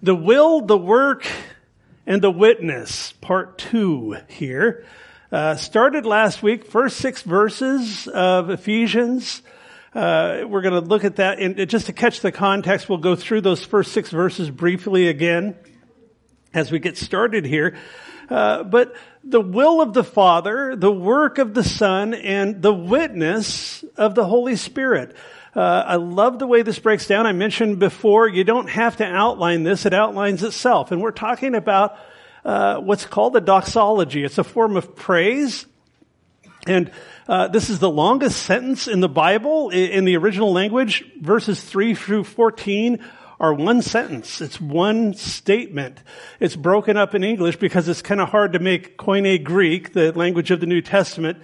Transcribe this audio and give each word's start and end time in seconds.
The 0.00 0.14
will, 0.14 0.60
the 0.60 0.78
work, 0.78 1.26
and 2.06 2.22
the 2.22 2.30
witness, 2.30 3.10
part 3.20 3.58
two 3.58 4.16
here. 4.28 4.86
Uh, 5.32 5.56
started 5.56 6.06
last 6.06 6.40
week, 6.40 6.66
first 6.66 6.98
six 6.98 7.22
verses 7.22 8.06
of 8.06 8.48
Ephesians. 8.48 9.42
Uh, 9.92 10.44
we're 10.46 10.62
going 10.62 10.80
to 10.80 10.88
look 10.88 11.02
at 11.02 11.16
that, 11.16 11.40
and 11.40 11.68
just 11.68 11.86
to 11.86 11.92
catch 11.92 12.20
the 12.20 12.30
context, 12.30 12.88
we'll 12.88 12.98
go 12.98 13.16
through 13.16 13.40
those 13.40 13.64
first 13.64 13.90
six 13.90 14.10
verses 14.10 14.50
briefly 14.50 15.08
again 15.08 15.56
as 16.54 16.70
we 16.70 16.78
get 16.78 16.96
started 16.96 17.44
here. 17.44 17.76
Uh, 18.30 18.62
but 18.62 18.94
the 19.24 19.40
will 19.40 19.80
of 19.80 19.94
the 19.94 20.04
Father, 20.04 20.76
the 20.76 20.92
work 20.92 21.38
of 21.38 21.54
the 21.54 21.64
Son, 21.64 22.14
and 22.14 22.62
the 22.62 22.72
witness 22.72 23.84
of 23.96 24.14
the 24.14 24.24
Holy 24.24 24.54
Spirit. 24.54 25.16
Uh, 25.58 25.82
I 25.84 25.96
love 25.96 26.38
the 26.38 26.46
way 26.46 26.62
this 26.62 26.78
breaks 26.78 27.08
down. 27.08 27.26
I 27.26 27.32
mentioned 27.32 27.80
before, 27.80 28.28
you 28.28 28.44
don't 28.44 28.70
have 28.70 28.98
to 28.98 29.04
outline 29.04 29.64
this, 29.64 29.86
it 29.86 29.92
outlines 29.92 30.44
itself. 30.44 30.92
And 30.92 31.02
we're 31.02 31.10
talking 31.10 31.56
about 31.56 31.98
uh, 32.44 32.76
what's 32.76 33.04
called 33.04 33.32
the 33.32 33.40
doxology. 33.40 34.22
It's 34.22 34.38
a 34.38 34.44
form 34.44 34.76
of 34.76 34.94
praise. 34.94 35.66
And 36.68 36.92
uh, 37.26 37.48
this 37.48 37.70
is 37.70 37.80
the 37.80 37.90
longest 37.90 38.40
sentence 38.44 38.86
in 38.86 39.00
the 39.00 39.08
Bible 39.08 39.70
in 39.70 40.04
the 40.04 40.16
original 40.16 40.52
language. 40.52 41.04
Verses 41.20 41.60
3 41.60 41.96
through 41.96 42.22
14 42.22 43.04
are 43.40 43.52
one 43.52 43.82
sentence. 43.82 44.40
It's 44.40 44.60
one 44.60 45.14
statement. 45.14 46.00
It's 46.38 46.54
broken 46.54 46.96
up 46.96 47.16
in 47.16 47.24
English 47.24 47.56
because 47.56 47.88
it's 47.88 48.00
kind 48.00 48.20
of 48.20 48.28
hard 48.28 48.52
to 48.52 48.60
make 48.60 48.96
Koine 48.96 49.42
Greek, 49.42 49.92
the 49.92 50.12
language 50.12 50.52
of 50.52 50.60
the 50.60 50.66
New 50.66 50.82
Testament, 50.82 51.38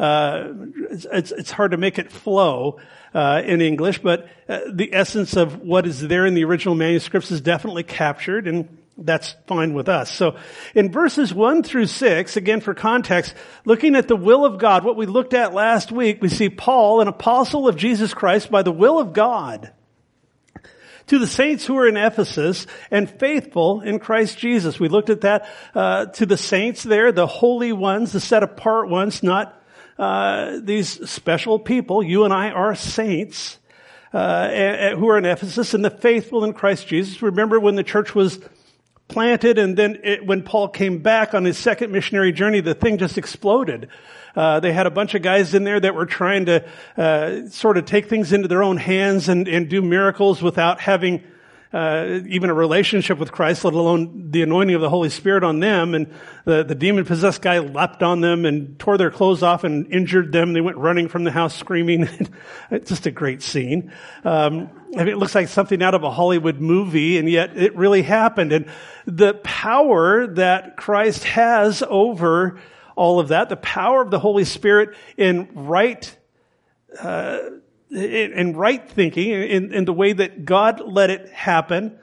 uh, 0.00 0.54
it's, 0.90 1.30
it's, 1.30 1.50
hard 1.50 1.72
to 1.72 1.76
make 1.76 1.98
it 1.98 2.10
flow 2.10 2.78
uh, 3.14 3.42
in 3.44 3.60
English, 3.60 3.98
but 3.98 4.28
uh, 4.48 4.60
the 4.72 4.94
essence 4.94 5.36
of 5.36 5.62
what 5.62 5.86
is 5.86 6.00
there 6.00 6.26
in 6.26 6.34
the 6.34 6.44
original 6.44 6.74
manuscripts 6.74 7.30
is 7.30 7.40
definitely 7.40 7.82
captured, 7.82 8.46
and 8.46 8.78
that's 8.96 9.34
fine 9.46 9.74
with 9.74 9.88
us. 9.88 10.12
So 10.14 10.36
in 10.74 10.92
verses 10.92 11.32
1 11.32 11.62
through 11.62 11.86
6, 11.86 12.36
again 12.36 12.60
for 12.60 12.74
context, 12.74 13.34
looking 13.64 13.96
at 13.96 14.08
the 14.08 14.16
will 14.16 14.44
of 14.44 14.58
God, 14.58 14.84
what 14.84 14.96
we 14.96 15.06
looked 15.06 15.34
at 15.34 15.54
last 15.54 15.90
week, 15.90 16.20
we 16.20 16.28
see 16.28 16.50
Paul, 16.50 17.00
an 17.00 17.08
apostle 17.08 17.66
of 17.66 17.76
Jesus 17.76 18.14
Christ 18.14 18.50
by 18.50 18.62
the 18.62 18.72
will 18.72 18.98
of 18.98 19.12
God, 19.12 19.72
to 21.06 21.18
the 21.18 21.26
saints 21.26 21.66
who 21.66 21.76
are 21.78 21.88
in 21.88 21.96
Ephesus 21.96 22.66
and 22.90 23.10
faithful 23.10 23.80
in 23.80 23.98
Christ 23.98 24.38
Jesus. 24.38 24.78
We 24.78 24.88
looked 24.88 25.10
at 25.10 25.22
that 25.22 25.48
uh, 25.74 26.06
to 26.06 26.26
the 26.26 26.36
saints 26.36 26.84
there, 26.84 27.10
the 27.10 27.26
holy 27.26 27.72
ones, 27.72 28.12
the 28.12 28.20
set 28.20 28.44
apart 28.44 28.88
ones, 28.88 29.22
not 29.22 29.59
uh, 30.00 30.60
these 30.62 31.10
special 31.10 31.58
people. 31.58 32.02
You 32.02 32.24
and 32.24 32.32
I 32.32 32.50
are 32.50 32.74
saints 32.74 33.58
uh, 34.14 34.96
who 34.96 35.08
are 35.10 35.18
in 35.18 35.26
Ephesus 35.26 35.74
and 35.74 35.84
the 35.84 35.90
faithful 35.90 36.42
in 36.42 36.54
Christ 36.54 36.86
Jesus. 36.86 37.20
Remember 37.20 37.60
when 37.60 37.74
the 37.74 37.84
church 37.84 38.14
was 38.14 38.40
planted 39.08 39.58
and 39.58 39.76
then 39.76 39.98
it, 40.02 40.24
when 40.24 40.42
Paul 40.42 40.68
came 40.68 40.98
back 40.98 41.34
on 41.34 41.44
his 41.44 41.58
second 41.58 41.92
missionary 41.92 42.32
journey, 42.32 42.60
the 42.60 42.72
thing 42.72 42.96
just 42.96 43.18
exploded. 43.18 43.90
Uh, 44.34 44.58
they 44.60 44.72
had 44.72 44.86
a 44.86 44.90
bunch 44.90 45.14
of 45.14 45.20
guys 45.20 45.52
in 45.52 45.64
there 45.64 45.78
that 45.78 45.94
were 45.94 46.06
trying 46.06 46.46
to 46.46 46.66
uh, 46.96 47.48
sort 47.50 47.76
of 47.76 47.84
take 47.84 48.08
things 48.08 48.32
into 48.32 48.48
their 48.48 48.62
own 48.62 48.78
hands 48.78 49.28
and, 49.28 49.48
and 49.48 49.68
do 49.68 49.82
miracles 49.82 50.40
without 50.40 50.80
having 50.80 51.22
uh, 51.72 52.20
even 52.26 52.50
a 52.50 52.54
relationship 52.54 53.18
with 53.18 53.30
Christ, 53.30 53.64
let 53.64 53.74
alone 53.74 54.30
the 54.32 54.42
anointing 54.42 54.74
of 54.74 54.80
the 54.80 54.90
Holy 54.90 55.08
Spirit 55.08 55.44
on 55.44 55.60
them. 55.60 55.94
And 55.94 56.12
the, 56.44 56.64
the 56.64 56.74
demon 56.74 57.04
possessed 57.04 57.42
guy 57.42 57.60
leapt 57.60 58.02
on 58.02 58.20
them 58.20 58.44
and 58.44 58.76
tore 58.78 58.98
their 58.98 59.10
clothes 59.10 59.44
off 59.44 59.62
and 59.62 59.86
injured 59.92 60.32
them. 60.32 60.52
They 60.52 60.60
went 60.60 60.78
running 60.78 61.08
from 61.08 61.22
the 61.22 61.30
house 61.30 61.54
screaming. 61.54 62.08
it's 62.72 62.88
just 62.88 63.06
a 63.06 63.12
great 63.12 63.40
scene. 63.40 63.92
Um, 64.24 64.68
I 64.96 65.04
mean, 65.04 65.08
it 65.08 65.18
looks 65.18 65.36
like 65.36 65.46
something 65.46 65.80
out 65.80 65.94
of 65.94 66.02
a 66.02 66.10
Hollywood 66.10 66.60
movie, 66.60 67.18
and 67.18 67.30
yet 67.30 67.56
it 67.56 67.76
really 67.76 68.02
happened. 68.02 68.52
And 68.52 68.66
the 69.06 69.34
power 69.34 70.26
that 70.26 70.76
Christ 70.76 71.22
has 71.24 71.84
over 71.88 72.58
all 72.96 73.20
of 73.20 73.28
that, 73.28 73.48
the 73.48 73.56
power 73.56 74.02
of 74.02 74.10
the 74.10 74.18
Holy 74.18 74.44
Spirit 74.44 74.96
in 75.16 75.48
right 75.54 76.16
uh, 76.98 77.38
in 77.90 78.56
right 78.56 78.88
thinking, 78.88 79.30
in, 79.30 79.72
in 79.72 79.84
the 79.84 79.92
way 79.92 80.12
that 80.12 80.44
God 80.44 80.80
let 80.84 81.10
it 81.10 81.28
happen, 81.30 81.98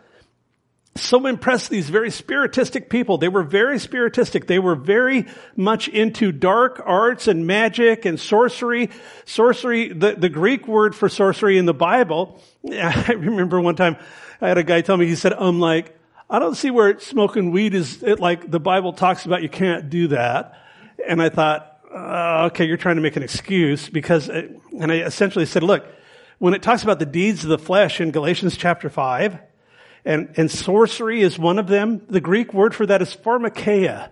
so 0.98 1.26
impressed 1.26 1.70
these 1.70 1.90
very 1.90 2.10
spiritistic 2.10 2.90
people. 2.90 3.18
They 3.18 3.28
were 3.28 3.44
very 3.44 3.78
spiritistic. 3.78 4.48
They 4.48 4.60
were 4.60 4.76
very 4.76 5.28
much 5.56 5.88
into 5.88 6.32
dark 6.32 6.82
arts 6.86 7.28
and 7.28 7.46
magic 7.46 8.06
and 8.06 8.20
sorcery. 8.20 8.90
Sorcery, 9.26 9.94
the, 9.94 10.16
the 10.16 10.30
Greek 10.30 10.68
word 10.68 10.96
for 10.96 11.10
sorcery 11.10 11.58
in 11.58 11.66
the 11.66 11.74
Bible, 11.74 12.42
I 12.72 13.12
remember 13.12 13.62
one 13.62 13.76
time 13.76 13.98
I 14.42 14.48
had 14.48 14.58
a 14.58 14.64
guy 14.64 14.82
tell 14.82 14.98
me, 14.98 15.08
he 15.08 15.16
said, 15.16 15.34
I'm 15.34 15.60
like, 15.60 15.98
I 16.30 16.40
don't 16.40 16.56
see 16.56 16.72
where 16.72 17.00
smoking 17.00 17.52
weed 17.52 17.74
is, 17.74 18.04
it, 18.04 18.20
like 18.20 18.50
the 18.50 18.60
Bible 18.60 18.94
talks 18.94 19.26
about 19.26 19.44
you 19.44 19.50
can't 19.50 19.90
do 19.90 20.10
that. 20.10 20.62
And 21.08 21.22
I 21.22 21.30
thought, 21.30 21.77
uh, 21.94 22.48
okay, 22.48 22.66
you're 22.66 22.78
trying 22.78 22.96
to 22.96 23.02
make 23.02 23.16
an 23.16 23.24
excuse 23.24 23.90
because, 23.90 24.30
uh, 24.30 24.48
and 24.80 24.92
I 24.92 24.98
essentially 25.00 25.46
said, 25.46 25.64
look, 25.64 25.86
when 26.40 26.54
it 26.54 26.62
talks 26.62 26.84
about 26.84 27.00
the 27.00 27.06
deeds 27.06 27.44
of 27.44 27.50
the 27.50 27.58
flesh 27.58 28.00
in 28.00 28.12
Galatians 28.12 28.58
chapter 28.58 28.90
5, 28.90 29.40
and, 30.06 30.34
and 30.38 30.50
sorcery 30.50 31.22
is 31.22 31.38
one 31.38 31.60
of 31.60 31.68
them, 31.68 32.02
the 32.10 32.22
Greek 32.22 32.54
word 32.54 32.74
for 32.74 32.86
that 32.86 33.02
is 33.02 33.16
pharmakeia. 33.16 34.10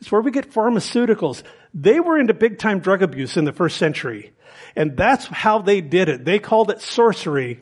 It's 0.00 0.10
where 0.10 0.20
we 0.20 0.30
get 0.30 0.52
pharmaceuticals. 0.52 1.42
They 1.72 2.00
were 2.00 2.18
into 2.18 2.34
big 2.34 2.58
time 2.58 2.80
drug 2.80 3.02
abuse 3.02 3.36
in 3.36 3.44
the 3.44 3.52
first 3.52 3.76
century. 3.76 4.32
And 4.74 4.96
that's 4.96 5.26
how 5.26 5.60
they 5.60 5.80
did 5.80 6.08
it. 6.08 6.24
They 6.24 6.38
called 6.38 6.70
it 6.70 6.80
sorcery. 6.80 7.60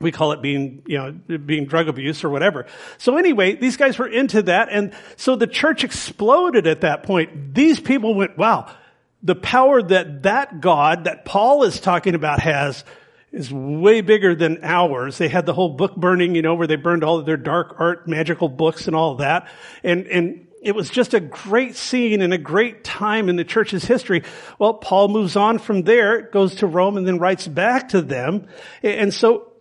We 0.00 0.10
call 0.10 0.32
it 0.32 0.42
being, 0.42 0.82
you 0.86 0.98
know, 0.98 1.12
being 1.38 1.66
drug 1.66 1.88
abuse 1.88 2.24
or 2.24 2.30
whatever. 2.30 2.66
So 2.98 3.16
anyway, 3.16 3.54
these 3.54 3.76
guys 3.76 3.98
were 3.98 4.08
into 4.08 4.42
that. 4.42 4.68
And 4.70 4.92
so 5.16 5.36
the 5.36 5.46
church 5.46 5.84
exploded 5.84 6.66
at 6.66 6.80
that 6.82 7.04
point. 7.04 7.54
These 7.54 7.80
people 7.80 8.14
went, 8.14 8.36
wow, 8.36 8.74
the 9.22 9.34
power 9.34 9.82
that 9.82 10.24
that 10.24 10.60
God 10.60 11.04
that 11.04 11.24
Paul 11.24 11.62
is 11.64 11.80
talking 11.80 12.14
about 12.14 12.40
has 12.40 12.84
is 13.32 13.52
way 13.52 14.00
bigger 14.00 14.34
than 14.34 14.62
ours. 14.62 15.18
They 15.18 15.28
had 15.28 15.46
the 15.46 15.54
whole 15.54 15.70
book 15.70 15.96
burning, 15.96 16.34
you 16.34 16.42
know, 16.42 16.54
where 16.54 16.66
they 16.66 16.76
burned 16.76 17.02
all 17.02 17.18
of 17.18 17.26
their 17.26 17.36
dark 17.36 17.76
art, 17.78 18.06
magical 18.06 18.48
books 18.48 18.86
and 18.86 18.94
all 18.94 19.16
that. 19.16 19.48
And, 19.82 20.06
and 20.06 20.46
it 20.62 20.74
was 20.74 20.88
just 20.88 21.14
a 21.14 21.20
great 21.20 21.76
scene 21.76 22.22
and 22.22 22.32
a 22.32 22.38
great 22.38 22.84
time 22.84 23.28
in 23.28 23.36
the 23.36 23.44
church's 23.44 23.84
history. 23.84 24.22
Well, 24.58 24.74
Paul 24.74 25.08
moves 25.08 25.36
on 25.36 25.58
from 25.58 25.82
there, 25.82 26.22
goes 26.22 26.56
to 26.56 26.66
Rome 26.66 26.96
and 26.96 27.06
then 27.06 27.18
writes 27.18 27.46
back 27.46 27.90
to 27.90 28.02
them. 28.02 28.46
And 28.82 29.12
so 29.12 29.53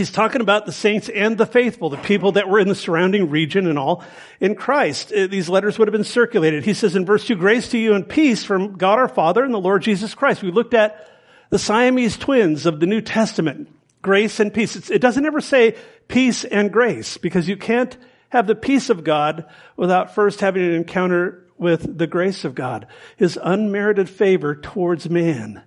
He's 0.00 0.10
talking 0.10 0.40
about 0.40 0.64
the 0.64 0.72
saints 0.72 1.10
and 1.10 1.36
the 1.36 1.44
faithful, 1.44 1.90
the 1.90 1.98
people 1.98 2.32
that 2.32 2.48
were 2.48 2.58
in 2.58 2.68
the 2.68 2.74
surrounding 2.74 3.28
region 3.28 3.66
and 3.66 3.78
all 3.78 4.02
in 4.40 4.54
Christ. 4.54 5.12
Uh, 5.12 5.26
these 5.26 5.50
letters 5.50 5.78
would 5.78 5.88
have 5.88 5.92
been 5.92 6.04
circulated. 6.04 6.64
He 6.64 6.72
says 6.72 6.96
in 6.96 7.04
verse 7.04 7.26
2, 7.26 7.36
grace 7.36 7.68
to 7.72 7.78
you 7.78 7.92
and 7.92 8.08
peace 8.08 8.42
from 8.42 8.78
God 8.78 8.98
our 8.98 9.08
Father 9.08 9.44
and 9.44 9.52
the 9.52 9.60
Lord 9.60 9.82
Jesus 9.82 10.14
Christ. 10.14 10.42
We 10.42 10.52
looked 10.52 10.72
at 10.72 11.06
the 11.50 11.58
Siamese 11.58 12.16
twins 12.16 12.64
of 12.64 12.80
the 12.80 12.86
New 12.86 13.02
Testament. 13.02 13.68
Grace 14.00 14.40
and 14.40 14.54
peace. 14.54 14.74
It's, 14.74 14.88
it 14.88 15.02
doesn't 15.02 15.26
ever 15.26 15.42
say 15.42 15.76
peace 16.08 16.46
and 16.46 16.72
grace 16.72 17.18
because 17.18 17.46
you 17.46 17.58
can't 17.58 17.94
have 18.30 18.46
the 18.46 18.54
peace 18.54 18.88
of 18.88 19.04
God 19.04 19.44
without 19.76 20.14
first 20.14 20.40
having 20.40 20.64
an 20.64 20.72
encounter 20.72 21.44
with 21.58 21.98
the 21.98 22.06
grace 22.06 22.46
of 22.46 22.54
God. 22.54 22.86
His 23.18 23.38
unmerited 23.42 24.08
favor 24.08 24.54
towards 24.54 25.10
man 25.10 25.62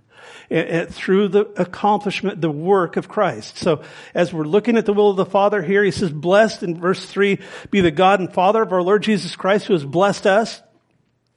through 0.50 1.28
the 1.30 1.46
accomplishment, 1.62 2.42
the 2.42 2.52
work 2.52 2.98
of 2.98 3.08
Christ. 3.08 3.58
So 3.58 3.84
as 4.14 4.34
we're 4.34 4.46
looking 4.46 4.78
at 4.78 4.86
the 4.86 4.94
will 4.94 5.10
of 5.10 5.18
the 5.18 5.26
Father 5.26 5.62
here, 5.62 5.84
he 5.84 5.92
says, 5.92 6.12
blessed 6.12 6.64
in 6.64 6.80
verse 6.80 7.06
three, 7.06 7.40
be 7.72 7.82
the 7.82 7.92
God 7.92 8.20
and 8.20 8.34
Father 8.34 8.62
of 8.62 8.72
our 8.72 8.82
Lord 8.82 9.04
Jesus 9.04 9.36
Christ 9.36 9.68
who 9.68 9.74
has 9.74 9.86
blessed 9.86 10.28
us 10.28 10.62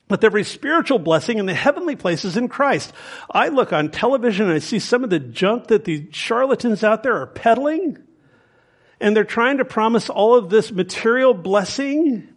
with 0.08 0.22
every 0.22 0.44
spiritual 0.44 0.98
blessing 0.98 1.38
in 1.38 1.46
the 1.46 1.54
heavenly 1.54 1.96
places 1.96 2.36
in 2.36 2.48
Christ. 2.48 2.92
I 3.30 3.48
look 3.48 3.72
on 3.72 3.90
television 3.90 4.46
and 4.46 4.54
I 4.54 4.60
see 4.60 4.78
some 4.78 5.02
of 5.02 5.10
the 5.10 5.18
junk 5.18 5.68
that 5.68 5.84
the 5.84 6.08
charlatans 6.12 6.84
out 6.84 7.02
there 7.02 7.16
are 7.16 7.26
peddling 7.26 7.98
and 9.00 9.16
they're 9.16 9.24
trying 9.24 9.58
to 9.58 9.64
promise 9.64 10.08
all 10.08 10.36
of 10.36 10.48
this 10.48 10.70
material 10.70 11.34
blessing. 11.34 12.28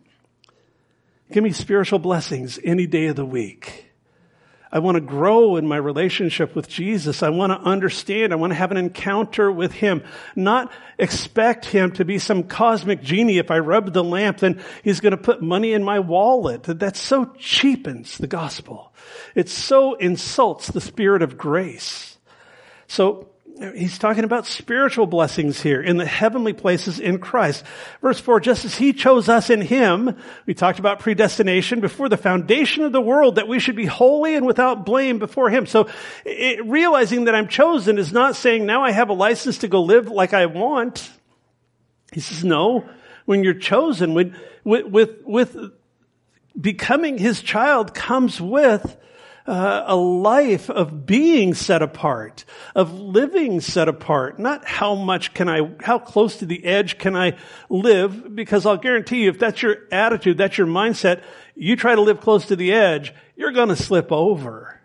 Give 1.31 1.44
me 1.44 1.51
spiritual 1.51 2.00
blessings 2.00 2.59
any 2.63 2.88
day 2.88 3.06
of 3.06 3.15
the 3.15 3.25
week. 3.25 3.88
I 4.71 4.80
want 4.80 4.95
to 4.95 5.01
grow 5.01 5.56
in 5.56 5.68
my 5.68 5.77
relationship 5.77 6.56
with 6.56 6.68
Jesus. 6.68 7.24
I 7.24 7.30
want 7.30 7.51
to 7.51 7.60
understand. 7.68 8.31
I 8.31 8.36
want 8.36 8.51
to 8.51 8.56
have 8.56 8.71
an 8.71 8.77
encounter 8.77 9.51
with 9.51 9.71
Him. 9.71 10.04
Not 10.36 10.71
expect 11.00 11.66
Him 11.66 11.92
to 11.94 12.06
be 12.06 12.19
some 12.19 12.44
cosmic 12.44 13.01
genie. 13.01 13.39
If 13.39 13.50
I 13.50 13.60
rub 13.60 13.94
the 13.94 14.04
lamp, 14.04 14.39
then 14.39 14.62
He's 14.83 15.00
going 15.00 15.12
to 15.12 15.18
put 15.18 15.42
money 15.42 15.74
in 15.74 15.83
my 15.83 16.00
wallet. 16.00 16.63
That 16.63 16.95
so 16.95 17.33
cheapens 17.39 18.18
the 18.19 18.27
gospel. 18.27 18.94
It 19.33 19.50
so 19.50 19.95
insults 19.95 20.68
the 20.68 20.81
spirit 20.81 21.24
of 21.24 21.38
grace. 21.38 22.18
So 22.88 23.30
he's 23.75 23.97
talking 23.97 24.23
about 24.23 24.45
spiritual 24.45 25.06
blessings 25.06 25.61
here 25.61 25.81
in 25.81 25.97
the 25.97 26.06
heavenly 26.06 26.53
places 26.53 27.00
in 27.00 27.19
Christ. 27.19 27.63
Verse 28.01 28.19
4, 28.19 28.39
just 28.39 28.65
as 28.65 28.75
he 28.75 28.94
chose 28.94 29.27
us 29.27 29.50
in 29.50 29.61
him, 29.61 30.17
we 30.45 30.53
talked 30.53 30.79
about 30.79 31.00
predestination 31.00 31.81
before 31.81 32.09
the 32.09 32.17
foundation 32.17 32.83
of 32.83 32.91
the 32.91 33.01
world 33.01 33.35
that 33.35 33.47
we 33.47 33.59
should 33.59 33.75
be 33.75 33.85
holy 33.85 34.35
and 34.35 34.45
without 34.45 34.85
blame 34.85 35.19
before 35.19 35.50
him. 35.50 35.65
So 35.65 35.89
it, 36.25 36.65
realizing 36.65 37.25
that 37.25 37.35
I'm 37.35 37.47
chosen 37.47 37.97
is 37.97 38.13
not 38.13 38.35
saying 38.35 38.65
now 38.65 38.83
I 38.83 38.91
have 38.91 39.09
a 39.09 39.13
license 39.13 39.59
to 39.59 39.67
go 39.67 39.81
live 39.81 40.09
like 40.09 40.33
I 40.33 40.45
want. 40.45 41.09
He 42.13 42.21
says, 42.21 42.44
no, 42.44 42.88
when 43.25 43.44
you're 43.44 43.53
chosen, 43.53 44.13
when, 44.13 44.35
with, 44.63 44.85
with, 44.85 45.09
with 45.23 45.57
becoming 46.59 47.17
his 47.17 47.41
child 47.41 47.94
comes 47.94 48.39
with 48.39 48.97
uh, 49.49 49.83
a 49.87 49.95
life 49.95 50.69
of 50.69 51.07
being 51.07 51.55
set 51.55 51.81
apart, 51.81 52.45
of 52.75 52.93
living 52.93 53.59
set 53.61 53.89
apart. 53.89 54.37
Not 54.37 54.63
how 54.63 54.93
much 54.93 55.33
can 55.33 55.49
I, 55.49 55.71
how 55.81 55.97
close 55.97 56.37
to 56.37 56.45
the 56.45 56.63
edge 56.63 56.99
can 56.99 57.15
I 57.15 57.35
live? 57.67 58.35
Because 58.35 58.67
I'll 58.67 58.77
guarantee 58.77 59.23
you, 59.23 59.29
if 59.31 59.39
that's 59.39 59.63
your 59.63 59.77
attitude, 59.91 60.37
that's 60.37 60.59
your 60.59 60.67
mindset, 60.67 61.23
you 61.55 61.75
try 61.75 61.95
to 61.95 62.01
live 62.01 62.21
close 62.21 62.45
to 62.45 62.55
the 62.55 62.71
edge, 62.71 63.11
you're 63.35 63.51
going 63.51 63.69
to 63.69 63.75
slip 63.75 64.11
over. 64.11 64.79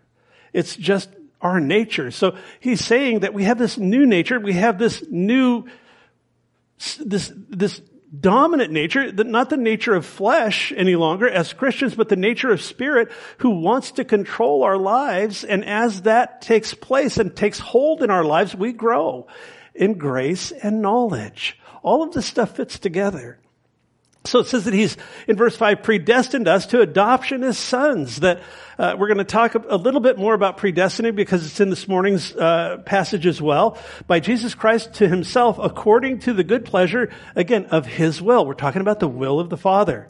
It's 0.51 0.75
just 0.75 1.09
our 1.41 1.59
nature. 1.59 2.09
So 2.09 2.35
he's 2.59 2.83
saying 2.83 3.19
that 3.19 3.35
we 3.35 3.43
have 3.43 3.59
this 3.59 3.77
new 3.77 4.07
nature, 4.07 4.39
we 4.39 4.53
have 4.53 4.79
this 4.79 5.03
new, 5.11 5.65
this, 6.99 7.31
this 7.35 7.81
dominant 8.19 8.71
nature, 8.71 9.11
not 9.11 9.49
the 9.49 9.57
nature 9.57 9.95
of 9.95 10.05
flesh 10.05 10.73
any 10.75 10.95
longer 10.95 11.29
as 11.29 11.53
Christians, 11.53 11.95
but 11.95 12.09
the 12.09 12.15
nature 12.15 12.51
of 12.51 12.61
spirit 12.61 13.11
who 13.39 13.61
wants 13.61 13.91
to 13.91 14.05
control 14.05 14.63
our 14.63 14.77
lives. 14.77 15.43
And 15.43 15.65
as 15.65 16.03
that 16.03 16.41
takes 16.41 16.73
place 16.73 17.17
and 17.17 17.35
takes 17.35 17.59
hold 17.59 18.03
in 18.03 18.09
our 18.09 18.23
lives, 18.23 18.55
we 18.55 18.73
grow 18.73 19.27
in 19.73 19.97
grace 19.97 20.51
and 20.51 20.81
knowledge. 20.81 21.59
All 21.83 22.03
of 22.03 22.13
this 22.13 22.25
stuff 22.25 22.55
fits 22.55 22.79
together. 22.79 23.39
So 24.27 24.39
it 24.39 24.47
says 24.47 24.65
that 24.65 24.73
he's, 24.73 24.97
in 25.27 25.35
verse 25.35 25.55
5, 25.55 25.83
predestined 25.83 26.47
us 26.47 26.65
to 26.67 26.81
adoption 26.81 27.43
as 27.43 27.57
sons. 27.57 28.17
That 28.21 28.41
uh, 28.79 28.95
we're 28.97 29.07
going 29.07 29.19
to 29.19 29.23
talk 29.23 29.53
a 29.55 29.75
little 29.75 30.01
bit 30.01 30.17
more 30.17 30.33
about 30.33 30.57
predestiny 30.57 31.15
because 31.15 31.45
it's 31.45 31.59
in 31.59 31.69
this 31.69 31.87
morning's 31.87 32.35
uh, 32.35 32.77
passage 32.85 33.27
as 33.27 33.39
well. 33.41 33.77
By 34.07 34.19
Jesus 34.19 34.55
Christ 34.55 34.95
to 34.95 35.07
himself 35.07 35.59
according 35.59 36.19
to 36.21 36.33
the 36.33 36.43
good 36.43 36.65
pleasure, 36.65 37.11
again, 37.35 37.67
of 37.67 37.85
his 37.85 38.21
will. 38.21 38.45
We're 38.45 38.55
talking 38.55 38.81
about 38.81 38.99
the 38.99 39.07
will 39.07 39.39
of 39.39 39.49
the 39.49 39.57
Father. 39.57 40.09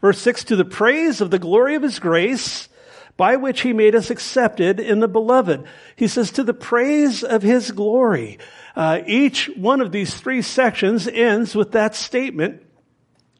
Verse 0.00 0.20
6, 0.20 0.44
to 0.44 0.56
the 0.56 0.64
praise 0.64 1.20
of 1.20 1.30
the 1.30 1.38
glory 1.38 1.76
of 1.76 1.82
his 1.82 1.98
grace, 1.98 2.68
by 3.16 3.36
which 3.36 3.62
he 3.62 3.72
made 3.72 3.94
us 3.94 4.10
accepted 4.10 4.78
in 4.80 5.00
the 5.00 5.08
beloved. 5.08 5.64
He 5.96 6.08
says, 6.08 6.30
to 6.32 6.44
the 6.44 6.54
praise 6.54 7.24
of 7.24 7.42
his 7.42 7.70
glory. 7.72 8.38
Uh, 8.76 9.00
each 9.06 9.50
one 9.56 9.80
of 9.80 9.90
these 9.90 10.14
three 10.14 10.42
sections 10.42 11.08
ends 11.08 11.54
with 11.54 11.72
that 11.72 11.96
statement 11.96 12.62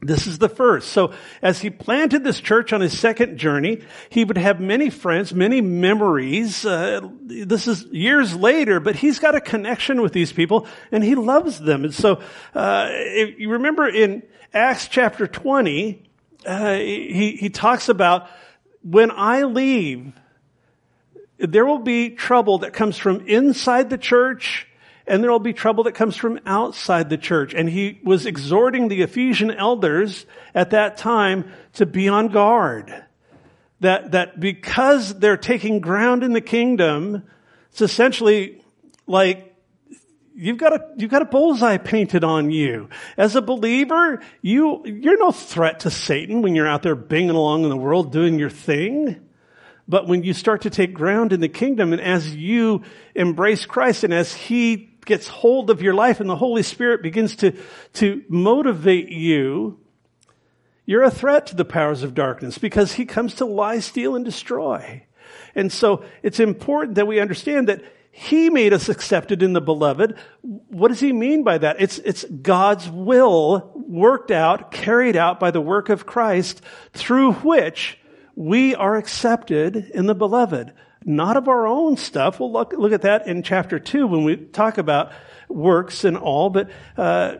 this 0.01 0.29
is 0.29 0.39
the 0.39 0.49
first. 0.49 0.89
So 0.93 1.13
as 1.43 1.61
he 1.61 1.71
planted 1.71 2.23
this 2.23 2.41
church 2.41 2.73
on 2.73 2.81
his 2.81 2.97
second 2.97 3.37
journey, 3.37 3.83
he 4.11 4.25
would 4.25 4.39
have 4.39 4.61
many 4.61 4.91
friends, 4.91 5.35
many 5.35 5.61
memories. 5.61 6.65
Uh, 6.65 7.01
this 7.23 7.67
is 7.67 7.85
years 7.87 8.35
later, 8.37 8.79
but 8.79 8.95
he's 8.95 9.19
got 9.19 9.35
a 9.35 9.41
connection 9.41 10.01
with 10.01 10.13
these 10.13 10.33
people 10.33 10.69
and 10.93 11.03
he 11.03 11.17
loves 11.17 11.59
them. 11.59 11.83
And 11.83 11.93
so, 11.93 12.23
uh, 12.55 12.91
you 13.37 13.51
remember 13.51 13.89
in 13.89 14.23
Acts 14.55 14.87
chapter 14.87 15.27
20, 15.27 16.09
uh, 16.47 16.75
he, 16.75 17.37
he 17.37 17.51
talks 17.51 17.89
about 17.89 18.29
when 18.83 19.11
I 19.11 19.43
leave, 19.43 20.13
there 21.39 21.67
will 21.67 21.81
be 21.81 22.11
trouble 22.11 22.59
that 22.59 22.73
comes 22.73 22.97
from 22.97 23.27
inside 23.27 23.91
the 23.91 23.99
church 23.99 24.68
and 25.09 25.23
there 25.23 25.31
will 25.31 25.39
be 25.39 25.53
trouble 25.53 25.85
that 25.85 25.95
comes 25.95 26.17
from 26.17 26.41
outside 26.47 27.11
the 27.11 27.19
church. 27.19 27.55
And 27.55 27.69
he 27.69 28.01
was 28.05 28.27
exhorting 28.27 28.89
the 28.89 29.03
Ephesian 29.03 29.51
elders 29.51 30.27
at 30.55 30.71
that 30.71 30.97
time 30.97 31.51
to 31.75 31.87
be 31.87 32.09
on 32.09 32.29
guard. 32.29 33.05
That, 33.81 34.13
that 34.13 34.41
because 34.41 35.19
they're 35.19 35.37
taking 35.37 35.81
ground 35.81 36.25
in 36.25 36.33
the 36.33 36.41
kingdom, 36.41 37.23
it's 37.71 37.81
essentially 37.81 38.63
like 39.07 39.57
you've 40.35 40.59
got 40.59 40.73
a 40.73 40.87
you've 40.97 41.11
got 41.11 41.23
a 41.23 41.27
bullseye 41.27 41.79
painted 41.79 42.25
on 42.25 42.51
you. 42.51 42.89
As 43.17 43.37
a 43.37 43.43
believer, 43.43 44.21
you 44.43 44.83
you're 44.85 45.19
no 45.19 45.33
threat 45.33 45.81
to 45.81 45.91
Satan 45.91 46.43
when 46.43 46.55
you're 46.55 46.67
out 46.67 46.83
there 46.83 46.97
binging 46.97 47.31
along 47.35 47.65
in 47.65 47.71
the 47.71 47.77
world 47.77 48.13
doing 48.13 48.39
your 48.39 48.51
thing. 48.51 49.21
But 49.89 50.07
when 50.07 50.23
you 50.23 50.35
start 50.35 50.63
to 50.63 50.71
take 50.71 50.93
ground 50.93 51.33
in 51.33 51.41
the 51.41 51.49
kingdom 51.49 51.93
and 51.93 52.01
as 52.03 52.35
you 52.35 52.83
embrace 53.15 53.65
Christ 53.65 54.05
and 54.05 54.13
as 54.13 54.33
He 54.33 54.88
gets 55.09 55.27
hold 55.27 55.71
of 55.71 55.83
your 55.83 55.95
life 55.95 56.21
and 56.21 56.31
the 56.31 56.37
Holy 56.37 56.63
Spirit 56.63 57.03
begins 57.03 57.35
to, 57.37 57.57
to 57.95 58.23
motivate 58.29 59.09
you, 59.09 59.81
you're 60.85 61.03
a 61.03 61.11
threat 61.11 61.47
to 61.49 61.57
the 61.57 61.65
powers 61.65 62.05
of 62.05 62.15
darkness 62.15 62.59
because 62.59 62.93
he 62.93 63.05
comes 63.05 63.35
to 63.35 63.45
lie, 63.45 63.81
steal, 63.81 64.15
and 64.15 64.25
destroy. 64.25 65.05
And 65.55 65.73
so 65.73 66.05
it's 66.23 66.39
important 66.39 66.95
that 66.95 67.07
we 67.07 67.19
understand 67.19 67.69
that 67.69 67.83
he 68.11 68.51
made 68.51 68.73
us 68.73 68.89
accepted 68.89 69.43
in 69.43 69.53
the 69.53 69.61
beloved. 69.61 70.17
What 70.43 70.89
does 70.89 71.01
he 71.01 71.13
mean 71.13 71.43
by 71.43 71.59
that? 71.59 71.81
It's, 71.81 71.99
it's 71.99 72.25
God's 72.25 72.89
will 72.89 73.73
worked 73.75 74.31
out, 74.31 74.71
carried 74.71 75.17
out 75.17 75.41
by 75.41 75.51
the 75.51 75.61
work 75.61 75.89
of 75.89 76.07
Christ 76.07 76.61
through 76.93 77.33
which 77.33 77.99
we 78.35 78.75
are 78.75 78.97
accepted 78.97 79.77
in 79.77 80.07
the 80.07 80.15
beloved 80.15 80.73
not 81.09 81.37
of 81.37 81.49
our 81.49 81.67
own 81.67 81.97
stuff. 81.97 82.39
We'll 82.39 82.53
look, 82.53 82.73
look 82.73 82.93
at 82.93 83.03
that 83.03 83.27
in 83.27 83.43
chapter 83.43 83.79
2 83.79 84.07
when 84.07 84.25
we 84.25 84.37
talk 84.37 84.79
about 84.79 85.11
works 85.49 86.05
and 86.05 86.17
all, 86.17 86.51
but 86.51 86.71
uh, 86.97 87.37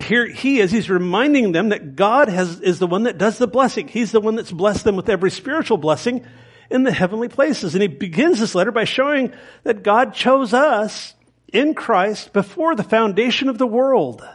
here 0.00 0.26
he 0.26 0.60
is, 0.60 0.70
he's 0.70 0.88
reminding 0.88 1.52
them 1.52 1.70
that 1.70 1.96
God 1.96 2.28
has, 2.28 2.60
is 2.60 2.78
the 2.78 2.86
one 2.86 3.04
that 3.04 3.18
does 3.18 3.38
the 3.38 3.46
blessing. 3.46 3.88
He's 3.88 4.12
the 4.12 4.20
one 4.20 4.36
that's 4.36 4.52
blessed 4.52 4.84
them 4.84 4.96
with 4.96 5.08
every 5.08 5.30
spiritual 5.30 5.78
blessing 5.78 6.24
in 6.70 6.84
the 6.84 6.92
heavenly 6.92 7.28
places. 7.28 7.74
And 7.74 7.82
he 7.82 7.88
begins 7.88 8.38
this 8.38 8.54
letter 8.54 8.72
by 8.72 8.84
showing 8.84 9.32
that 9.64 9.82
God 9.82 10.14
chose 10.14 10.54
us 10.54 11.14
in 11.52 11.74
Christ 11.74 12.32
before 12.32 12.74
the 12.74 12.84
foundation 12.84 13.48
of 13.48 13.58
the 13.58 13.66
world. 13.66 14.26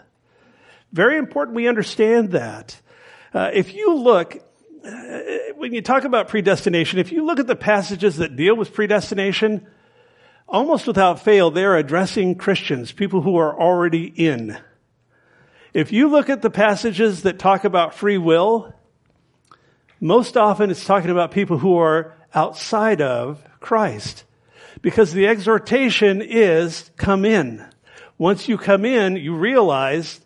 Very 0.91 1.17
important 1.17 1.55
we 1.55 1.67
understand 1.67 2.31
that. 2.31 2.79
Uh, 3.33 3.51
if 3.53 3.73
you 3.73 3.95
look 3.95 4.43
Uh, 4.83 5.19
when 5.57 5.73
you 5.73 5.81
talk 5.81 6.03
about 6.05 6.27
predestination, 6.27 6.99
if 6.99 7.11
you 7.11 7.25
look 7.25 7.39
at 7.39 7.47
the 7.47 7.55
passages 7.55 8.17
that 8.17 8.35
deal 8.35 8.55
with 8.55 8.73
predestination, 8.73 9.67
almost 10.47 10.87
without 10.87 11.19
fail, 11.19 11.51
they're 11.51 11.77
addressing 11.77 12.35
Christians, 12.35 12.91
people 12.91 13.21
who 13.21 13.37
are 13.37 13.59
already 13.59 14.05
in. 14.05 14.57
If 15.73 15.91
you 15.91 16.09
look 16.09 16.29
at 16.29 16.41
the 16.41 16.49
passages 16.49 17.23
that 17.23 17.39
talk 17.39 17.63
about 17.63 17.93
free 17.93 18.17
will, 18.17 18.73
most 19.99 20.35
often 20.35 20.71
it's 20.71 20.85
talking 20.85 21.11
about 21.11 21.31
people 21.31 21.59
who 21.59 21.77
are 21.77 22.15
outside 22.33 23.01
of 23.01 23.43
Christ. 23.59 24.23
Because 24.81 25.13
the 25.13 25.27
exhortation 25.27 26.21
is 26.21 26.89
come 26.97 27.23
in. 27.23 27.63
Once 28.17 28.47
you 28.47 28.57
come 28.57 28.83
in, 28.83 29.15
you 29.15 29.35
realize 29.35 30.19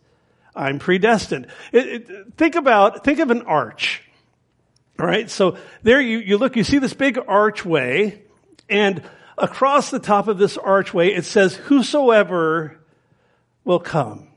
I'm 0.55 0.79
predestined. 0.79 1.47
It, 1.73 2.09
it, 2.09 2.33
think 2.37 2.55
about, 2.55 3.03
think 3.03 3.19
of 3.19 3.31
an 3.31 3.41
arch. 3.41 4.01
All 4.99 5.05
right. 5.05 5.29
So 5.29 5.57
there 5.83 5.99
you, 5.99 6.19
you 6.19 6.37
look, 6.37 6.55
you 6.55 6.63
see 6.63 6.79
this 6.79 6.93
big 6.93 7.19
archway 7.27 8.21
and 8.69 9.03
across 9.37 9.91
the 9.91 9.99
top 9.99 10.27
of 10.27 10.37
this 10.37 10.57
archway, 10.57 11.09
it 11.09 11.25
says, 11.25 11.55
whosoever 11.55 12.79
will 13.63 13.79
come. 13.79 14.29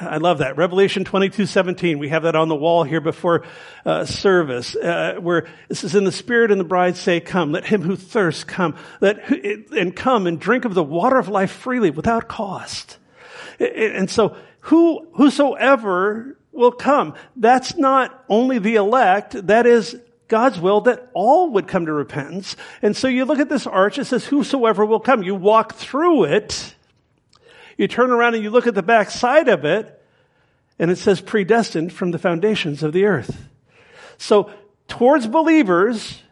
I 0.00 0.16
love 0.16 0.38
that. 0.38 0.56
Revelation 0.56 1.04
22, 1.04 1.46
17. 1.46 1.98
We 1.98 2.08
have 2.08 2.22
that 2.22 2.34
on 2.34 2.48
the 2.48 2.56
wall 2.56 2.84
here 2.84 3.00
before 3.00 3.44
uh, 3.84 4.04
service, 4.04 4.74
uh, 4.74 5.16
where 5.20 5.46
this 5.68 5.84
is 5.84 5.94
in 5.94 6.04
the 6.04 6.12
Spirit 6.12 6.50
and 6.50 6.58
the 6.58 6.64
bride 6.64 6.96
say, 6.96 7.20
come. 7.20 7.52
Let 7.52 7.66
him 7.66 7.82
who 7.82 7.94
thirsts 7.94 8.44
come. 8.44 8.76
Let, 9.00 9.28
and 9.72 9.94
come 9.94 10.26
and 10.26 10.40
drink 10.40 10.64
of 10.64 10.74
the 10.74 10.82
water 10.82 11.18
of 11.18 11.28
life 11.28 11.50
freely 11.50 11.90
without 11.90 12.28
cost. 12.28 12.98
And 13.60 14.10
so, 14.10 14.36
who, 14.60 15.06
whosoever 15.12 16.38
will 16.50 16.72
come. 16.72 17.14
That's 17.36 17.76
not 17.76 18.24
only 18.28 18.58
the 18.58 18.76
elect, 18.76 19.46
that 19.46 19.66
is 19.66 19.96
God's 20.28 20.58
will 20.58 20.82
that 20.82 21.10
all 21.12 21.50
would 21.50 21.68
come 21.68 21.86
to 21.86 21.92
repentance. 21.92 22.56
And 22.80 22.96
so 22.96 23.08
you 23.08 23.24
look 23.24 23.38
at 23.38 23.48
this 23.48 23.66
arch, 23.66 23.98
it 23.98 24.06
says, 24.06 24.24
whosoever 24.24 24.84
will 24.86 25.00
come. 25.00 25.22
You 25.22 25.34
walk 25.34 25.74
through 25.74 26.24
it, 26.24 26.74
you 27.76 27.88
turn 27.88 28.10
around 28.10 28.34
and 28.34 28.42
you 28.42 28.50
look 28.50 28.66
at 28.66 28.74
the 28.74 28.82
back 28.82 29.10
side 29.10 29.48
of 29.48 29.64
it, 29.64 30.00
and 30.78 30.90
it 30.90 30.96
says 30.96 31.20
predestined 31.20 31.92
from 31.92 32.10
the 32.10 32.18
foundations 32.18 32.82
of 32.82 32.92
the 32.92 33.04
earth. 33.04 33.48
So 34.16 34.50
towards 34.88 35.26
believers, 35.26 36.22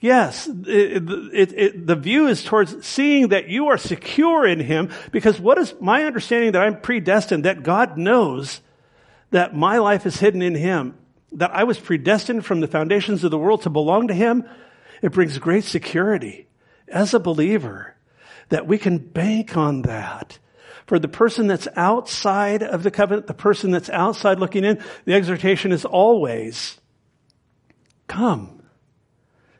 yes, 0.00 0.48
it, 0.48 1.08
it, 1.32 1.52
it, 1.52 1.86
the 1.86 1.96
view 1.96 2.28
is 2.28 2.42
towards 2.42 2.86
seeing 2.86 3.28
that 3.28 3.48
you 3.48 3.68
are 3.68 3.78
secure 3.78 4.46
in 4.46 4.60
Him 4.60 4.90
because 5.10 5.38
what 5.38 5.58
is 5.58 5.74
my 5.80 6.04
understanding 6.04 6.52
that 6.52 6.62
I'm 6.62 6.80
predestined, 6.80 7.44
that 7.44 7.62
God 7.62 7.98
knows 7.98 8.60
that 9.30 9.54
my 9.54 9.78
life 9.78 10.06
is 10.06 10.18
hidden 10.18 10.42
in 10.42 10.54
Him 10.54 10.94
that 11.34 11.54
I 11.54 11.64
was 11.64 11.78
predestined 11.78 12.44
from 12.44 12.60
the 12.60 12.68
foundations 12.68 13.24
of 13.24 13.30
the 13.30 13.38
world 13.38 13.62
to 13.62 13.70
belong 13.70 14.08
to 14.08 14.14
Him, 14.14 14.44
it 15.00 15.12
brings 15.12 15.38
great 15.38 15.64
security 15.64 16.46
as 16.88 17.14
a 17.14 17.20
believer 17.20 17.96
that 18.50 18.66
we 18.66 18.78
can 18.78 18.98
bank 18.98 19.56
on 19.56 19.82
that. 19.82 20.38
For 20.86 20.98
the 20.98 21.08
person 21.08 21.46
that's 21.46 21.68
outside 21.76 22.62
of 22.62 22.82
the 22.82 22.90
covenant, 22.90 23.26
the 23.26 23.34
person 23.34 23.70
that's 23.70 23.88
outside 23.88 24.38
looking 24.38 24.64
in, 24.64 24.82
the 25.04 25.14
exhortation 25.14 25.72
is 25.72 25.84
always 25.84 26.78
come. 28.08 28.62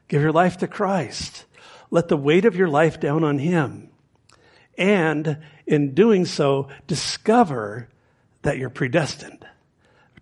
Give 0.09 0.21
your 0.21 0.33
life 0.33 0.59
to 0.59 0.69
Christ. 0.69 1.47
Let 1.91 2.09
the 2.09 2.17
weight 2.17 2.45
of 2.45 2.57
your 2.57 2.69
life 2.69 3.01
down 3.01 3.25
on 3.25 3.39
Him. 3.39 3.89
And 4.77 5.39
in 5.67 5.95
doing 5.95 6.27
so, 6.27 6.69
discover 6.87 7.89
that 8.43 8.59
you're 8.59 8.71
predestined. 8.71 9.47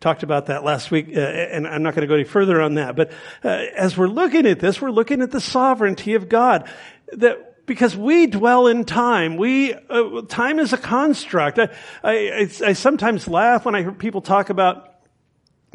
Talked 0.00 0.22
about 0.22 0.46
that 0.46 0.64
last 0.64 0.90
week, 0.90 1.08
uh, 1.14 1.20
and 1.20 1.66
I'm 1.68 1.82
not 1.82 1.94
going 1.94 2.02
to 2.02 2.06
go 2.06 2.14
any 2.14 2.24
further 2.24 2.60
on 2.62 2.74
that. 2.74 2.96
But 2.96 3.12
uh, 3.44 3.48
as 3.48 3.98
we're 3.98 4.08
looking 4.08 4.46
at 4.46 4.58
this, 4.58 4.80
we're 4.80 4.90
looking 4.90 5.20
at 5.20 5.30
the 5.30 5.42
sovereignty 5.42 6.14
of 6.14 6.28
God. 6.28 6.68
That 7.12 7.66
because 7.66 7.94
we 7.94 8.26
dwell 8.26 8.66
in 8.66 8.84
time. 8.84 9.36
We 9.36 9.74
uh, 9.74 10.22
time 10.22 10.58
is 10.58 10.72
a 10.72 10.78
construct. 10.78 11.58
I, 11.58 11.68
I, 12.02 12.50
I 12.64 12.72
sometimes 12.72 13.28
laugh 13.28 13.64
when 13.64 13.74
I 13.74 13.82
hear 13.82 13.92
people 13.92 14.22
talk 14.22 14.50
about 14.50 14.90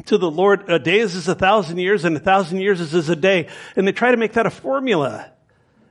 to 0.06 0.18
the 0.18 0.30
Lord, 0.30 0.68
a 0.68 0.78
day 0.78 0.98
is 0.98 1.14
as 1.16 1.28
a 1.28 1.34
thousand 1.34 1.78
years, 1.78 2.04
and 2.04 2.16
a 2.16 2.20
thousand 2.20 2.58
years 2.58 2.80
is 2.80 2.94
as 2.94 3.08
a 3.08 3.16
day, 3.16 3.48
and 3.76 3.86
they 3.86 3.92
try 3.92 4.10
to 4.10 4.16
make 4.16 4.34
that 4.34 4.44
a 4.44 4.50
formula. 4.50 5.30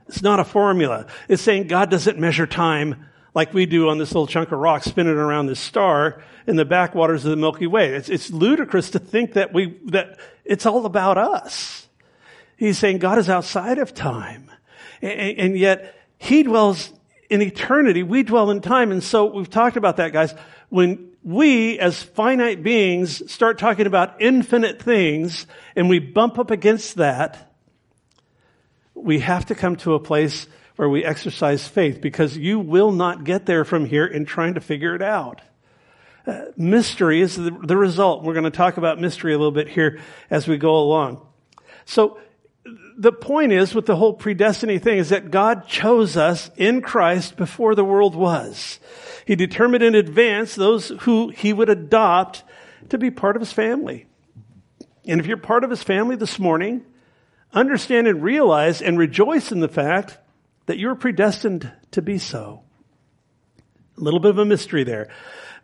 It's 0.08 0.22
not 0.22 0.38
a 0.40 0.44
formula. 0.44 1.06
It's 1.28 1.42
saying 1.42 1.66
God 1.66 1.90
doesn't 1.90 2.18
measure 2.18 2.46
time 2.46 3.06
like 3.36 3.52
we 3.52 3.66
do 3.66 3.90
on 3.90 3.98
this 3.98 4.12
little 4.12 4.26
chunk 4.26 4.50
of 4.50 4.58
rock 4.58 4.82
spinning 4.82 5.12
around 5.12 5.44
this 5.44 5.60
star 5.60 6.22
in 6.46 6.56
the 6.56 6.64
backwaters 6.64 7.22
of 7.26 7.30
the 7.30 7.36
Milky 7.36 7.66
Way. 7.66 7.90
It's, 7.90 8.08
it's 8.08 8.30
ludicrous 8.30 8.92
to 8.92 8.98
think 8.98 9.34
that 9.34 9.52
we, 9.52 9.78
that 9.84 10.18
it's 10.46 10.64
all 10.64 10.86
about 10.86 11.18
us. 11.18 11.86
He's 12.56 12.78
saying 12.78 12.96
God 12.96 13.18
is 13.18 13.28
outside 13.28 13.76
of 13.76 13.92
time. 13.92 14.50
And, 15.02 15.38
and 15.38 15.58
yet 15.58 16.00
he 16.16 16.44
dwells 16.44 16.90
in 17.28 17.42
eternity. 17.42 18.02
We 18.02 18.22
dwell 18.22 18.50
in 18.50 18.62
time. 18.62 18.90
And 18.90 19.04
so 19.04 19.26
we've 19.26 19.50
talked 19.50 19.76
about 19.76 19.98
that, 19.98 20.14
guys. 20.14 20.34
When 20.70 21.10
we, 21.22 21.78
as 21.78 22.02
finite 22.02 22.62
beings, 22.62 23.30
start 23.30 23.58
talking 23.58 23.86
about 23.86 24.22
infinite 24.22 24.80
things 24.80 25.46
and 25.76 25.90
we 25.90 25.98
bump 25.98 26.38
up 26.38 26.50
against 26.50 26.94
that, 26.94 27.52
we 28.94 29.18
have 29.18 29.44
to 29.44 29.54
come 29.54 29.76
to 29.76 29.92
a 29.92 30.00
place 30.00 30.46
where 30.76 30.88
we 30.88 31.04
exercise 31.04 31.66
faith 31.66 32.00
because 32.00 32.36
you 32.36 32.58
will 32.58 32.92
not 32.92 33.24
get 33.24 33.46
there 33.46 33.64
from 33.64 33.86
here 33.86 34.06
in 34.06 34.24
trying 34.24 34.54
to 34.54 34.60
figure 34.60 34.94
it 34.94 35.02
out. 35.02 35.40
Uh, 36.26 36.46
mystery 36.56 37.20
is 37.20 37.36
the, 37.36 37.50
the 37.50 37.76
result. 37.76 38.22
We're 38.22 38.34
going 38.34 38.44
to 38.44 38.50
talk 38.50 38.76
about 38.76 39.00
mystery 39.00 39.32
a 39.32 39.38
little 39.38 39.52
bit 39.52 39.68
here 39.68 40.00
as 40.30 40.46
we 40.46 40.56
go 40.56 40.76
along. 40.76 41.26
So, 41.84 42.18
the 42.98 43.12
point 43.12 43.52
is 43.52 43.74
with 43.74 43.86
the 43.86 43.94
whole 43.94 44.16
predestiny 44.16 44.82
thing 44.82 44.98
is 44.98 45.10
that 45.10 45.30
God 45.30 45.68
chose 45.68 46.16
us 46.16 46.50
in 46.56 46.80
Christ 46.80 47.36
before 47.36 47.74
the 47.74 47.84
world 47.84 48.16
was. 48.16 48.80
He 49.24 49.36
determined 49.36 49.84
in 49.84 49.94
advance 49.94 50.54
those 50.54 50.88
who 51.00 51.28
he 51.28 51.52
would 51.52 51.68
adopt 51.68 52.42
to 52.88 52.98
be 52.98 53.10
part 53.10 53.36
of 53.36 53.42
his 53.42 53.52
family. 53.52 54.06
And 55.06 55.20
if 55.20 55.26
you're 55.26 55.36
part 55.36 55.62
of 55.62 55.70
his 55.70 55.82
family 55.82 56.16
this 56.16 56.38
morning, 56.40 56.84
understand 57.52 58.08
and 58.08 58.22
realize 58.22 58.82
and 58.82 58.98
rejoice 58.98 59.52
in 59.52 59.60
the 59.60 59.68
fact 59.68 60.18
that 60.66 60.78
you're 60.78 60.94
predestined 60.94 61.70
to 61.92 62.02
be 62.02 62.18
so. 62.18 62.62
A 63.96 64.00
little 64.00 64.20
bit 64.20 64.30
of 64.30 64.38
a 64.38 64.44
mystery 64.44 64.84
there. 64.84 65.08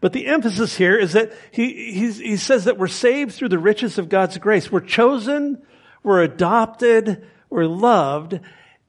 But 0.00 0.12
the 0.12 0.26
emphasis 0.26 0.76
here 0.76 0.98
is 0.98 1.12
that 1.12 1.32
he, 1.52 1.92
he 1.92 2.36
says 2.36 2.64
that 2.64 2.78
we're 2.78 2.88
saved 2.88 3.34
through 3.34 3.50
the 3.50 3.58
riches 3.58 3.98
of 3.98 4.08
God's 4.08 4.38
grace. 4.38 4.70
We're 4.70 4.80
chosen, 4.80 5.62
we're 6.02 6.22
adopted, 6.22 7.24
we're 7.50 7.66
loved, 7.66 8.40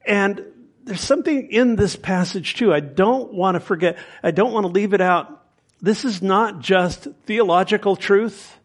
and 0.04 0.44
there's 0.84 1.00
something 1.00 1.50
in 1.50 1.76
this 1.76 1.96
passage 1.96 2.56
too. 2.56 2.72
I 2.72 2.80
don't 2.80 3.32
want 3.32 3.54
to 3.54 3.60
forget, 3.60 3.96
I 4.22 4.32
don't 4.32 4.52
want 4.52 4.64
to 4.64 4.72
leave 4.72 4.92
it 4.92 5.00
out. 5.00 5.42
This 5.80 6.04
is 6.04 6.20
not 6.20 6.60
just 6.60 7.06
theological 7.26 7.96
truth. 7.96 8.58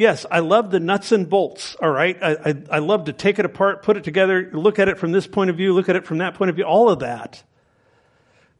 Yes, 0.00 0.24
I 0.30 0.38
love 0.38 0.70
the 0.70 0.80
nuts 0.80 1.12
and 1.12 1.28
bolts, 1.28 1.76
all 1.76 1.90
right? 1.90 2.16
I, 2.22 2.30
I, 2.32 2.54
I, 2.70 2.78
love 2.78 3.04
to 3.04 3.12
take 3.12 3.38
it 3.38 3.44
apart, 3.44 3.82
put 3.82 3.98
it 3.98 4.02
together, 4.04 4.48
look 4.50 4.78
at 4.78 4.88
it 4.88 4.96
from 4.96 5.12
this 5.12 5.26
point 5.26 5.50
of 5.50 5.58
view, 5.58 5.74
look 5.74 5.90
at 5.90 5.96
it 5.96 6.06
from 6.06 6.16
that 6.18 6.36
point 6.36 6.48
of 6.48 6.56
view, 6.56 6.64
all 6.64 6.88
of 6.88 7.00
that. 7.00 7.42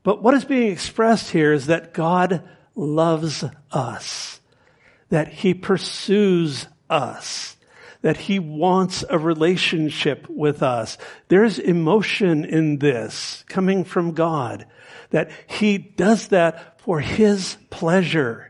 But 0.03 0.23
what 0.23 0.35
is 0.35 0.45
being 0.45 0.71
expressed 0.71 1.31
here 1.31 1.55
is 1.55 1.69
that 1.69 1.95
God 1.95 2.47
loves 2.75 3.43
us, 3.73 4.39
that 5.09 5.29
He 5.29 5.55
pursues 5.55 6.67
us, 6.91 7.57
that 8.03 8.19
He 8.19 8.39
wants 8.39 9.03
a 9.09 9.19
relationship 9.19 10.29
with 10.29 10.63
us. 10.63 10.99
There's 11.29 11.59
emotion 11.59 12.45
in 12.45 12.81
this 12.81 13.47
coming 13.49 13.85
from 13.85 14.13
God, 14.13 14.67
that 15.09 15.31
He 15.47 15.79
does 15.79 16.29
that 16.29 16.83
for 16.83 17.01
His 17.01 17.57
pleasure 17.71 18.50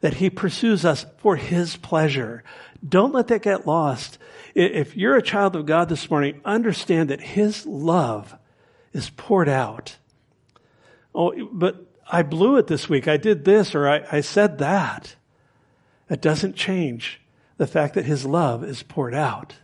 that 0.00 0.14
he 0.14 0.30
pursues 0.30 0.84
us 0.84 1.06
for 1.18 1.36
his 1.36 1.76
pleasure. 1.76 2.42
Don't 2.86 3.14
let 3.14 3.28
that 3.28 3.42
get 3.42 3.66
lost. 3.66 4.18
If 4.54 4.96
you're 4.96 5.16
a 5.16 5.22
child 5.22 5.56
of 5.56 5.66
God 5.66 5.88
this 5.88 6.10
morning, 6.10 6.40
understand 6.44 7.10
that 7.10 7.20
his 7.20 7.66
love 7.66 8.36
is 8.92 9.10
poured 9.10 9.48
out. 9.48 9.96
Oh, 11.14 11.32
but 11.52 11.86
I 12.10 12.22
blew 12.22 12.56
it 12.56 12.66
this 12.66 12.88
week. 12.88 13.08
I 13.08 13.16
did 13.16 13.44
this 13.44 13.74
or 13.74 13.88
I, 13.88 14.04
I 14.12 14.20
said 14.20 14.58
that. 14.58 15.16
It 16.08 16.20
doesn't 16.20 16.54
change 16.54 17.20
the 17.56 17.66
fact 17.66 17.94
that 17.94 18.04
his 18.04 18.24
love 18.24 18.62
is 18.62 18.82
poured 18.82 19.14
out. 19.14 19.56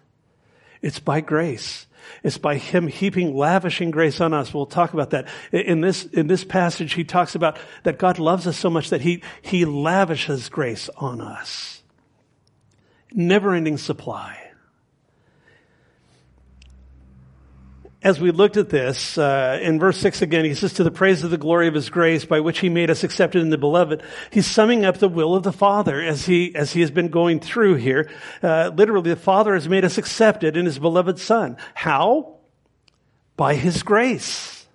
It's 0.80 0.98
by 0.98 1.20
grace. 1.20 1.86
It's 2.22 2.38
by 2.38 2.56
him 2.56 2.86
heaping 2.86 3.36
lavishing 3.36 3.90
grace 3.90 4.20
on 4.20 4.32
us. 4.32 4.52
We'll 4.52 4.66
talk 4.66 4.92
about 4.94 5.10
that. 5.10 5.28
In 5.52 5.80
this, 5.80 6.04
in 6.06 6.26
this 6.26 6.44
passage, 6.44 6.94
he 6.94 7.04
talks 7.04 7.34
about 7.34 7.58
that 7.82 7.98
God 7.98 8.18
loves 8.18 8.46
us 8.46 8.56
so 8.56 8.70
much 8.70 8.90
that 8.90 9.00
he, 9.00 9.22
he 9.42 9.64
lavishes 9.64 10.48
grace 10.48 10.88
on 10.96 11.20
us. 11.20 11.82
Never 13.12 13.54
ending 13.54 13.76
supply. 13.76 14.51
As 18.04 18.18
we 18.18 18.32
looked 18.32 18.56
at 18.56 18.68
this, 18.68 19.16
uh, 19.16 19.60
in 19.62 19.78
verse 19.78 19.96
6 19.98 20.22
again, 20.22 20.44
he 20.44 20.54
says, 20.54 20.72
To 20.74 20.84
the 20.84 20.90
praise 20.90 21.22
of 21.22 21.30
the 21.30 21.38
glory 21.38 21.68
of 21.68 21.74
his 21.74 21.88
grace, 21.88 22.24
by 22.24 22.40
which 22.40 22.58
he 22.58 22.68
made 22.68 22.90
us 22.90 23.04
accepted 23.04 23.40
in 23.40 23.50
the 23.50 23.58
beloved. 23.58 24.02
He's 24.30 24.46
summing 24.46 24.84
up 24.84 24.98
the 24.98 25.08
will 25.08 25.36
of 25.36 25.44
the 25.44 25.52
Father 25.52 26.00
as 26.00 26.26
he, 26.26 26.54
as 26.54 26.72
he 26.72 26.80
has 26.80 26.90
been 26.90 27.08
going 27.08 27.38
through 27.38 27.76
here. 27.76 28.10
Uh, 28.42 28.72
literally, 28.74 29.10
the 29.10 29.16
Father 29.16 29.54
has 29.54 29.68
made 29.68 29.84
us 29.84 29.98
accepted 29.98 30.56
in 30.56 30.64
his 30.64 30.80
beloved 30.80 31.20
Son. 31.20 31.56
How? 31.74 32.38
By 33.36 33.54
his 33.54 33.84
grace. 33.84 34.66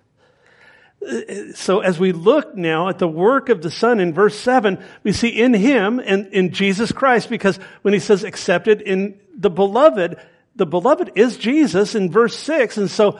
So 1.54 1.80
as 1.80 1.98
we 1.98 2.12
look 2.12 2.56
now 2.56 2.88
at 2.88 2.98
the 2.98 3.06
work 3.06 3.50
of 3.50 3.62
the 3.62 3.70
Son 3.70 4.00
in 4.00 4.12
verse 4.14 4.36
7, 4.38 4.82
we 5.04 5.12
see 5.12 5.28
in 5.28 5.54
him 5.54 6.00
and 6.00 6.26
in 6.28 6.52
Jesus 6.52 6.92
Christ, 6.92 7.30
because 7.30 7.58
when 7.82 7.94
he 7.94 8.00
says 8.00 8.24
accepted 8.24 8.80
in 8.80 9.20
the 9.36 9.50
beloved, 9.50 10.18
the 10.58 10.66
beloved 10.66 11.12
is 11.14 11.38
Jesus 11.38 11.94
in 11.94 12.10
verse 12.10 12.36
6. 12.36 12.76
And 12.76 12.90
so 12.90 13.18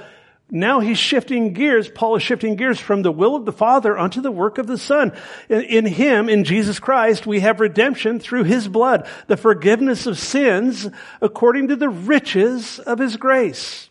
now 0.50 0.80
he's 0.80 0.98
shifting 0.98 1.52
gears. 1.52 1.88
Paul 1.88 2.16
is 2.16 2.22
shifting 2.22 2.56
gears 2.56 2.80
from 2.80 3.02
the 3.02 3.12
will 3.12 3.36
of 3.36 3.44
the 3.44 3.52
Father 3.52 3.96
unto 3.96 4.20
the 4.20 4.30
work 4.30 4.58
of 4.58 4.66
the 4.66 4.78
Son. 4.78 5.12
In, 5.48 5.62
in, 5.62 5.86
Him, 5.86 6.28
in 6.28 6.44
Jesus 6.44 6.78
Christ, 6.78 7.26
we 7.26 7.40
have 7.40 7.60
redemption 7.60 8.18
through 8.18 8.44
His 8.44 8.66
blood, 8.66 9.08
the 9.28 9.36
forgiveness 9.36 10.06
of 10.06 10.18
sins 10.18 10.88
according 11.20 11.68
to 11.68 11.76
the 11.76 11.88
riches 11.88 12.78
of 12.80 12.98
His 12.98 13.16
grace. 13.16 13.88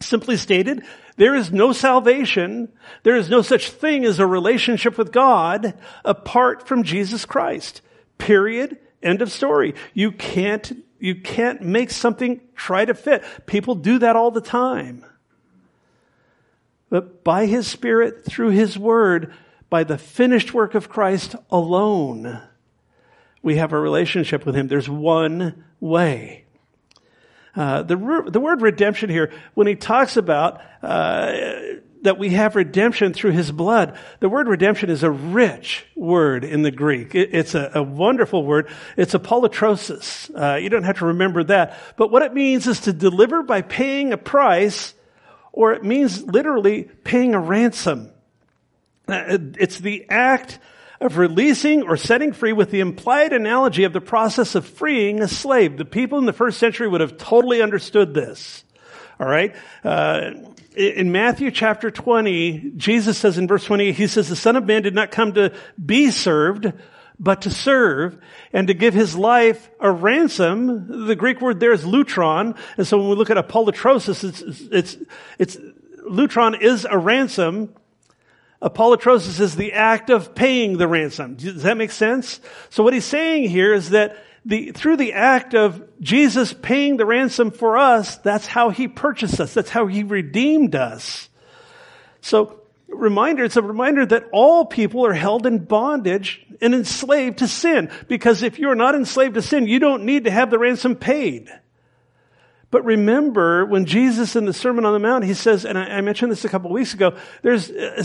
Simply 0.00 0.36
stated, 0.36 0.84
there 1.16 1.34
is 1.34 1.50
no 1.50 1.72
salvation, 1.72 2.68
there 3.02 3.16
is 3.16 3.28
no 3.28 3.42
such 3.42 3.70
thing 3.70 4.04
as 4.04 4.20
a 4.20 4.26
relationship 4.26 4.96
with 4.96 5.10
God 5.10 5.74
apart 6.04 6.68
from 6.68 6.84
Jesus 6.84 7.24
Christ. 7.24 7.82
Period. 8.18 8.78
End 9.02 9.22
of 9.22 9.30
story. 9.30 9.74
You 9.94 10.12
can't 10.12 10.84
you 10.98 11.14
can't 11.14 11.62
make 11.62 11.90
something 11.90 12.40
try 12.54 12.84
to 12.84 12.94
fit. 12.94 13.24
People 13.46 13.74
do 13.74 13.98
that 13.98 14.16
all 14.16 14.30
the 14.30 14.40
time. 14.40 15.04
But 16.90 17.22
by 17.22 17.46
His 17.46 17.66
Spirit, 17.66 18.24
through 18.24 18.50
His 18.50 18.78
Word, 18.78 19.32
by 19.70 19.84
the 19.84 19.98
finished 19.98 20.54
work 20.54 20.74
of 20.74 20.88
Christ 20.88 21.36
alone, 21.50 22.40
we 23.42 23.56
have 23.56 23.72
a 23.72 23.78
relationship 23.78 24.46
with 24.46 24.56
Him. 24.56 24.68
There's 24.68 24.88
one 24.88 25.64
way. 25.80 26.44
Uh, 27.54 27.82
the, 27.82 27.96
the 28.28 28.38
word 28.38 28.62
redemption 28.62 29.10
here, 29.10 29.32
when 29.54 29.66
he 29.66 29.74
talks 29.74 30.16
about 30.16 30.60
uh, 30.80 31.32
that 32.02 32.18
we 32.18 32.30
have 32.30 32.56
redemption 32.56 33.12
through 33.12 33.32
his 33.32 33.50
blood. 33.50 33.98
The 34.20 34.28
word 34.28 34.48
redemption 34.48 34.90
is 34.90 35.02
a 35.02 35.10
rich 35.10 35.84
word 35.96 36.44
in 36.44 36.62
the 36.62 36.70
Greek. 36.70 37.14
It, 37.14 37.30
it's 37.32 37.54
a, 37.54 37.70
a, 37.74 37.82
wonderful 37.82 38.44
word. 38.44 38.68
It's 38.96 39.14
apolutrosis. 39.14 40.30
Uh, 40.30 40.56
you 40.56 40.68
don't 40.68 40.84
have 40.84 40.98
to 40.98 41.06
remember 41.06 41.44
that. 41.44 41.78
But 41.96 42.10
what 42.10 42.22
it 42.22 42.34
means 42.34 42.66
is 42.66 42.80
to 42.80 42.92
deliver 42.92 43.42
by 43.42 43.62
paying 43.62 44.12
a 44.12 44.16
price, 44.16 44.94
or 45.52 45.72
it 45.72 45.84
means 45.84 46.22
literally 46.24 46.84
paying 47.04 47.34
a 47.34 47.40
ransom. 47.40 48.10
Uh, 49.08 49.38
it's 49.58 49.78
the 49.78 50.06
act 50.08 50.58
of 51.00 51.16
releasing 51.16 51.82
or 51.82 51.96
setting 51.96 52.32
free 52.32 52.52
with 52.52 52.70
the 52.70 52.80
implied 52.80 53.32
analogy 53.32 53.84
of 53.84 53.92
the 53.92 54.00
process 54.00 54.54
of 54.54 54.66
freeing 54.66 55.20
a 55.20 55.28
slave. 55.28 55.76
The 55.76 55.84
people 55.84 56.18
in 56.18 56.26
the 56.26 56.32
first 56.32 56.58
century 56.58 56.88
would 56.88 57.00
have 57.00 57.16
totally 57.16 57.62
understood 57.62 58.14
this. 58.14 58.64
All 59.20 59.26
right. 59.26 59.54
Uh, 59.84 60.32
in 60.78 61.10
Matthew 61.10 61.50
chapter 61.50 61.90
20, 61.90 62.72
Jesus 62.76 63.18
says 63.18 63.36
in 63.36 63.48
verse 63.48 63.64
20, 63.64 63.92
he 63.92 64.06
says, 64.06 64.28
the 64.28 64.36
son 64.36 64.54
of 64.54 64.64
man 64.64 64.82
did 64.82 64.94
not 64.94 65.10
come 65.10 65.32
to 65.34 65.52
be 65.84 66.10
served, 66.12 66.72
but 67.18 67.42
to 67.42 67.50
serve 67.50 68.16
and 68.52 68.68
to 68.68 68.74
give 68.74 68.94
his 68.94 69.16
life 69.16 69.70
a 69.80 69.90
ransom. 69.90 71.06
The 71.06 71.16
Greek 71.16 71.40
word 71.40 71.58
there 71.58 71.72
is 71.72 71.84
lutron. 71.84 72.56
And 72.76 72.86
so 72.86 72.96
when 72.96 73.08
we 73.08 73.16
look 73.16 73.30
at 73.30 73.36
apolutrosis, 73.36 74.22
it's, 74.22 74.40
it's, 74.70 74.96
it's, 75.38 75.56
lutron 76.08 76.60
is 76.60 76.86
a 76.88 76.96
ransom. 76.96 77.74
Apolutrosis 78.62 79.40
is 79.40 79.56
the 79.56 79.72
act 79.72 80.10
of 80.10 80.34
paying 80.34 80.78
the 80.78 80.86
ransom. 80.86 81.34
Does 81.34 81.64
that 81.64 81.76
make 81.76 81.90
sense? 81.90 82.40
So 82.70 82.84
what 82.84 82.92
he's 82.92 83.04
saying 83.04 83.48
here 83.48 83.74
is 83.74 83.90
that 83.90 84.16
the, 84.48 84.72
through 84.72 84.96
the 84.96 85.12
act 85.12 85.54
of 85.54 85.82
Jesus 86.00 86.54
paying 86.54 86.96
the 86.96 87.04
ransom 87.04 87.50
for 87.50 87.76
us, 87.76 88.16
that's 88.16 88.46
how 88.46 88.70
he 88.70 88.88
purchased 88.88 89.40
us. 89.40 89.52
That's 89.52 89.68
how 89.68 89.86
he 89.86 90.02
redeemed 90.02 90.74
us. 90.74 91.28
So, 92.22 92.62
reminder, 92.88 93.44
it's 93.44 93.58
a 93.58 93.62
reminder 93.62 94.06
that 94.06 94.24
all 94.32 94.64
people 94.64 95.04
are 95.04 95.12
held 95.12 95.44
in 95.44 95.66
bondage 95.66 96.46
and 96.62 96.74
enslaved 96.74 97.38
to 97.38 97.46
sin. 97.46 97.90
Because 98.08 98.42
if 98.42 98.58
you're 98.58 98.74
not 98.74 98.94
enslaved 98.94 99.34
to 99.34 99.42
sin, 99.42 99.66
you 99.66 99.80
don't 99.80 100.04
need 100.04 100.24
to 100.24 100.30
have 100.30 100.50
the 100.50 100.58
ransom 100.58 100.96
paid. 100.96 101.50
But 102.70 102.86
remember, 102.86 103.66
when 103.66 103.84
Jesus 103.84 104.34
in 104.34 104.46
the 104.46 104.54
Sermon 104.54 104.86
on 104.86 104.94
the 104.94 104.98
Mount, 104.98 105.24
he 105.24 105.34
says, 105.34 105.66
and 105.66 105.76
I, 105.78 106.00
mentioned 106.00 106.32
this 106.32 106.46
a 106.46 106.48
couple 106.48 106.70
weeks 106.70 106.94
ago, 106.94 107.18
there's 107.42 107.70
uh, 107.70 108.02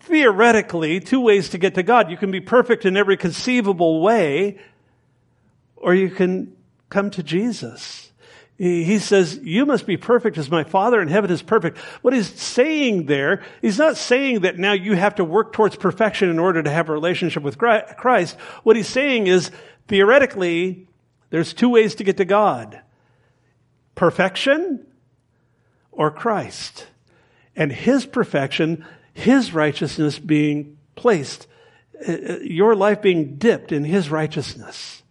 theoretically 0.00 0.98
two 0.98 1.20
ways 1.20 1.50
to 1.50 1.58
get 1.58 1.76
to 1.76 1.84
God. 1.84 2.10
You 2.10 2.16
can 2.16 2.32
be 2.32 2.40
perfect 2.40 2.84
in 2.84 2.96
every 2.96 3.16
conceivable 3.16 4.00
way, 4.00 4.58
or 5.84 5.94
you 5.94 6.08
can 6.08 6.56
come 6.88 7.10
to 7.10 7.22
Jesus. 7.22 8.10
He 8.56 8.98
says, 8.98 9.38
you 9.42 9.66
must 9.66 9.84
be 9.84 9.98
perfect 9.98 10.38
as 10.38 10.50
my 10.50 10.64
Father 10.64 11.02
in 11.02 11.08
heaven 11.08 11.30
is 11.30 11.42
perfect. 11.42 11.76
What 12.02 12.14
he's 12.14 12.32
saying 12.32 13.06
there, 13.06 13.42
he's 13.60 13.78
not 13.78 13.98
saying 13.98 14.40
that 14.40 14.58
now 14.58 14.72
you 14.72 14.94
have 14.94 15.16
to 15.16 15.24
work 15.24 15.52
towards 15.52 15.76
perfection 15.76 16.30
in 16.30 16.38
order 16.38 16.62
to 16.62 16.70
have 16.70 16.88
a 16.88 16.92
relationship 16.92 17.42
with 17.42 17.58
Christ. 17.58 18.36
What 18.62 18.76
he's 18.76 18.88
saying 18.88 19.26
is, 19.26 19.50
theoretically, 19.88 20.88
there's 21.30 21.52
two 21.52 21.68
ways 21.68 21.96
to 21.96 22.04
get 22.04 22.16
to 22.16 22.24
God. 22.24 22.80
Perfection 23.94 24.86
or 25.92 26.10
Christ. 26.10 26.86
And 27.54 27.72
his 27.72 28.06
perfection, 28.06 28.86
his 29.12 29.52
righteousness 29.52 30.18
being 30.18 30.78
placed, 30.94 31.46
uh, 32.08 32.12
uh, 32.12 32.38
your 32.40 32.74
life 32.74 33.02
being 33.02 33.36
dipped 33.36 33.72
in 33.72 33.84
his 33.84 34.10
righteousness. 34.10 35.02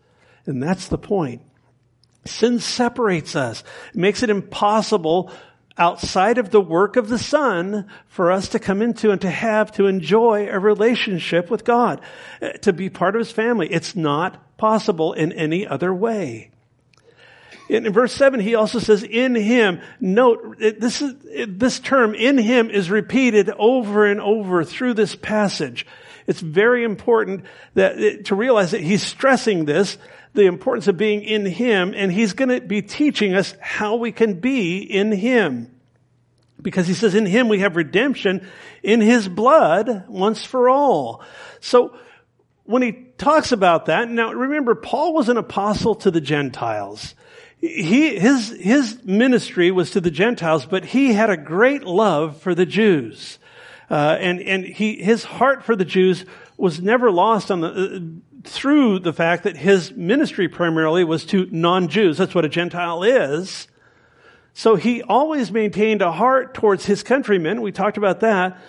And 0.46 0.62
that's 0.62 0.88
the 0.88 0.98
point. 0.98 1.42
Sin 2.26 2.60
separates 2.60 3.36
us. 3.36 3.64
It 3.90 4.00
makes 4.00 4.24
it 4.24 4.30
impossible 4.30 5.32
outside 5.78 6.38
of 6.38 6.52
the 6.52 6.62
work 6.62 6.96
of 6.96 7.10
the 7.10 7.18
Son 7.18 7.88
for 8.08 8.32
us 8.32 8.50
to 8.50 8.60
come 8.60 8.82
into 8.82 9.12
and 9.12 9.20
to 9.22 9.30
have, 9.30 9.72
to 9.74 9.88
enjoy 9.88 10.48
a 10.48 10.60
relationship 10.60 11.50
with 11.50 11.64
God, 11.64 12.02
uh, 12.42 12.52
to 12.62 12.74
be 12.74 12.90
part 12.90 13.16
of 13.16 13.20
His 13.20 13.32
family. 13.32 13.68
It's 13.72 13.96
not 13.96 14.58
possible 14.58 15.14
in 15.14 15.32
any 15.32 15.66
other 15.66 15.94
way. 15.94 16.52
In 17.70 17.92
verse 17.92 18.14
7, 18.14 18.40
he 18.40 18.56
also 18.56 18.80
says, 18.80 19.04
in 19.04 19.36
him, 19.36 19.82
note, 20.00 20.58
uh, 20.62 20.72
this 20.78 21.02
is, 21.02 21.14
uh, 21.14 21.46
this 21.48 21.80
term, 21.80 22.14
in 22.14 22.38
him, 22.38 22.70
is 22.70 22.92
repeated 22.92 23.50
over 23.50 24.06
and 24.06 24.20
over 24.20 24.64
through 24.64 24.96
this 24.96 25.16
passage. 25.16 25.88
It's 26.28 26.42
very 26.42 26.84
important 26.84 27.46
that, 27.74 27.98
uh, 27.98 28.24
to 28.26 28.36
realize 28.36 28.72
that 28.72 28.82
he's 28.82 29.02
stressing 29.02 29.66
this, 29.66 29.98
the 30.34 30.46
importance 30.46 30.88
of 30.88 30.98
being 30.98 31.24
in 31.24 31.46
Him, 31.46 31.94
and 31.96 32.12
He's 32.12 32.34
going 32.34 32.50
to 32.50 32.62
be 32.62 32.82
teaching 32.82 33.34
us 33.36 33.56
how 33.60 33.96
we 33.96 34.12
can 34.12 34.40
be 34.40 34.80
in 34.80 35.12
Him. 35.12 35.70
Because 36.62 36.88
He 36.88 36.94
says 36.94 37.16
in 37.16 37.26
Him 37.26 37.50
we 37.50 37.60
have 37.60 37.76
redemption 37.76 38.48
in 38.82 39.02
His 39.02 39.28
blood 39.28 40.06
once 40.08 40.44
for 40.44 40.70
all. 40.70 41.24
So, 41.60 41.96
when 42.66 42.82
he 42.82 42.94
talks 43.18 43.52
about 43.52 43.88
that, 43.88 44.10
now 44.10 44.32
remember, 44.32 44.74
Paul 44.76 45.14
was 45.14 45.30
an 45.30 45.38
apostle 45.38 45.96
to 45.96 46.12
the 46.12 46.22
Gentiles. 46.22 47.14
He, 47.60 48.18
his, 48.18 48.50
his 48.50 49.04
ministry 49.04 49.72
was 49.72 49.92
to 49.92 50.02
the 50.02 50.12
Gentiles, 50.12 50.66
but 50.66 50.86
he 50.86 51.14
had 51.14 51.30
a 51.30 51.38
great 51.38 51.84
love 51.84 52.42
for 52.42 52.56
the 52.56 52.66
Jews. 52.66 53.40
Uh, 53.90 54.18
and, 54.20 54.42
and 54.42 54.66
he, 54.66 55.02
his 55.02 55.24
heart 55.24 55.64
for 55.64 55.76
the 55.76 55.86
Jews 55.86 56.26
was 56.58 56.82
never 56.82 57.12
lost 57.12 57.52
on 57.52 57.62
the, 57.62 58.22
through 58.44 59.00
the 59.00 59.14
fact 59.14 59.44
that 59.44 59.58
his 59.58 59.92
ministry 59.94 60.48
primarily 60.48 61.04
was 61.04 61.26
to 61.28 61.48
non-Jews. 61.52 62.18
That's 62.18 62.36
what 62.36 62.46
a 62.46 62.50
Gentile 62.50 63.04
is. 63.04 63.68
So 64.54 64.76
he 64.76 65.02
always 65.02 65.52
maintained 65.52 66.02
a 66.02 66.12
heart 66.12 66.54
towards 66.54 66.86
his 66.86 67.04
countrymen. 67.04 67.62
We 67.62 67.72
talked 67.72 67.98
about 67.98 68.20
that. 68.20 68.62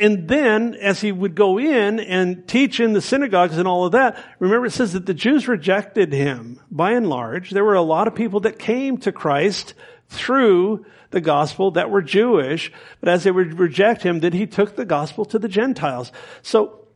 And 0.00 0.28
then, 0.28 0.74
as 0.74 1.00
he 1.00 1.10
would 1.10 1.34
go 1.34 1.58
in 1.58 1.98
and 1.98 2.46
teach 2.46 2.78
in 2.78 2.92
the 2.92 3.00
synagogues 3.00 3.58
and 3.58 3.66
all 3.66 3.84
of 3.84 3.92
that, 3.92 4.16
remember 4.38 4.66
it 4.66 4.72
says 4.72 4.92
that 4.92 5.06
the 5.06 5.14
Jews 5.14 5.48
rejected 5.48 6.12
him 6.12 6.60
by 6.70 6.92
and 6.92 7.08
large. 7.08 7.50
There 7.50 7.64
were 7.64 7.74
a 7.74 7.82
lot 7.82 8.06
of 8.06 8.14
people 8.14 8.40
that 8.40 8.60
came 8.60 8.98
to 8.98 9.10
Christ 9.10 9.74
through 10.08 10.86
the 11.10 11.20
gospel 11.20 11.72
that 11.72 11.90
were 11.90 12.02
Jewish, 12.02 12.72
but 13.00 13.08
as 13.08 13.24
they 13.24 13.30
would 13.30 13.58
reject 13.58 14.02
him, 14.02 14.20
then 14.20 14.32
he 14.32 14.46
took 14.46 14.76
the 14.76 14.84
gospel 14.84 15.24
to 15.26 15.38
the 15.38 15.48
Gentiles. 15.48 16.12
So 16.42 16.87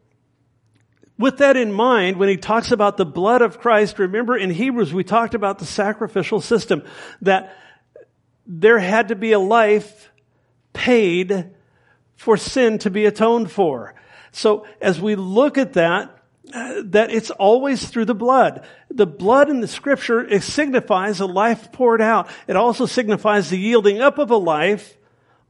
with 1.19 1.39
that 1.39 1.57
in 1.57 1.73
mind, 1.73 2.17
when 2.17 2.29
he 2.29 2.37
talks 2.37 2.73
about 2.73 2.97
the 2.97 3.05
blood 3.05 3.43
of 3.43 3.59
Christ, 3.61 3.99
remember 3.99 4.37
in 4.37 4.51
Hebrews 4.51 4.93
we 4.93 5.05
talked 5.05 5.35
about 5.35 5.59
the 5.59 5.67
sacrificial 5.67 6.41
system, 6.41 6.83
that 7.21 7.57
there 8.47 8.79
had 8.79 9.09
to 9.09 9.15
be 9.15 9.33
a 9.33 9.39
life 9.39 10.11
paid 10.73 11.51
for 12.17 12.37
sin 12.37 12.79
to 12.79 12.91
be 12.91 13.05
atoned 13.05 13.51
for. 13.51 13.95
So 14.33 14.67
as 14.81 15.01
we 15.01 15.15
look 15.15 15.59
at 15.59 15.75
that, 15.75 16.19
that 16.45 17.11
it's 17.11 17.31
always 17.31 17.89
through 17.89 18.07
the 18.07 18.15
blood. 18.15 18.65
The 18.91 19.07
blood 19.07 19.49
in 19.49 19.61
the 19.61 19.69
scripture, 19.69 20.21
it 20.21 20.43
signifies 20.43 21.21
a 21.21 21.27
life 21.27 21.73
poured 21.73 22.03
out. 22.03 22.29
It 22.47 22.57
also 22.57 22.87
signifies 22.87 23.49
the 23.49 23.59
yielding 23.59 24.01
up 24.01 24.19
of 24.19 24.31
a 24.31 24.37
life 24.37 24.97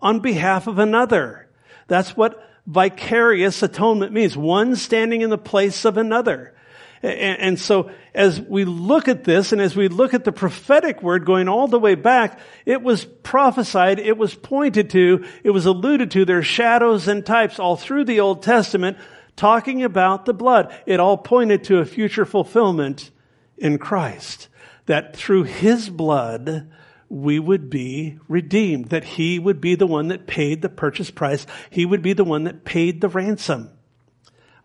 on 0.00 0.20
behalf 0.20 0.66
of 0.66 0.78
another. 0.78 1.48
That's 1.86 2.16
what 2.16 2.42
vicarious 2.66 3.62
atonement 3.62 4.12
means. 4.12 4.36
One 4.36 4.76
standing 4.76 5.22
in 5.22 5.30
the 5.30 5.38
place 5.38 5.84
of 5.84 5.96
another. 5.96 6.54
And, 7.02 7.58
so 7.58 7.90
as 8.14 8.40
we 8.40 8.64
look 8.64 9.08
at 9.08 9.24
this 9.24 9.50
and 9.50 9.60
as 9.60 9.74
we 9.74 9.88
look 9.88 10.14
at 10.14 10.22
the 10.22 10.30
prophetic 10.30 11.02
word 11.02 11.24
going 11.24 11.48
all 11.48 11.66
the 11.66 11.80
way 11.80 11.96
back, 11.96 12.38
it 12.64 12.80
was 12.80 13.04
prophesied, 13.04 13.98
it 13.98 14.16
was 14.16 14.36
pointed 14.36 14.90
to, 14.90 15.24
it 15.42 15.50
was 15.50 15.66
alluded 15.66 16.12
to. 16.12 16.24
There 16.24 16.38
are 16.38 16.44
shadows 16.44 17.08
and 17.08 17.26
types 17.26 17.58
all 17.58 17.76
through 17.76 18.04
the 18.04 18.20
Old 18.20 18.44
Testament 18.44 18.98
talking 19.34 19.82
about 19.82 20.26
the 20.26 20.34
blood. 20.34 20.72
It 20.86 21.00
all 21.00 21.18
pointed 21.18 21.64
to 21.64 21.78
a 21.78 21.84
future 21.84 22.24
fulfillment 22.24 23.10
in 23.58 23.78
Christ. 23.78 24.48
That 24.86 25.16
through 25.16 25.44
His 25.44 25.90
blood, 25.90 26.70
we 27.12 27.38
would 27.38 27.68
be 27.68 28.18
redeemed, 28.26 28.86
that 28.86 29.04
he 29.04 29.38
would 29.38 29.60
be 29.60 29.74
the 29.74 29.86
one 29.86 30.08
that 30.08 30.26
paid 30.26 30.62
the 30.62 30.68
purchase 30.70 31.10
price. 31.10 31.46
He 31.68 31.84
would 31.84 32.00
be 32.00 32.14
the 32.14 32.24
one 32.24 32.44
that 32.44 32.64
paid 32.64 33.02
the 33.02 33.08
ransom. 33.10 33.68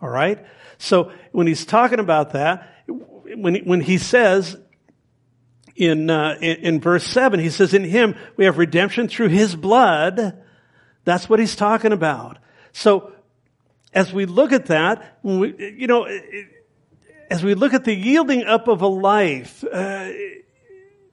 All 0.02 0.08
right? 0.08 0.46
So 0.78 1.12
when 1.34 1.46
he's 1.46 1.66
talking 1.66 2.00
about 2.00 2.32
that, 2.32 2.86
when, 2.88 3.56
when 3.66 3.82
he 3.82 3.98
says 3.98 4.56
in, 5.76 6.10
uh, 6.10 6.38
in, 6.40 6.56
in 6.58 6.80
verse 6.80 7.06
7, 7.06 7.38
he 7.42 7.50
says, 7.50 7.74
In 7.74 7.84
him 7.84 8.16
we 8.38 8.46
have 8.46 8.58
redemption 8.58 9.10
through 9.10 9.28
his 9.28 9.54
blood. 9.54 10.42
That's 11.04 11.28
what 11.28 11.40
he's 11.40 11.58
talking 11.58 11.92
about. 11.92 12.38
So 12.72 13.12
as 13.94 14.14
we 14.14 14.26
look 14.26 14.54
at 14.54 14.68
that, 14.68 15.20
we, 15.22 15.76
you 15.78 15.88
know, 15.88 16.08
as 17.30 17.44
we 17.44 17.56
look 17.56 17.74
at 17.74 17.84
the 17.84 17.94
yielding 17.94 18.46
up 18.46 18.70
of 18.70 18.82
a 18.82 18.88
life, 18.88 19.66
uh, 19.66 20.12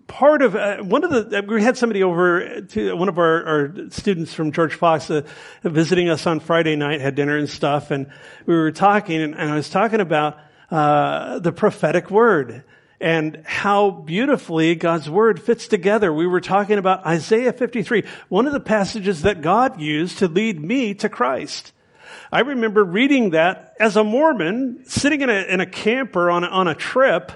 part 0.07 0.43
of 0.43 0.55
uh, 0.55 0.79
one 0.79 1.05
of 1.05 1.11
the 1.31 1.45
we 1.47 1.62
had 1.62 1.77
somebody 1.77 2.03
over 2.03 2.61
to 2.61 2.97
one 2.97 3.09
of 3.09 3.19
our, 3.19 3.45
our 3.45 3.75
students 3.90 4.33
from 4.33 4.53
George 4.53 4.75
Fox 4.75 5.11
uh, 5.11 5.23
visiting 5.62 6.09
us 6.09 6.27
on 6.27 6.40
Friday 6.40 6.77
night, 6.77 7.01
had 7.01 7.14
dinner 7.14 7.37
and 7.37 7.49
stuff, 7.49 7.90
and 7.90 8.07
we 8.47 8.55
were 8.55 8.73
talking, 8.73 9.21
and, 9.21 9.35
and 9.35 9.51
I 9.51 9.55
was 9.55 9.71
talking 9.71 10.01
about 10.01 10.38
uh, 10.71 11.38
the 11.38 11.53
prophetic 11.53 12.11
word 12.11 12.64
and 13.01 13.43
how 13.45 13.90
beautifully 13.90 14.75
God's 14.75 15.11
word 15.11 15.43
fits 15.43 15.69
together. 15.69 16.12
We 16.12 16.27
were 16.27 16.40
talking 16.40 16.79
about 16.79 17.05
Isaiah 17.05 17.53
53, 17.53 18.05
one 18.29 18.47
of 18.47 18.53
the 18.53 18.61
passages 18.61 19.23
that 19.23 19.43
God 19.43 19.81
used 19.81 20.19
to 20.19 20.29
lead 20.29 20.61
me 20.61 20.95
to 20.95 21.09
Christ. 21.09 21.73
I 22.33 22.40
remember 22.40 22.83
reading 22.83 23.31
that 23.31 23.75
as 23.79 23.97
a 23.97 24.05
Mormon, 24.05 24.85
sitting 24.87 25.21
in 25.21 25.31
a, 25.31 25.43
in 25.43 25.61
a 25.61 25.67
camper 25.67 26.31
on 26.31 26.45
on 26.45 26.69
a 26.69 26.75
trip, 26.75 27.33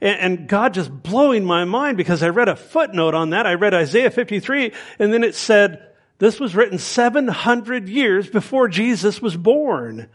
and, 0.00 0.48
God 0.48 0.74
just 0.74 0.90
blowing 0.90 1.44
my 1.44 1.64
mind 1.64 1.96
because 1.96 2.22
I 2.22 2.28
read 2.28 2.48
a 2.48 2.56
footnote 2.56 3.14
on 3.14 3.30
that. 3.30 3.46
I 3.46 3.54
read 3.54 3.74
Isaiah 3.74 4.10
53 4.10 4.72
and 4.98 5.12
then 5.12 5.24
it 5.24 5.34
said, 5.34 5.86
this 6.18 6.38
was 6.38 6.54
written 6.54 6.78
700 6.78 7.88
years 7.88 8.28
before 8.28 8.68
Jesus 8.68 9.22
was 9.22 9.36
born. 9.36 10.08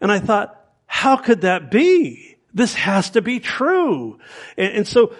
And 0.00 0.10
I 0.10 0.18
thought, 0.20 0.56
how 0.86 1.16
could 1.16 1.42
that 1.42 1.70
be? 1.70 2.36
This 2.54 2.74
has 2.74 3.10
to 3.10 3.22
be 3.22 3.40
true. 3.40 4.18
And, 4.56 4.72
and 4.78 4.88
so 4.88 5.14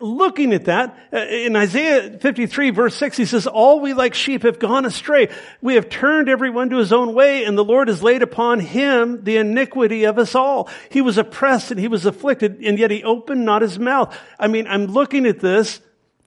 looking 0.00 0.52
at 0.52 0.64
that, 0.66 0.96
uh, 1.12 1.18
in 1.18 1.56
Isaiah 1.56 2.18
53 2.18 2.70
verse 2.70 2.96
6, 2.96 3.16
he 3.16 3.24
says, 3.24 3.46
all 3.46 3.80
we 3.80 3.92
like 3.92 4.14
sheep 4.14 4.42
have 4.42 4.58
gone 4.58 4.84
astray. 4.84 5.28
We 5.60 5.74
have 5.74 5.88
turned 5.88 6.28
everyone 6.28 6.70
to 6.70 6.76
his 6.76 6.92
own 6.92 7.14
way 7.14 7.44
and 7.44 7.56
the 7.56 7.64
Lord 7.64 7.88
has 7.88 8.02
laid 8.02 8.22
upon 8.22 8.60
him 8.60 9.24
the 9.24 9.36
iniquity 9.36 10.04
of 10.04 10.18
us 10.18 10.34
all. 10.34 10.68
He 10.90 11.00
was 11.00 11.18
oppressed 11.18 11.70
and 11.70 11.80
he 11.80 11.88
was 11.88 12.06
afflicted 12.06 12.60
and 12.62 12.78
yet 12.78 12.90
he 12.90 13.04
opened 13.04 13.44
not 13.44 13.62
his 13.62 13.78
mouth. 13.78 14.16
I 14.38 14.48
mean, 14.48 14.66
I'm 14.66 14.86
looking 14.86 15.26
at 15.26 15.40
this, 15.40 15.80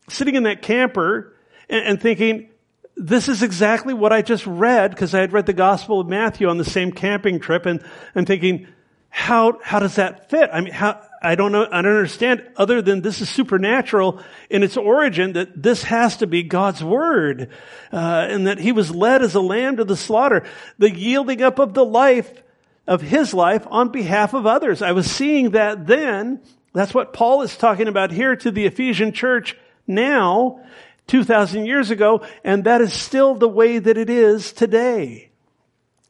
sitting 0.09 0.35
in 0.35 0.43
that 0.43 0.61
camper 0.61 1.33
and, 1.69 1.85
and 1.85 2.01
thinking, 2.01 2.49
this 2.95 3.27
is 3.27 3.41
exactly 3.41 3.93
what 3.93 4.13
I 4.13 4.21
just 4.21 4.45
read 4.45 4.91
because 4.91 5.15
I 5.15 5.19
had 5.21 5.33
read 5.33 5.47
the 5.47 5.53
Gospel 5.53 5.99
of 5.99 6.07
Matthew 6.07 6.47
on 6.47 6.57
the 6.57 6.65
same 6.65 6.91
camping 6.91 7.39
trip 7.39 7.65
and 7.65 7.83
I'm 8.15 8.25
thinking, 8.25 8.67
how, 9.09 9.59
how 9.61 9.79
does 9.79 9.95
that 9.95 10.29
fit? 10.31 10.49
I 10.51 10.61
mean, 10.61 10.73
how, 10.73 10.99
I 11.23 11.35
don't 11.35 11.53
know, 11.53 11.65
I 11.65 11.81
don't 11.81 11.95
understand 11.95 12.45
other 12.57 12.81
than 12.81 13.01
this 13.01 13.21
is 13.21 13.29
supernatural 13.29 14.21
in 14.49 14.61
its 14.61 14.75
origin 14.75 15.33
that 15.33 15.63
this 15.63 15.83
has 15.83 16.17
to 16.17 16.27
be 16.27 16.43
God's 16.43 16.83
word, 16.83 17.49
uh, 17.93 18.27
and 18.29 18.47
that 18.47 18.59
he 18.59 18.73
was 18.73 18.91
led 18.91 19.21
as 19.21 19.33
a 19.33 19.39
lamb 19.39 19.77
to 19.77 19.85
the 19.85 19.95
slaughter, 19.95 20.43
the 20.77 20.91
yielding 20.91 21.41
up 21.41 21.59
of 21.59 21.73
the 21.73 21.85
life 21.85 22.43
of 22.85 23.01
his 23.01 23.33
life 23.33 23.65
on 23.71 23.89
behalf 23.89 24.33
of 24.33 24.45
others. 24.45 24.81
I 24.81 24.91
was 24.91 25.09
seeing 25.09 25.51
that 25.51 25.87
then. 25.87 26.41
That's 26.73 26.93
what 26.93 27.13
Paul 27.13 27.43
is 27.43 27.55
talking 27.55 27.87
about 27.87 28.11
here 28.11 28.35
to 28.35 28.51
the 28.51 28.65
Ephesian 28.65 29.13
church 29.13 29.55
now. 29.87 30.59
2,000 31.07 31.65
years 31.65 31.91
ago, 31.91 32.25
and 32.45 32.63
that 32.63 32.79
is 32.79 32.93
still 32.93 33.35
the 33.35 33.47
way 33.47 33.77
that 33.77 33.97
it 33.97 34.09
is 34.09 34.53
today. 34.53 35.29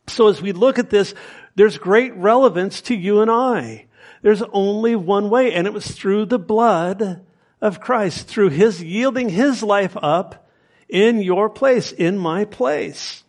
So 0.07 0.27
as 0.27 0.39
we 0.39 0.51
look 0.51 0.77
at 0.77 0.91
this, 0.91 1.15
there's 1.55 1.77
great 1.77 2.15
relevance 2.15 2.81
to 2.83 2.95
you 2.95 3.21
and 3.21 3.31
I. 3.31 3.87
There's 4.21 4.41
only 4.53 4.95
one 4.95 5.29
way, 5.29 5.53
and 5.53 5.67
it 5.67 5.73
was 5.73 5.91
through 5.91 6.25
the 6.25 6.39
blood 6.39 7.25
of 7.61 7.79
Christ, 7.79 8.27
through 8.27 8.49
His 8.49 8.81
yielding 8.83 9.29
His 9.29 9.63
life 9.63 9.97
up 10.01 10.49
in 10.89 11.21
your 11.21 11.49
place, 11.49 11.91
in 11.91 12.17
my 12.17 12.45
place. 12.45 13.23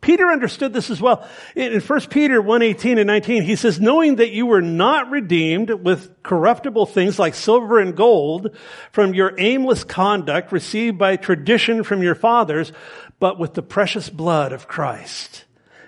Peter 0.00 0.30
understood 0.30 0.72
this 0.72 0.88
as 0.90 1.00
well. 1.00 1.28
In 1.54 1.78
1 1.80 2.00
Peter 2.08 2.40
1, 2.40 2.62
18 2.62 2.98
and 2.98 3.06
19, 3.06 3.42
he 3.42 3.56
says, 3.56 3.78
knowing 3.78 4.16
that 4.16 4.30
you 4.30 4.46
were 4.46 4.62
not 4.62 5.10
redeemed 5.10 5.70
with 5.70 6.22
corruptible 6.22 6.86
things 6.86 7.18
like 7.18 7.34
silver 7.34 7.78
and 7.78 7.96
gold 7.96 8.56
from 8.92 9.12
your 9.12 9.34
aimless 9.38 9.84
conduct 9.84 10.52
received 10.52 10.96
by 10.96 11.16
tradition 11.16 11.84
from 11.84 12.02
your 12.02 12.14
fathers, 12.14 12.72
but 13.18 13.38
with 13.38 13.52
the 13.52 13.62
precious 13.62 14.08
blood 14.08 14.52
of 14.52 14.66
Christ, 14.66 15.44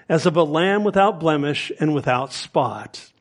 as 0.08 0.26
of 0.26 0.36
a 0.36 0.42
lamb 0.42 0.84
without 0.84 1.18
blemish 1.18 1.72
and 1.80 1.94
without 1.94 2.32
spot. 2.34 3.11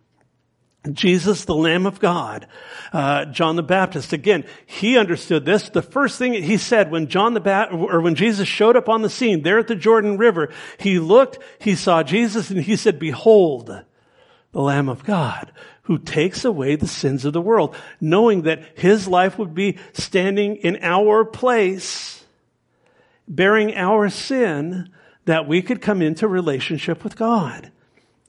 Jesus, 0.90 1.46
the 1.46 1.54
Lamb 1.54 1.86
of 1.86 2.00
God, 2.00 2.48
uh, 2.92 3.26
John 3.26 3.56
the 3.56 3.62
Baptist. 3.62 4.14
Again, 4.14 4.46
he 4.66 4.98
understood 4.98 5.46
this. 5.46 5.70
The 5.70 5.84
first 5.84 6.18
thing 6.18 6.34
he 6.34 6.58
said 6.58 6.90
when 6.90 7.08
John 7.08 7.36
the 7.36 7.70
or 7.72 8.02
when 8.02 8.16
Jesus 8.16 8.48
showed 8.48 8.76
up 8.76 8.90
on 8.90 9.04
the 9.04 9.10
scene 9.10 9.44
there 9.44 9.60
at 9.60 9.68
the 9.68 9.76
Jordan 9.76 10.18
River, 10.18 10.50
he 10.80 10.98
looked, 10.98 11.38
he 11.60 11.76
saw 11.76 12.02
Jesus, 12.02 12.50
and 12.50 12.62
he 12.62 12.76
said, 12.76 12.98
"Behold, 12.98 13.84
the 14.54 14.62
Lamb 14.62 14.90
of 14.90 15.04
God, 15.04 15.52
who 15.84 16.00
takes 16.00 16.44
away 16.44 16.76
the 16.76 16.88
sins 16.88 17.26
of 17.26 17.34
the 17.34 17.42
world," 17.42 17.76
knowing 18.00 18.42
that 18.42 18.64
his 18.76 19.08
life 19.08 19.38
would 19.38 19.54
be 19.54 19.78
standing 19.94 20.56
in 20.56 20.80
our 20.82 21.24
place, 21.24 22.26
bearing 23.28 23.76
our 23.76 24.10
sin, 24.10 24.90
that 25.26 25.48
we 25.48 25.62
could 25.62 25.80
come 25.80 26.02
into 26.02 26.28
relationship 26.28 27.04
with 27.04 27.16
God. 27.16 27.72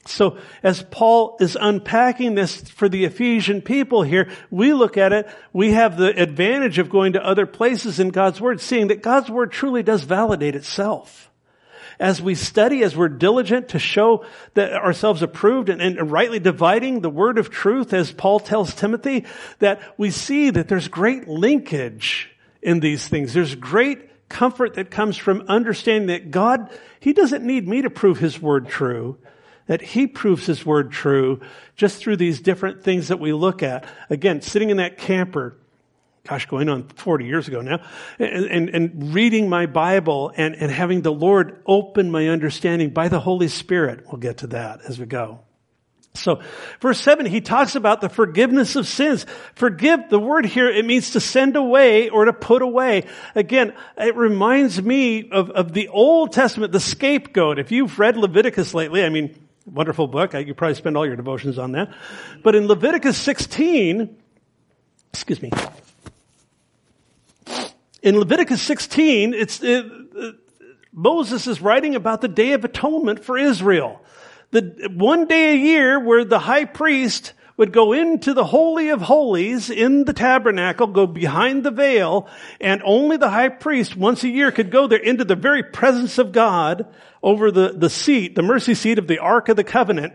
So 0.07 0.39
as 0.63 0.83
Paul 0.83 1.37
is 1.41 1.57
unpacking 1.61 2.35
this 2.35 2.61
for 2.71 2.89
the 2.89 3.05
Ephesian 3.05 3.63
people 3.63 4.03
here, 4.03 4.31
we 4.51 4.73
look 4.73 4.97
at 4.97 5.13
it, 5.13 5.29
we 5.53 5.73
have 5.73 5.97
the 5.97 6.21
advantage 6.21 6.79
of 6.79 6.91
going 6.91 7.13
to 7.13 7.25
other 7.25 7.47
places 7.47 8.01
in 8.01 8.09
God's 8.09 8.41
Word, 8.41 8.61
seeing 8.61 8.89
that 8.89 9.03
God's 9.03 9.31
Word 9.31 9.53
truly 9.53 9.83
does 9.83 10.03
validate 10.03 10.57
itself. 10.57 11.31
As 12.01 12.21
we 12.21 12.35
study, 12.35 12.83
as 12.83 12.97
we're 12.97 13.09
diligent 13.09 13.69
to 13.69 13.79
show 13.79 14.25
that 14.55 14.73
ourselves 14.73 15.23
approved 15.23 15.69
and, 15.69 15.81
and 15.81 16.11
rightly 16.11 16.41
dividing 16.41 17.01
the 17.01 17.11
word 17.11 17.39
of 17.39 17.51
truth, 17.51 17.93
as 17.93 18.11
Paul 18.11 18.41
tells 18.41 18.75
Timothy, 18.75 19.25
that 19.61 19.81
we 19.97 20.11
see 20.11 20.51
that 20.51 20.67
there's 20.67 20.89
great 20.89 21.29
linkage 21.29 22.29
in 22.61 22.81
these 22.81 23.07
things. 23.07 23.35
There's 23.35 23.55
great 23.55 24.29
comfort 24.29 24.75
that 24.75 24.91
comes 24.91 25.17
from 25.17 25.45
understanding 25.47 26.09
that 26.09 26.33
God, 26.33 26.71
He 26.99 27.13
doesn't 27.13 27.45
need 27.45 27.69
me 27.69 27.83
to 27.83 27.91
prove 27.91 28.19
His 28.19 28.41
word 28.41 28.67
true 28.67 29.19
that 29.73 29.81
he 29.81 30.07
proves 30.07 30.45
his 30.45 30.67
word 30.67 30.93
true 30.93 31.41
just 31.77 31.97
through 31.97 32.15
these 32.15 32.43
different 32.43 32.83
things 32.83 33.09
that 33.09 33.19
we 33.19 33.33
look 33.33 33.63
at. 33.63 33.87
Again, 34.11 34.43
sitting 34.43 34.69
in 34.69 34.77
that 34.77 34.99
camper, 34.99 35.57
gosh, 36.29 36.45
going 36.45 36.69
on 36.69 36.89
40 36.89 37.25
years 37.25 37.49
ago 37.49 37.63
now, 37.63 37.83
and, 38.19 38.45
and, 38.45 38.69
and, 38.69 39.15
reading 39.15 39.49
my 39.49 39.65
Bible 39.65 40.31
and, 40.37 40.55
and 40.57 40.71
having 40.71 41.01
the 41.01 41.11
Lord 41.11 41.63
open 41.65 42.11
my 42.11 42.29
understanding 42.29 42.91
by 42.91 43.09
the 43.09 43.19
Holy 43.19 43.49
Spirit. 43.49 44.05
We'll 44.05 44.21
get 44.21 44.37
to 44.39 44.49
that 44.49 44.83
as 44.87 44.99
we 44.99 45.07
go. 45.07 45.41
So, 46.15 46.43
verse 46.81 47.01
7, 47.01 47.25
he 47.25 47.41
talks 47.41 47.75
about 47.75 48.03
the 48.03 48.11
forgiveness 48.11 48.77
of 48.77 48.87
sins. 48.87 49.25
Forgive, 49.55 50.11
the 50.11 50.19
word 50.19 50.45
here, 50.45 50.69
it 50.69 50.85
means 50.85 51.13
to 51.13 51.21
send 51.21 51.57
away 51.57 52.11
or 52.11 52.27
to 52.27 52.35
put 52.35 52.61
away. 52.61 53.07
Again, 53.35 53.73
it 53.97 54.15
reminds 54.15 54.83
me 54.83 55.31
of, 55.31 55.49
of 55.51 55.73
the 55.73 55.89
Old 55.89 56.35
Testament, 56.35 56.73
the 56.73 56.81
scapegoat. 56.81 57.59
If 57.59 57.73
you've 57.73 57.99
read 57.99 58.19
Leviticus 58.19 58.75
lately, 58.75 59.03
I 59.03 59.09
mean, 59.09 59.35
Wonderful 59.67 60.09
book. 60.09 60.35
You 60.35 60.55
probably 60.55 60.75
spend 60.75 60.97
all 60.97 61.07
your 61.07 61.17
devotions 61.17 61.59
on 61.59 61.73
that. 61.73 61.95
But 62.43 62.55
in 62.55 62.67
Leviticus 62.67 63.17
16, 63.17 64.17
excuse 65.13 65.41
me. 65.41 65.51
In 68.03 68.19
Leviticus 68.19 68.61
16, 68.63 69.35
it's, 69.35 69.63
it, 69.63 69.87
it, 70.17 70.35
Moses 70.93 71.47
is 71.47 71.61
writing 71.61 71.95
about 71.95 72.21
the 72.21 72.29
Day 72.29 72.53
of 72.53 72.65
Atonement 72.65 73.25
for 73.25 73.39
Israel. 73.39 74.01
The 74.51 74.91
one 74.93 75.27
day 75.27 75.53
a 75.53 75.57
year 75.57 76.01
where 76.01 76.25
the 76.25 76.41
high 76.41 76.65
priest 76.65 77.33
would 77.63 77.73
go 77.73 77.93
into 77.93 78.35
the 78.35 78.45
Holy 78.45 78.89
of 78.89 79.01
Holies 79.01 79.71
in 79.71 80.05
the 80.05 80.13
tabernacle, 80.13 80.89
go 80.89 81.07
behind 81.07 81.63
the 81.63 81.71
veil, 81.71 82.27
and 82.61 82.83
only 82.85 83.17
the 83.17 83.31
high 83.31 83.51
priest 83.51 83.97
once 83.97 84.25
a 84.25 84.29
year 84.29 84.51
could 84.51 84.73
go 84.73 84.89
there 84.89 84.99
into 84.99 85.25
the 85.25 85.37
very 85.37 85.63
presence 85.63 86.19
of 86.19 86.33
God 86.33 86.93
over 87.23 87.53
the, 87.53 87.73
the 87.73 87.89
seat, 87.89 88.35
the 88.35 88.43
mercy 88.43 88.75
seat 88.75 88.99
of 88.99 89.07
the 89.07 89.21
Ark 89.21 89.49
of 89.49 89.55
the 89.55 89.63
Covenant, 89.63 90.13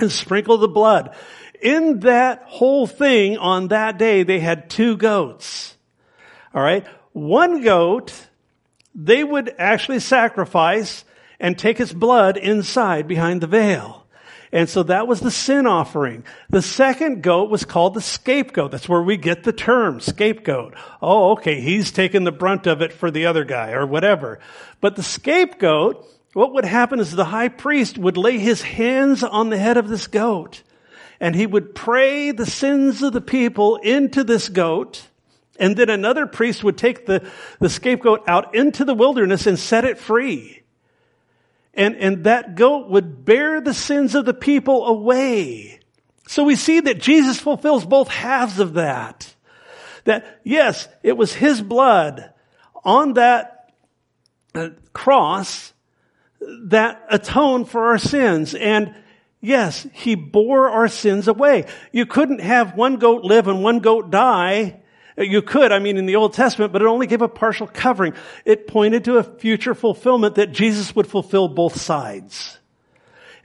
and 0.00 0.10
sprinkle 0.10 0.56
the 0.56 0.66
blood. 0.66 1.14
In 1.60 2.00
that 2.00 2.44
whole 2.46 2.86
thing 2.86 3.36
on 3.36 3.68
that 3.68 3.98
day, 3.98 4.22
they 4.22 4.40
had 4.40 4.70
two 4.70 4.96
goats. 4.96 5.76
Alright? 6.54 6.86
One 7.12 7.60
goat, 7.60 8.14
they 8.94 9.22
would 9.22 9.54
actually 9.58 10.00
sacrifice 10.00 11.04
and 11.38 11.58
take 11.58 11.78
its 11.78 11.92
blood 11.92 12.38
inside 12.38 13.06
behind 13.06 13.42
the 13.42 13.48
veil. 13.48 14.03
And 14.54 14.68
so 14.68 14.84
that 14.84 15.08
was 15.08 15.18
the 15.18 15.32
sin 15.32 15.66
offering. 15.66 16.22
The 16.48 16.62
second 16.62 17.24
goat 17.24 17.50
was 17.50 17.64
called 17.64 17.94
the 17.94 18.00
scapegoat. 18.00 18.70
That's 18.70 18.88
where 18.88 19.02
we 19.02 19.16
get 19.16 19.42
the 19.42 19.52
term 19.52 19.98
scapegoat. 19.98 20.74
Oh, 21.02 21.32
okay, 21.32 21.60
he's 21.60 21.90
taking 21.90 22.22
the 22.22 22.30
brunt 22.30 22.68
of 22.68 22.80
it 22.80 22.92
for 22.92 23.10
the 23.10 23.26
other 23.26 23.44
guy 23.44 23.72
or 23.72 23.84
whatever. 23.84 24.38
But 24.80 24.94
the 24.94 25.02
scapegoat, 25.02 26.06
what 26.34 26.54
would 26.54 26.64
happen 26.64 27.00
is 27.00 27.10
the 27.10 27.24
high 27.24 27.48
priest 27.48 27.98
would 27.98 28.16
lay 28.16 28.38
his 28.38 28.62
hands 28.62 29.24
on 29.24 29.50
the 29.50 29.58
head 29.58 29.76
of 29.76 29.88
this 29.88 30.06
goat 30.06 30.62
and 31.18 31.34
he 31.34 31.46
would 31.46 31.74
pray 31.74 32.30
the 32.30 32.46
sins 32.46 33.02
of 33.02 33.12
the 33.12 33.20
people 33.20 33.76
into 33.76 34.22
this 34.22 34.48
goat. 34.48 35.02
And 35.58 35.76
then 35.76 35.90
another 35.90 36.26
priest 36.26 36.62
would 36.62 36.78
take 36.78 37.06
the, 37.06 37.28
the 37.58 37.70
scapegoat 37.70 38.22
out 38.28 38.54
into 38.54 38.84
the 38.84 38.94
wilderness 38.94 39.48
and 39.48 39.58
set 39.58 39.84
it 39.84 39.98
free. 39.98 40.63
And, 41.76 41.96
and 41.96 42.24
that 42.24 42.54
goat 42.54 42.88
would 42.88 43.24
bear 43.24 43.60
the 43.60 43.74
sins 43.74 44.14
of 44.14 44.24
the 44.24 44.34
people 44.34 44.86
away. 44.86 45.80
So 46.26 46.44
we 46.44 46.56
see 46.56 46.80
that 46.80 47.00
Jesus 47.00 47.38
fulfills 47.40 47.84
both 47.84 48.08
halves 48.08 48.60
of 48.60 48.74
that. 48.74 49.34
That, 50.04 50.40
yes, 50.44 50.88
it 51.02 51.16
was 51.16 51.34
His 51.34 51.60
blood 51.60 52.32
on 52.84 53.14
that 53.14 53.72
uh, 54.54 54.70
cross 54.92 55.72
that 56.66 57.04
atoned 57.10 57.68
for 57.68 57.86
our 57.86 57.98
sins. 57.98 58.54
And 58.54 58.94
yes, 59.40 59.86
He 59.92 60.14
bore 60.14 60.70
our 60.70 60.88
sins 60.88 61.26
away. 61.28 61.66
You 61.92 62.06
couldn't 62.06 62.40
have 62.40 62.76
one 62.76 62.96
goat 62.96 63.24
live 63.24 63.48
and 63.48 63.62
one 63.62 63.80
goat 63.80 64.10
die 64.10 64.82
you 65.16 65.42
could, 65.42 65.72
I 65.72 65.78
mean, 65.78 65.96
in 65.96 66.06
the 66.06 66.16
Old 66.16 66.34
Testament, 66.34 66.72
but 66.72 66.82
it 66.82 66.88
only 66.88 67.06
gave 67.06 67.22
a 67.22 67.28
partial 67.28 67.66
covering. 67.66 68.14
It 68.44 68.66
pointed 68.66 69.04
to 69.04 69.18
a 69.18 69.22
future 69.22 69.74
fulfillment 69.74 70.36
that 70.36 70.52
Jesus 70.52 70.94
would 70.96 71.06
fulfill 71.06 71.48
both 71.48 71.80
sides. 71.80 72.58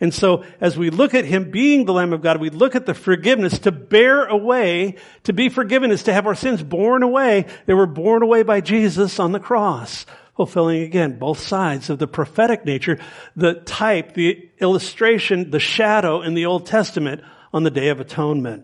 And 0.01 0.13
so, 0.13 0.45
as 0.61 0.77
we 0.77 0.89
look 0.89 1.13
at 1.13 1.25
Him 1.25 1.51
being 1.51 1.85
the 1.85 1.93
Lamb 1.93 2.13
of 2.13 2.21
God, 2.21 2.39
we 2.39 2.49
look 2.49 2.75
at 2.75 2.85
the 2.85 2.93
forgiveness 2.93 3.59
to 3.59 3.71
bear 3.71 4.25
away, 4.25 4.95
to 5.23 5.33
be 5.33 5.49
forgiven 5.49 5.91
is 5.91 6.03
to 6.03 6.13
have 6.13 6.25
our 6.25 6.35
sins 6.35 6.63
borne 6.63 7.03
away. 7.03 7.45
They 7.65 7.73
were 7.73 7.85
borne 7.85 8.23
away 8.23 8.43
by 8.43 8.61
Jesus 8.61 9.19
on 9.19 9.33
the 9.33 9.41
cross, 9.41 10.05
fulfilling 10.37 10.83
again 10.83 11.19
both 11.19 11.39
sides 11.39 11.89
of 11.89 11.99
the 11.99 12.07
prophetic 12.07 12.63
nature, 12.65 12.97
the 13.35 13.55
type, 13.55 14.13
the 14.13 14.49
illustration, 14.61 15.51
the 15.51 15.59
shadow 15.59 16.21
in 16.21 16.33
the 16.33 16.45
Old 16.45 16.65
Testament 16.65 17.21
on 17.51 17.63
the 17.63 17.71
Day 17.71 17.89
of 17.89 17.99
Atonement. 17.99 18.63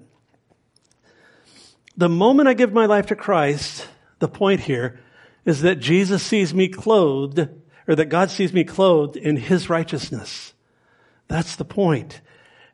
The 1.97 2.09
moment 2.09 2.49
I 2.49 2.53
give 2.53 2.73
my 2.73 2.85
life 2.85 3.07
to 3.07 3.15
Christ, 3.15 3.87
the 4.19 4.27
point 4.27 4.61
here 4.61 4.99
is 5.45 5.61
that 5.61 5.79
Jesus 5.79 6.23
sees 6.23 6.53
me 6.53 6.67
clothed, 6.67 7.47
or 7.87 7.95
that 7.95 8.09
God 8.09 8.29
sees 8.29 8.51
me 8.51 8.63
clothed 8.63 9.15
in 9.15 9.37
His 9.37 9.69
righteousness. 9.69 10.53
That's 11.27 11.55
the 11.55 11.65
point. 11.65 12.21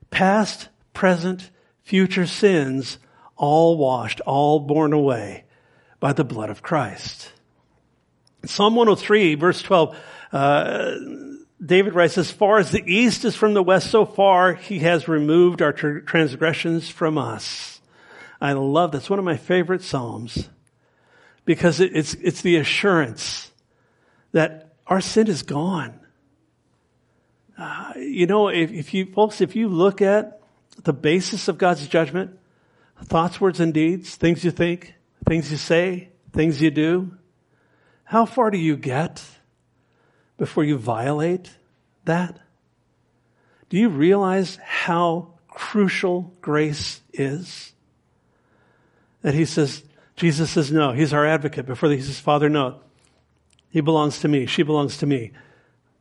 Past, 0.09 0.69
present, 0.93 1.51
future 1.83 2.25
sins, 2.25 2.97
all 3.35 3.77
washed, 3.77 4.21
all 4.21 4.59
borne 4.59 4.93
away 4.93 5.45
by 5.99 6.13
the 6.13 6.23
blood 6.23 6.49
of 6.49 6.61
Christ. 6.61 7.31
Psalm 8.45 8.75
103, 8.75 9.35
verse 9.35 9.61
12, 9.61 9.97
uh, 10.31 10.91
David 11.63 11.93
writes, 11.93 12.17
as 12.17 12.31
far 12.31 12.57
as 12.57 12.71
the 12.71 12.83
east 12.91 13.23
is 13.23 13.35
from 13.35 13.53
the 13.53 13.61
west, 13.61 13.91
so 13.91 14.05
far 14.05 14.53
he 14.53 14.79
has 14.79 15.07
removed 15.07 15.61
our 15.61 15.73
transgressions 15.73 16.89
from 16.89 17.19
us. 17.19 17.80
I 18.41 18.53
love 18.53 18.91
that's 18.91 19.09
one 19.09 19.19
of 19.19 19.25
my 19.25 19.37
favorite 19.37 19.83
Psalms 19.83 20.49
because 21.45 21.79
it's, 21.79 22.15
it's 22.15 22.41
the 22.41 22.57
assurance 22.57 23.51
that 24.31 24.73
our 24.87 25.01
sin 25.01 25.27
is 25.27 25.43
gone. 25.43 25.99
Uh, 27.57 27.93
you 27.97 28.25
know, 28.25 28.47
if, 28.47 28.71
if 28.71 28.93
you, 28.93 29.05
folks, 29.05 29.41
if 29.41 29.55
you 29.55 29.67
look 29.67 30.01
at 30.01 30.41
the 30.83 30.93
basis 30.93 31.47
of 31.47 31.57
God's 31.57 31.87
judgment, 31.87 32.39
thoughts, 33.03 33.39
words, 33.39 33.59
and 33.59 33.73
deeds, 33.73 34.15
things 34.15 34.43
you 34.43 34.51
think, 34.51 34.95
things 35.27 35.51
you 35.51 35.57
say, 35.57 36.09
things 36.33 36.61
you 36.61 36.71
do, 36.71 37.11
how 38.03 38.25
far 38.25 38.49
do 38.49 38.57
you 38.57 38.75
get? 38.75 39.23
before 40.41 40.63
you 40.63 40.75
violate 40.75 41.51
that? 42.05 42.39
Do 43.69 43.77
you 43.77 43.89
realize 43.89 44.55
how 44.55 45.35
crucial 45.47 46.33
grace 46.41 46.99
is? 47.13 47.70
That 49.21 49.33
he 49.33 49.45
says, 49.45 49.83
Jesus 50.15 50.51
says 50.51 50.71
no. 50.71 50.91
He's 50.91 51.13
our 51.13 51.25
advocate. 51.25 51.65
Before 51.65 51.89
he 51.89 52.01
says, 52.01 52.19
Father, 52.19 52.49
no. 52.49 52.81
He 53.69 53.81
belongs 53.81 54.19
to 54.19 54.27
me. 54.27 54.45
She 54.45 54.63
belongs 54.63 54.97
to 54.97 55.05
me. 55.05 55.31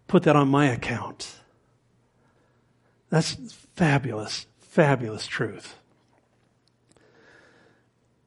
Put 0.07 0.25
that 0.25 0.37
on 0.37 0.49
my 0.49 0.67
account. 0.67 1.33
That's 3.11 3.37
fabulous, 3.75 4.47
fabulous 4.61 5.27
truth. 5.27 5.77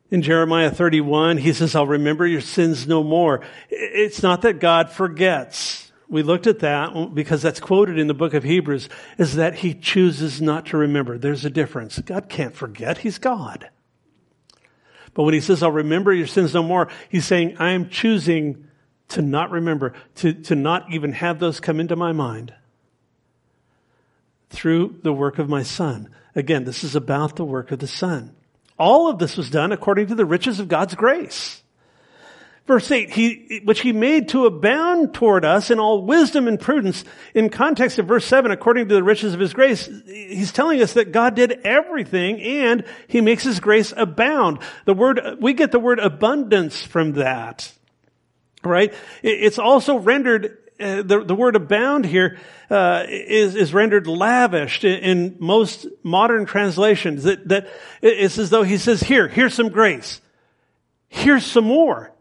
In 0.09 0.21
Jeremiah 0.21 0.69
31, 0.69 1.37
he 1.37 1.53
says, 1.53 1.75
I'll 1.75 1.87
remember 1.87 2.27
your 2.27 2.41
sins 2.41 2.87
no 2.87 3.03
more. 3.03 3.41
It's 3.69 4.21
not 4.21 4.43
that 4.43 4.59
God 4.59 4.91
forgets 4.91 5.83
we 6.13 6.21
looked 6.21 6.45
at 6.45 6.59
that 6.59 7.15
because 7.15 7.41
that's 7.41 7.59
quoted 7.59 7.97
in 7.97 8.05
the 8.05 8.13
book 8.13 8.35
of 8.35 8.43
Hebrews, 8.43 8.87
is 9.17 9.35
that 9.35 9.55
he 9.55 9.73
chooses 9.73 10.41
not 10.43 10.67
to 10.67 10.77
remember. 10.77 11.17
There's 11.17 11.43
a 11.43 11.49
difference. 11.49 11.97
God 11.97 12.29
can't 12.29 12.55
forget. 12.55 12.99
He's 12.99 13.17
God. 13.17 13.69
But 15.13 15.23
when 15.23 15.33
he 15.33 15.41
says, 15.41 15.63
I'll 15.63 15.71
remember 15.71 16.13
your 16.13 16.27
sins 16.27 16.53
no 16.53 16.63
more, 16.63 16.89
he's 17.09 17.25
saying, 17.25 17.57
I 17.59 17.71
am 17.71 17.89
choosing 17.89 18.67
to 19.09 19.21
not 19.21 19.51
remember, 19.51 19.93
to, 20.15 20.33
to 20.33 20.55
not 20.55 20.91
even 20.91 21.11
have 21.13 21.39
those 21.39 21.59
come 21.59 21.79
into 21.79 21.95
my 21.95 22.11
mind 22.11 22.53
through 24.49 24.99
the 25.03 25.13
work 25.13 25.39
of 25.39 25.49
my 25.49 25.63
son. 25.63 26.09
Again, 26.35 26.63
this 26.63 26.83
is 26.83 26.95
about 26.95 27.35
the 27.35 27.45
work 27.45 27.71
of 27.71 27.79
the 27.79 27.87
son. 27.87 28.35
All 28.77 29.09
of 29.09 29.19
this 29.19 29.37
was 29.37 29.49
done 29.49 29.71
according 29.71 30.07
to 30.07 30.15
the 30.15 30.25
riches 30.25 30.59
of 30.59 30.67
God's 30.67 30.95
grace. 30.95 31.62
Verse 32.65 32.89
8, 32.89 33.09
he, 33.09 33.61
which 33.65 33.81
he 33.81 33.91
made 33.91 34.29
to 34.29 34.45
abound 34.45 35.13
toward 35.13 35.43
us 35.43 35.69
in 35.69 35.79
all 35.79 36.01
wisdom 36.01 36.47
and 36.47 36.57
prudence. 36.57 37.03
In 37.33 37.49
context 37.49 37.99
of 37.99 38.07
verse 38.07 38.23
7, 38.23 38.51
according 38.51 38.87
to 38.87 38.95
the 38.95 39.03
riches 39.03 39.33
of 39.33 39.41
his 39.41 39.53
grace, 39.53 39.89
he's 40.05 40.53
telling 40.53 40.81
us 40.81 40.93
that 40.93 41.11
God 41.11 41.35
did 41.35 41.59
everything 41.65 42.41
and 42.41 42.85
he 43.07 43.19
makes 43.19 43.43
his 43.43 43.59
grace 43.59 43.93
abound. 43.97 44.59
The 44.85 44.93
word, 44.93 45.19
we 45.41 45.51
get 45.51 45.73
the 45.73 45.79
word 45.79 45.99
abundance 45.99 46.81
from 46.81 47.13
that. 47.13 47.69
Right? 48.63 48.93
It's 49.21 49.59
also 49.59 49.97
rendered, 49.97 50.57
uh, 50.79 51.01
the, 51.01 51.21
the 51.21 51.35
word 51.35 51.57
abound 51.57 52.05
here 52.05 52.39
uh, 52.69 53.03
is 53.09 53.55
is 53.55 53.73
rendered 53.73 54.07
lavished 54.07 54.85
in, 54.85 54.99
in, 54.99 55.35
most 55.37 55.85
modern 56.01 56.45
translations. 56.45 57.23
That, 57.23 57.45
that 57.49 57.67
it's 58.01 58.37
as 58.37 58.49
though 58.49 58.63
he 58.63 58.77
says, 58.77 59.01
here, 59.01 59.27
here's 59.27 59.53
some 59.53 59.67
grace. 59.67 60.21
Here's 61.09 61.45
some 61.45 61.65
more. 61.65 62.12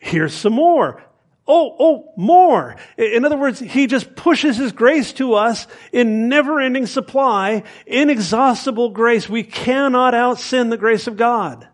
Here's 0.00 0.34
some 0.34 0.54
more. 0.54 1.02
Oh, 1.46 1.76
oh, 1.78 2.12
more. 2.16 2.76
In 2.96 3.24
other 3.24 3.36
words, 3.36 3.60
he 3.60 3.86
just 3.86 4.16
pushes 4.16 4.56
his 4.56 4.72
grace 4.72 5.12
to 5.14 5.34
us 5.34 5.66
in 5.92 6.28
never 6.28 6.60
ending 6.60 6.86
supply, 6.86 7.64
inexhaustible 7.86 8.90
grace. 8.90 9.28
We 9.28 9.42
cannot 9.42 10.14
out 10.14 10.38
sin 10.38 10.70
the 10.70 10.76
grace 10.76 11.06
of 11.06 11.16
God. 11.16 11.68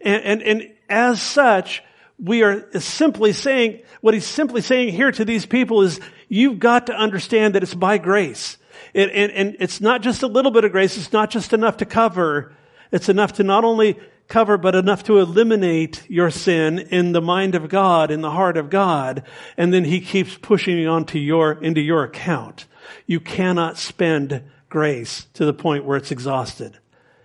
And, 0.00 0.22
and, 0.24 0.42
and 0.42 0.70
as 0.88 1.20
such, 1.20 1.82
we 2.22 2.42
are 2.42 2.70
simply 2.80 3.32
saying, 3.32 3.80
what 4.00 4.14
he's 4.14 4.26
simply 4.26 4.60
saying 4.60 4.92
here 4.92 5.10
to 5.10 5.24
these 5.24 5.46
people 5.46 5.82
is, 5.82 5.98
you've 6.28 6.58
got 6.58 6.86
to 6.86 6.94
understand 6.94 7.54
that 7.54 7.62
it's 7.62 7.74
by 7.74 7.98
grace. 7.98 8.56
And, 8.94 9.10
and 9.10 9.56
it's 9.58 9.80
not 9.80 10.02
just 10.02 10.22
a 10.22 10.26
little 10.28 10.50
bit 10.50 10.64
of 10.64 10.72
grace. 10.72 10.96
It's 10.96 11.12
not 11.12 11.30
just 11.30 11.52
enough 11.52 11.78
to 11.78 11.86
cover. 11.86 12.54
It's 12.92 13.08
enough 13.08 13.34
to 13.34 13.42
not 13.42 13.64
only 13.64 13.98
cover, 14.28 14.58
but 14.58 14.74
enough 14.74 15.02
to 15.04 15.18
eliminate 15.18 16.08
your 16.08 16.30
sin 16.30 16.78
in 16.78 17.12
the 17.12 17.20
mind 17.20 17.54
of 17.54 17.68
God, 17.68 18.10
in 18.10 18.20
the 18.20 18.30
heart 18.30 18.56
of 18.56 18.70
God. 18.70 19.24
And 19.56 19.72
then 19.72 19.84
he 19.84 20.00
keeps 20.00 20.36
pushing 20.36 20.78
it 20.78 20.86
onto 20.86 21.18
your, 21.18 21.52
into 21.52 21.80
your 21.80 22.04
account. 22.04 22.66
You 23.06 23.20
cannot 23.20 23.78
spend 23.78 24.42
grace 24.68 25.26
to 25.34 25.44
the 25.44 25.54
point 25.54 25.84
where 25.84 25.96
it's 25.96 26.12
exhausted. 26.12 26.78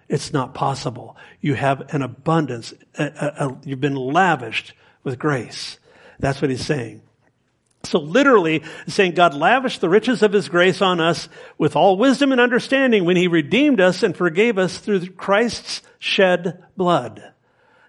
It's 0.09 0.33
not 0.33 0.53
possible. 0.53 1.15
You 1.41 1.53
have 1.55 1.93
an 1.93 2.01
abundance. 2.01 2.73
A, 2.97 3.03
a, 3.03 3.47
a, 3.47 3.57
you've 3.65 3.81
been 3.81 3.95
lavished 3.95 4.73
with 5.03 5.19
grace. 5.19 5.77
That's 6.19 6.41
what 6.41 6.49
he's 6.49 6.65
saying. 6.65 7.01
So 7.85 7.99
literally 7.99 8.63
saying 8.87 9.13
God 9.13 9.33
lavished 9.33 9.81
the 9.81 9.89
riches 9.89 10.23
of 10.23 10.31
his 10.31 10.47
grace 10.47 10.81
on 10.81 11.01
us 11.01 11.27
with 11.57 11.75
all 11.75 11.97
wisdom 11.97 12.31
and 12.31 12.39
understanding 12.39 13.03
when 13.03 13.17
he 13.17 13.27
redeemed 13.27 13.81
us 13.81 14.03
and 14.03 14.15
forgave 14.15 14.57
us 14.57 14.77
through 14.77 15.09
Christ's 15.11 15.81
shed 15.99 16.63
blood. 16.77 17.33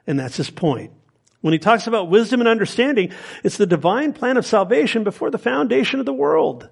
And 0.07 0.19
that's 0.19 0.37
his 0.37 0.51
point. 0.51 0.93
When 1.43 1.53
he 1.53 1.59
talks 1.59 1.87
about 1.87 2.11
wisdom 2.11 2.41
and 2.41 2.49
understanding, 2.49 3.13
it's 3.45 3.57
the 3.57 3.67
divine 3.67 4.15
plan 4.15 4.37
of 4.37 4.47
salvation 4.47 5.05
before 5.05 5.31
the 5.31 5.39
foundation 5.39 6.01
of 6.01 6.07
the 6.07 6.13
world. 6.13 6.69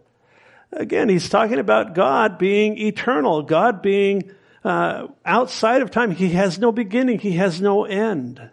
Again, 0.72 1.08
he's 1.08 1.28
talking 1.28 1.58
about 1.58 1.94
God 1.94 2.38
being 2.38 2.78
eternal, 2.78 3.42
God 3.42 3.82
being 3.82 4.32
uh, 4.64 5.08
outside 5.24 5.82
of 5.82 5.90
time. 5.90 6.10
He 6.10 6.30
has 6.30 6.58
no 6.58 6.72
beginning, 6.72 7.18
he 7.18 7.32
has 7.32 7.60
no 7.60 7.84
end. 7.84 8.50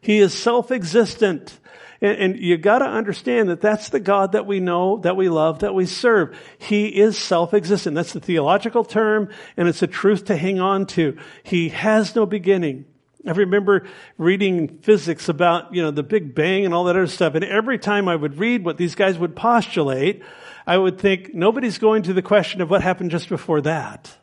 He 0.00 0.18
is 0.18 0.34
self-existent. 0.34 1.58
And, 2.04 2.18
and 2.18 2.38
you 2.38 2.58
gotta 2.58 2.84
understand 2.84 3.48
that 3.48 3.62
that's 3.62 3.88
the 3.88 3.98
God 3.98 4.32
that 4.32 4.44
we 4.44 4.60
know, 4.60 4.98
that 4.98 5.16
we 5.16 5.30
love, 5.30 5.60
that 5.60 5.74
we 5.74 5.86
serve. 5.86 6.38
He 6.58 6.88
is 6.88 7.16
self-existent. 7.16 7.96
That's 7.96 8.12
the 8.12 8.20
theological 8.20 8.84
term, 8.84 9.30
and 9.56 9.68
it's 9.68 9.80
a 9.80 9.86
truth 9.86 10.26
to 10.26 10.36
hang 10.36 10.60
on 10.60 10.84
to. 10.88 11.16
He 11.44 11.70
has 11.70 12.14
no 12.14 12.26
beginning. 12.26 12.84
I 13.26 13.30
remember 13.30 13.86
reading 14.18 14.80
physics 14.82 15.30
about, 15.30 15.72
you 15.72 15.80
know, 15.80 15.90
the 15.90 16.02
Big 16.02 16.34
Bang 16.34 16.66
and 16.66 16.74
all 16.74 16.84
that 16.84 16.96
other 16.96 17.06
stuff. 17.06 17.36
And 17.36 17.44
every 17.44 17.78
time 17.78 18.06
I 18.06 18.16
would 18.16 18.38
read 18.38 18.66
what 18.66 18.76
these 18.76 18.94
guys 18.94 19.16
would 19.16 19.34
postulate, 19.34 20.22
I 20.66 20.76
would 20.76 20.98
think, 20.98 21.32
nobody's 21.34 21.78
going 21.78 22.02
to 22.02 22.12
the 22.12 22.20
question 22.20 22.60
of 22.60 22.68
what 22.68 22.82
happened 22.82 23.12
just 23.12 23.30
before 23.30 23.62
that. 23.62 24.14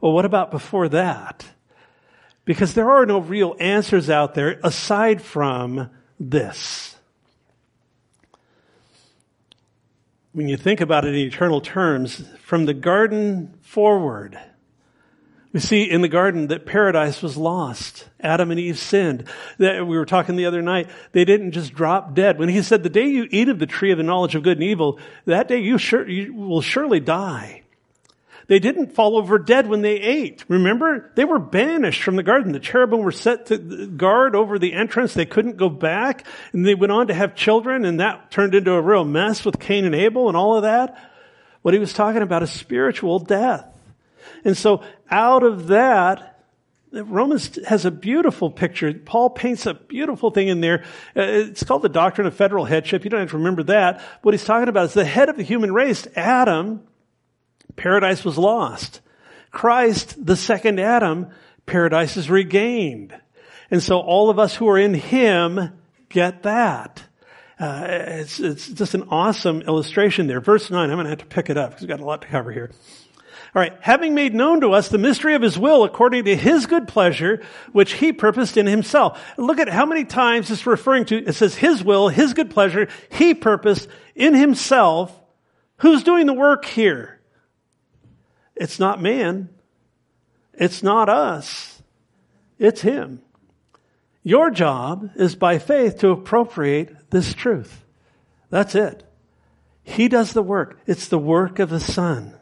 Well, 0.00 0.12
what 0.12 0.24
about 0.24 0.50
before 0.50 0.88
that? 0.88 1.44
Because 2.46 2.72
there 2.72 2.90
are 2.90 3.04
no 3.04 3.18
real 3.18 3.54
answers 3.60 4.08
out 4.08 4.34
there 4.34 4.58
aside 4.64 5.20
from 5.20 5.90
this. 6.18 6.96
When 10.32 10.48
you 10.48 10.56
think 10.56 10.80
about 10.80 11.04
it 11.04 11.14
in 11.14 11.26
eternal 11.26 11.60
terms, 11.60 12.22
from 12.42 12.66
the 12.66 12.74
garden 12.74 13.54
forward, 13.62 14.38
we 15.52 15.60
see 15.60 15.90
in 15.90 16.02
the 16.02 16.08
garden 16.08 16.48
that 16.48 16.66
paradise 16.66 17.22
was 17.22 17.38
lost. 17.38 18.06
Adam 18.20 18.50
and 18.50 18.60
Eve 18.60 18.78
sinned. 18.78 19.24
That 19.56 19.86
we 19.86 19.96
were 19.96 20.04
talking 20.04 20.36
the 20.36 20.44
other 20.44 20.60
night. 20.60 20.90
They 21.12 21.24
didn't 21.24 21.52
just 21.52 21.72
drop 21.72 22.14
dead. 22.14 22.38
When 22.38 22.50
he 22.50 22.60
said, 22.60 22.82
the 22.82 22.90
day 22.90 23.06
you 23.06 23.26
eat 23.30 23.48
of 23.48 23.58
the 23.58 23.66
tree 23.66 23.90
of 23.90 23.96
the 23.96 24.04
knowledge 24.04 24.34
of 24.34 24.42
good 24.42 24.58
and 24.58 24.64
evil, 24.64 24.98
that 25.24 25.48
day 25.48 25.60
you, 25.60 25.78
sure, 25.78 26.06
you 26.06 26.34
will 26.34 26.60
surely 26.60 27.00
die. 27.00 27.62
They 28.48 28.60
didn't 28.60 28.94
fall 28.94 29.16
over 29.16 29.38
dead 29.38 29.66
when 29.66 29.82
they 29.82 29.96
ate. 29.96 30.44
Remember? 30.48 31.10
They 31.16 31.24
were 31.24 31.40
banished 31.40 32.02
from 32.02 32.16
the 32.16 32.22
garden. 32.22 32.52
The 32.52 32.60
cherubim 32.60 33.00
were 33.00 33.10
set 33.10 33.46
to 33.46 33.86
guard 33.88 34.36
over 34.36 34.58
the 34.58 34.72
entrance. 34.72 35.14
They 35.14 35.26
couldn't 35.26 35.56
go 35.56 35.68
back. 35.68 36.24
And 36.52 36.64
they 36.64 36.76
went 36.76 36.92
on 36.92 37.08
to 37.08 37.14
have 37.14 37.34
children, 37.34 37.84
and 37.84 37.98
that 37.98 38.30
turned 38.30 38.54
into 38.54 38.72
a 38.72 38.80
real 38.80 39.04
mess 39.04 39.44
with 39.44 39.58
Cain 39.58 39.84
and 39.84 39.94
Abel 39.94 40.28
and 40.28 40.36
all 40.36 40.56
of 40.56 40.62
that. 40.62 40.96
What 41.62 41.74
he 41.74 41.80
was 41.80 41.92
talking 41.92 42.22
about 42.22 42.44
is 42.44 42.50
spiritual 42.52 43.18
death. 43.18 43.66
And 44.44 44.56
so 44.56 44.84
out 45.10 45.42
of 45.42 45.68
that, 45.68 46.44
Romans 46.92 47.58
has 47.66 47.84
a 47.84 47.90
beautiful 47.90 48.50
picture. 48.50 48.94
Paul 48.94 49.30
paints 49.30 49.66
a 49.66 49.74
beautiful 49.74 50.30
thing 50.30 50.46
in 50.46 50.60
there. 50.60 50.84
Uh, 51.16 51.22
it's 51.22 51.64
called 51.64 51.82
the 51.82 51.88
doctrine 51.88 52.28
of 52.28 52.34
federal 52.34 52.64
headship. 52.64 53.02
You 53.02 53.10
don't 53.10 53.20
have 53.20 53.30
to 53.30 53.38
remember 53.38 53.64
that. 53.64 54.00
What 54.22 54.34
he's 54.34 54.44
talking 54.44 54.68
about 54.68 54.86
is 54.86 54.94
the 54.94 55.04
head 55.04 55.28
of 55.28 55.36
the 55.36 55.42
human 55.42 55.72
race, 55.72 56.06
Adam, 56.14 56.86
paradise 57.76 58.24
was 58.24 58.38
lost. 58.38 59.00
Christ, 59.50 60.24
the 60.24 60.36
second 60.36 60.80
Adam, 60.80 61.28
paradise 61.66 62.16
is 62.16 62.28
regained. 62.28 63.14
And 63.70 63.82
so 63.82 64.00
all 64.00 64.30
of 64.30 64.38
us 64.38 64.54
who 64.54 64.68
are 64.68 64.78
in 64.78 64.94
Him 64.94 65.72
get 66.08 66.42
that. 66.44 67.02
Uh, 67.58 67.86
it's, 67.88 68.38
it's 68.38 68.68
just 68.68 68.94
an 68.94 69.04
awesome 69.10 69.62
illustration 69.62 70.26
there. 70.26 70.40
Verse 70.40 70.70
9, 70.70 70.90
I'm 70.90 70.96
going 70.96 71.04
to 71.04 71.10
have 71.10 71.20
to 71.20 71.26
pick 71.26 71.48
it 71.48 71.56
up 71.56 71.70
because 71.70 71.82
we've 71.82 71.88
got 71.88 72.00
a 72.00 72.04
lot 72.04 72.22
to 72.22 72.28
cover 72.28 72.52
here. 72.52 72.70
All 73.54 73.62
right, 73.62 73.72
having 73.80 74.14
made 74.14 74.34
known 74.34 74.60
to 74.60 74.72
us 74.72 74.88
the 74.88 74.98
mystery 74.98 75.34
of 75.34 75.40
his 75.40 75.58
will 75.58 75.84
according 75.84 76.26
to 76.26 76.36
his 76.36 76.66
good 76.66 76.86
pleasure, 76.86 77.42
which 77.72 77.94
he 77.94 78.12
purposed 78.12 78.58
in 78.58 78.66
himself. 78.66 79.18
Look 79.38 79.58
at 79.58 79.70
how 79.70 79.86
many 79.86 80.04
times 80.04 80.50
it's 80.50 80.66
referring 80.66 81.06
to, 81.06 81.24
it 81.24 81.32
says 81.32 81.54
his 81.54 81.82
will, 81.82 82.08
his 82.08 82.34
good 82.34 82.50
pleasure, 82.50 82.88
he 83.10 83.32
purposed 83.32 83.88
in 84.14 84.34
himself. 84.34 85.18
Who's 85.78 86.02
doing 86.02 86.26
the 86.26 86.34
work 86.34 86.66
here? 86.66 87.15
It's 88.56 88.78
not 88.78 89.02
man. 89.02 89.50
It's 90.54 90.82
not 90.82 91.08
us. 91.08 91.82
It's 92.58 92.80
him. 92.80 93.20
Your 94.22 94.50
job 94.50 95.10
is 95.16 95.36
by 95.36 95.58
faith 95.58 95.98
to 95.98 96.10
appropriate 96.10 97.10
this 97.10 97.34
truth. 97.34 97.84
That's 98.50 98.74
it. 98.74 99.04
He 99.84 100.08
does 100.08 100.32
the 100.32 100.42
work. 100.42 100.80
It's 100.86 101.08
the 101.08 101.18
work 101.18 101.58
of 101.58 101.70
the 101.70 101.78
Son. 101.78 102.34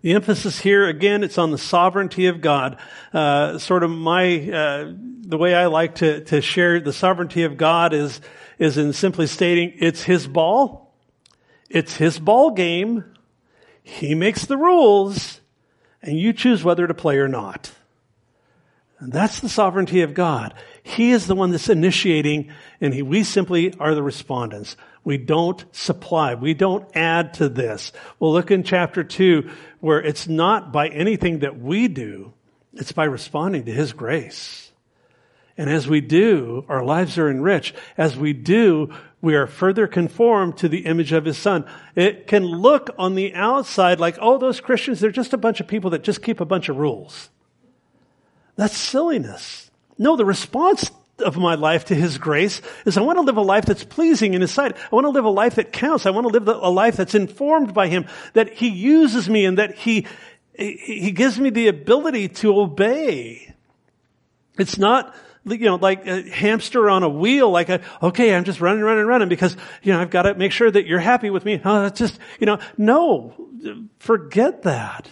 The 0.00 0.14
emphasis 0.14 0.58
here, 0.58 0.88
again, 0.88 1.22
it's 1.22 1.38
on 1.38 1.50
the 1.50 1.58
sovereignty 1.58 2.26
of 2.26 2.40
God. 2.40 2.78
Uh, 3.12 3.58
sort 3.58 3.84
of 3.84 3.90
my, 3.90 4.50
uh, 4.50 4.92
the 5.20 5.38
way 5.38 5.54
I 5.54 5.66
like 5.66 5.96
to, 5.96 6.24
to 6.24 6.40
share 6.40 6.80
the 6.80 6.92
sovereignty 6.92 7.44
of 7.44 7.56
God 7.56 7.92
is, 7.92 8.20
is 8.58 8.78
in 8.78 8.94
simply 8.94 9.26
stating 9.26 9.74
it's 9.78 10.02
His 10.02 10.26
ball. 10.26 10.92
It's 11.68 11.96
His 11.96 12.18
ball 12.18 12.50
game. 12.52 13.04
He 13.82 14.14
makes 14.14 14.46
the 14.46 14.56
rules 14.56 15.40
and 16.02 16.18
you 16.18 16.32
choose 16.32 16.64
whether 16.64 16.86
to 16.86 16.94
play 16.94 17.18
or 17.18 17.28
not. 17.28 17.72
And 18.98 19.12
that's 19.12 19.40
the 19.40 19.48
sovereignty 19.48 20.02
of 20.02 20.14
God. 20.14 20.54
He 20.82 21.10
is 21.10 21.26
the 21.26 21.34
one 21.34 21.50
that's 21.50 21.68
initiating 21.68 22.52
and 22.80 22.94
he, 22.94 23.02
we 23.02 23.24
simply 23.24 23.74
are 23.78 23.94
the 23.94 24.02
respondents. 24.02 24.76
We 25.04 25.18
don't 25.18 25.64
supply. 25.74 26.34
We 26.34 26.54
don't 26.54 26.88
add 26.96 27.34
to 27.34 27.48
this. 27.48 27.92
We'll 28.18 28.32
look 28.32 28.50
in 28.50 28.62
chapter 28.62 29.02
two 29.02 29.50
where 29.80 30.00
it's 30.00 30.28
not 30.28 30.72
by 30.72 30.88
anything 30.88 31.40
that 31.40 31.58
we 31.58 31.88
do. 31.88 32.32
It's 32.74 32.92
by 32.92 33.04
responding 33.04 33.64
to 33.64 33.72
His 33.72 33.92
grace. 33.92 34.70
And 35.58 35.68
as 35.68 35.86
we 35.86 36.00
do, 36.00 36.64
our 36.68 36.84
lives 36.84 37.18
are 37.18 37.30
enriched. 37.30 37.74
As 37.98 38.16
we 38.16 38.32
do, 38.32 38.94
we 39.22 39.36
are 39.36 39.46
further 39.46 39.86
conformed 39.86 40.58
to 40.58 40.68
the 40.68 40.84
image 40.84 41.12
of 41.12 41.24
His 41.24 41.38
Son. 41.38 41.64
It 41.94 42.26
can 42.26 42.44
look 42.44 42.90
on 42.98 43.14
the 43.14 43.32
outside 43.34 44.00
like, 44.00 44.18
oh, 44.20 44.36
those 44.36 44.60
Christians, 44.60 44.98
they're 44.98 45.12
just 45.12 45.32
a 45.32 45.38
bunch 45.38 45.60
of 45.60 45.68
people 45.68 45.90
that 45.90 46.02
just 46.02 46.22
keep 46.22 46.40
a 46.40 46.44
bunch 46.44 46.68
of 46.68 46.76
rules. 46.76 47.30
That's 48.56 48.76
silliness. 48.76 49.70
No, 49.96 50.16
the 50.16 50.24
response 50.24 50.90
of 51.20 51.36
my 51.36 51.54
life 51.54 51.84
to 51.86 51.94
His 51.94 52.18
grace 52.18 52.60
is 52.84 52.98
I 52.98 53.02
want 53.02 53.16
to 53.16 53.22
live 53.22 53.36
a 53.36 53.42
life 53.42 53.64
that's 53.64 53.84
pleasing 53.84 54.34
in 54.34 54.40
His 54.40 54.50
sight. 54.50 54.76
I 54.76 54.94
want 54.94 55.04
to 55.04 55.10
live 55.10 55.24
a 55.24 55.30
life 55.30 55.54
that 55.54 55.72
counts. 55.72 56.04
I 56.04 56.10
want 56.10 56.26
to 56.26 56.32
live 56.32 56.48
a 56.48 56.68
life 56.68 56.96
that's 56.96 57.14
informed 57.14 57.72
by 57.72 57.86
Him, 57.86 58.06
that 58.32 58.52
He 58.52 58.68
uses 58.68 59.30
me 59.30 59.44
and 59.44 59.56
that 59.58 59.76
He, 59.76 60.06
He 60.58 61.12
gives 61.12 61.38
me 61.38 61.50
the 61.50 61.68
ability 61.68 62.28
to 62.28 62.60
obey. 62.60 63.54
It's 64.58 64.78
not, 64.78 65.14
you 65.44 65.58
know, 65.58 65.76
like 65.76 66.06
a 66.06 66.28
hamster 66.30 66.88
on 66.88 67.02
a 67.02 67.08
wheel, 67.08 67.50
like 67.50 67.68
a, 67.68 67.80
okay, 68.02 68.34
I'm 68.34 68.44
just 68.44 68.60
running, 68.60 68.82
running, 68.82 69.06
running 69.06 69.28
because, 69.28 69.56
you 69.82 69.92
know, 69.92 70.00
I've 70.00 70.10
got 70.10 70.22
to 70.22 70.34
make 70.34 70.52
sure 70.52 70.70
that 70.70 70.86
you're 70.86 71.00
happy 71.00 71.30
with 71.30 71.44
me. 71.44 71.60
Oh, 71.64 71.88
just, 71.88 72.18
you 72.38 72.46
know, 72.46 72.58
no, 72.76 73.34
forget 73.98 74.62
that. 74.62 75.08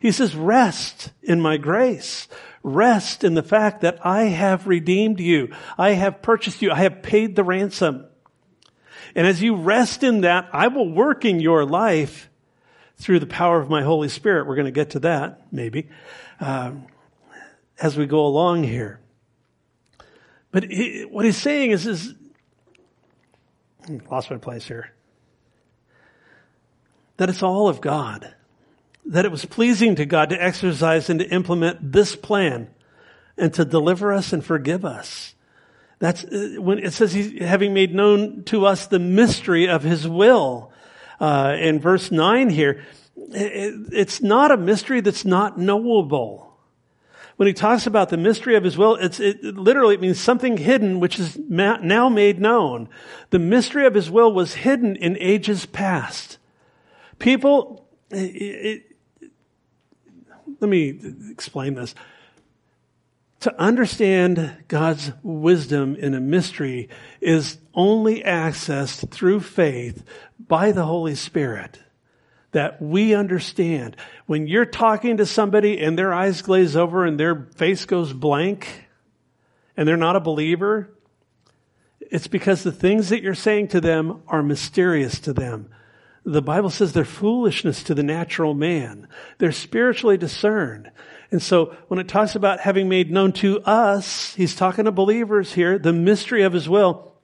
He 0.00 0.12
says, 0.12 0.34
rest 0.34 1.10
in 1.22 1.40
my 1.40 1.56
grace. 1.56 2.28
Rest 2.62 3.24
in 3.24 3.34
the 3.34 3.42
fact 3.42 3.80
that 3.80 4.04
I 4.04 4.24
have 4.24 4.66
redeemed 4.66 5.20
you. 5.20 5.54
I 5.76 5.90
have 5.90 6.22
purchased 6.22 6.62
you. 6.62 6.70
I 6.70 6.82
have 6.82 7.02
paid 7.02 7.34
the 7.34 7.44
ransom. 7.44 8.06
And 9.14 9.26
as 9.26 9.42
you 9.42 9.56
rest 9.56 10.04
in 10.04 10.20
that, 10.20 10.48
I 10.52 10.68
will 10.68 10.88
work 10.88 11.24
in 11.24 11.40
your 11.40 11.64
life 11.64 12.28
through 12.96 13.20
the 13.20 13.26
power 13.26 13.60
of 13.60 13.70
my 13.70 13.82
Holy 13.82 14.08
Spirit. 14.08 14.46
We're 14.46 14.56
going 14.56 14.66
to 14.66 14.70
get 14.72 14.90
to 14.90 15.00
that, 15.00 15.52
maybe, 15.52 15.88
uh, 16.40 16.72
as 17.80 17.96
we 17.96 18.06
go 18.06 18.26
along 18.26 18.64
here. 18.64 19.00
But 20.58 20.72
he, 20.72 21.02
what 21.02 21.24
he's 21.24 21.36
saying 21.36 21.70
is, 21.70 21.86
is 21.86 22.14
lost 24.10 24.28
my 24.28 24.38
place 24.38 24.66
here. 24.66 24.90
That 27.18 27.28
it's 27.28 27.44
all 27.44 27.68
of 27.68 27.80
God 27.80 28.34
that 29.06 29.24
it 29.24 29.30
was 29.30 29.44
pleasing 29.44 29.94
to 29.94 30.04
God 30.04 30.30
to 30.30 30.42
exercise 30.42 31.08
and 31.08 31.20
to 31.20 31.28
implement 31.30 31.92
this 31.92 32.16
plan 32.16 32.68
and 33.36 33.54
to 33.54 33.64
deliver 33.64 34.12
us 34.12 34.32
and 34.32 34.44
forgive 34.44 34.84
us. 34.84 35.36
That's 36.00 36.24
uh, 36.24 36.56
when 36.58 36.80
it 36.80 36.92
says 36.92 37.12
he's 37.12 37.40
having 37.40 37.72
made 37.72 37.94
known 37.94 38.42
to 38.46 38.66
us 38.66 38.88
the 38.88 38.98
mystery 38.98 39.68
of 39.68 39.84
his 39.84 40.08
will. 40.08 40.72
Uh, 41.20 41.54
in 41.56 41.78
verse 41.78 42.10
nine 42.10 42.50
here, 42.50 42.84
it, 43.16 43.74
it's 43.92 44.20
not 44.20 44.50
a 44.50 44.56
mystery 44.56 45.02
that's 45.02 45.24
not 45.24 45.56
knowable. 45.56 46.47
When 47.38 47.46
he 47.46 47.54
talks 47.54 47.86
about 47.86 48.08
the 48.08 48.16
mystery 48.16 48.56
of 48.56 48.64
his 48.64 48.76
will, 48.76 48.96
it's 48.96 49.20
it, 49.20 49.44
literally 49.44 49.94
it 49.94 50.00
means 50.00 50.18
something 50.18 50.56
hidden 50.56 50.98
which 50.98 51.20
is 51.20 51.38
ma- 51.48 51.76
now 51.76 52.08
made 52.08 52.40
known. 52.40 52.88
The 53.30 53.38
mystery 53.38 53.86
of 53.86 53.94
his 53.94 54.10
will 54.10 54.32
was 54.32 54.54
hidden 54.54 54.96
in 54.96 55.16
ages 55.20 55.64
past. 55.64 56.38
People, 57.20 57.86
it, 58.10 58.86
let 60.58 60.68
me 60.68 61.00
explain 61.30 61.74
this. 61.74 61.94
To 63.42 63.60
understand 63.60 64.64
God's 64.66 65.12
wisdom 65.22 65.94
in 65.94 66.14
a 66.14 66.20
mystery 66.20 66.88
is 67.20 67.58
only 67.72 68.20
accessed 68.24 69.12
through 69.12 69.40
faith 69.40 70.02
by 70.40 70.72
the 70.72 70.86
Holy 70.86 71.14
Spirit. 71.14 71.78
That 72.58 72.82
we 72.82 73.14
understand. 73.14 73.96
When 74.26 74.48
you're 74.48 74.66
talking 74.66 75.18
to 75.18 75.26
somebody 75.26 75.80
and 75.80 75.96
their 75.96 76.12
eyes 76.12 76.42
glaze 76.42 76.74
over 76.74 77.06
and 77.06 77.18
their 77.18 77.46
face 77.54 77.84
goes 77.84 78.12
blank 78.12 78.88
and 79.76 79.86
they're 79.86 79.96
not 79.96 80.16
a 80.16 80.20
believer, 80.20 80.90
it's 82.00 82.26
because 82.26 82.64
the 82.64 82.72
things 82.72 83.10
that 83.10 83.22
you're 83.22 83.36
saying 83.36 83.68
to 83.68 83.80
them 83.80 84.22
are 84.26 84.42
mysterious 84.42 85.20
to 85.20 85.32
them 85.32 85.70
the 86.24 86.42
Bible 86.42 86.68
says 86.68 86.92
they're 86.92 87.06
foolishness 87.06 87.82
to 87.84 87.94
the 87.94 88.02
natural 88.02 88.52
man. 88.52 89.08
They're 89.38 89.50
spiritually 89.50 90.18
discerned. 90.18 90.90
And 91.30 91.40
so 91.40 91.76
when 91.88 91.98
it 91.98 92.08
talks 92.08 92.34
about 92.34 92.60
having 92.60 92.88
made 92.88 93.10
known 93.10 93.32
to 93.34 93.60
us, 93.62 94.34
he's 94.34 94.54
talking 94.54 94.84
to 94.84 94.92
believers 94.92 95.54
here, 95.54 95.78
the 95.78 95.92
mystery 95.92 96.42
of 96.42 96.52
his 96.52 96.68
will. 96.68 97.14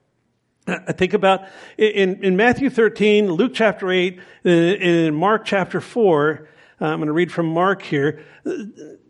I 0.67 0.93
think 0.93 1.13
about 1.13 1.41
in, 1.77 2.23
in 2.23 2.35
Matthew 2.35 2.69
13, 2.69 3.31
Luke 3.31 3.51
chapter 3.53 3.91
8, 3.91 4.19
uh, 4.45 4.49
in 4.49 5.13
Mark 5.13 5.45
chapter 5.45 5.79
4, 5.79 6.49
uh, 6.81 6.85
I'm 6.85 6.97
going 6.97 7.07
to 7.07 7.13
read 7.13 7.31
from 7.31 7.45
Mark 7.45 7.81
here. 7.83 8.23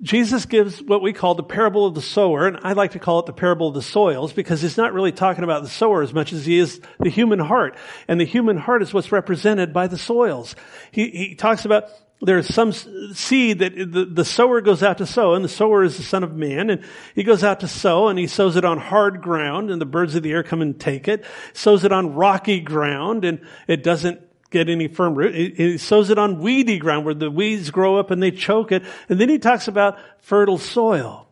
Jesus 0.02 0.46
gives 0.46 0.82
what 0.84 1.02
we 1.02 1.14
call 1.14 1.34
the 1.34 1.44
parable 1.44 1.88
of 1.88 1.96
the 1.96 2.02
sower, 2.02 2.48
and 2.48 2.60
I 2.62 2.74
like 2.74 2.92
to 2.92 3.00
call 3.00 3.20
it 3.20 3.26
the 3.26 3.34
parable 3.34 3.70
of 3.70 3.74
the 3.74 3.82
soils 3.82 4.34
because 4.34 4.62
he's 4.62 4.78
not 4.78 4.94
really 4.94 5.12
talking 5.12 5.44
about 5.44 5.64
the 5.64 5.70
sower 5.70 6.04
as 6.04 6.14
much 6.14 6.32
as 6.32 6.46
he 6.46 6.60
is 6.60 6.80
the 7.00 7.10
human 7.10 7.40
heart. 7.40 7.76
And 8.08 8.20
the 8.20 8.26
human 8.26 8.58
heart 8.58 8.84
is 8.84 8.94
what's 8.94 9.12
represented 9.12 9.74
by 9.74 9.88
the 9.88 9.98
soils. 9.98 10.56
He, 10.92 11.10
he 11.10 11.36
talks 11.36 11.66
about 11.66 11.86
there's 12.22 12.48
some 12.48 12.72
seed 12.72 13.60
that 13.60 13.76
the, 13.76 14.06
the 14.06 14.26
sower 14.26 14.62
goes 14.62 14.82
out 14.82 14.98
to 15.00 15.06
sow, 15.06 15.34
and 15.34 15.44
the 15.44 15.50
sower 15.50 15.84
is 15.84 15.98
the 15.98 16.04
son 16.04 16.24
of 16.24 16.36
man, 16.36 16.70
and 16.70 16.84
he 17.14 17.24
goes 17.24 17.44
out 17.44 17.60
to 17.60 17.68
sow, 17.68 18.08
and 18.08 18.18
he 18.18 18.28
sows 18.28 18.56
it 18.56 18.66
on 18.66 18.78
hard 18.78 19.22
ground, 19.22 19.70
and 19.70 19.82
the 19.82 19.86
birds 19.86 20.16
of 20.16 20.24
the 20.24 20.32
air 20.32 20.44
come 20.44 20.62
and 20.62 20.80
take 20.80 21.08
it. 21.08 21.26
Sows 21.54 21.84
it 21.84 21.92
on 21.92 22.16
rocky 22.16 22.62
ground, 22.62 23.26
and 23.26 23.46
it 23.68 23.84
doesn't 23.84 24.22
get 24.56 24.70
any 24.70 24.88
firm 24.88 25.16
root. 25.16 25.58
He 25.58 25.78
sows 25.78 26.10
it 26.10 26.18
on 26.18 26.40
weedy 26.40 26.78
ground 26.78 27.06
where 27.06 27.14
the 27.14 27.30
weeds 27.30 27.72
grow 27.72 27.98
up 27.98 28.10
and 28.10 28.24
they 28.24 28.32
choke 28.32 28.72
it. 28.72 28.84
And 29.10 29.20
then 29.20 29.28
he 29.28 29.38
talks 29.38 29.68
about 29.68 29.98
fertile 30.22 30.58
soil. 30.58 31.28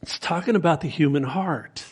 It's 0.00 0.18
talking 0.18 0.56
about 0.56 0.80
the 0.80 0.88
human 0.88 1.22
heart. 1.22 1.84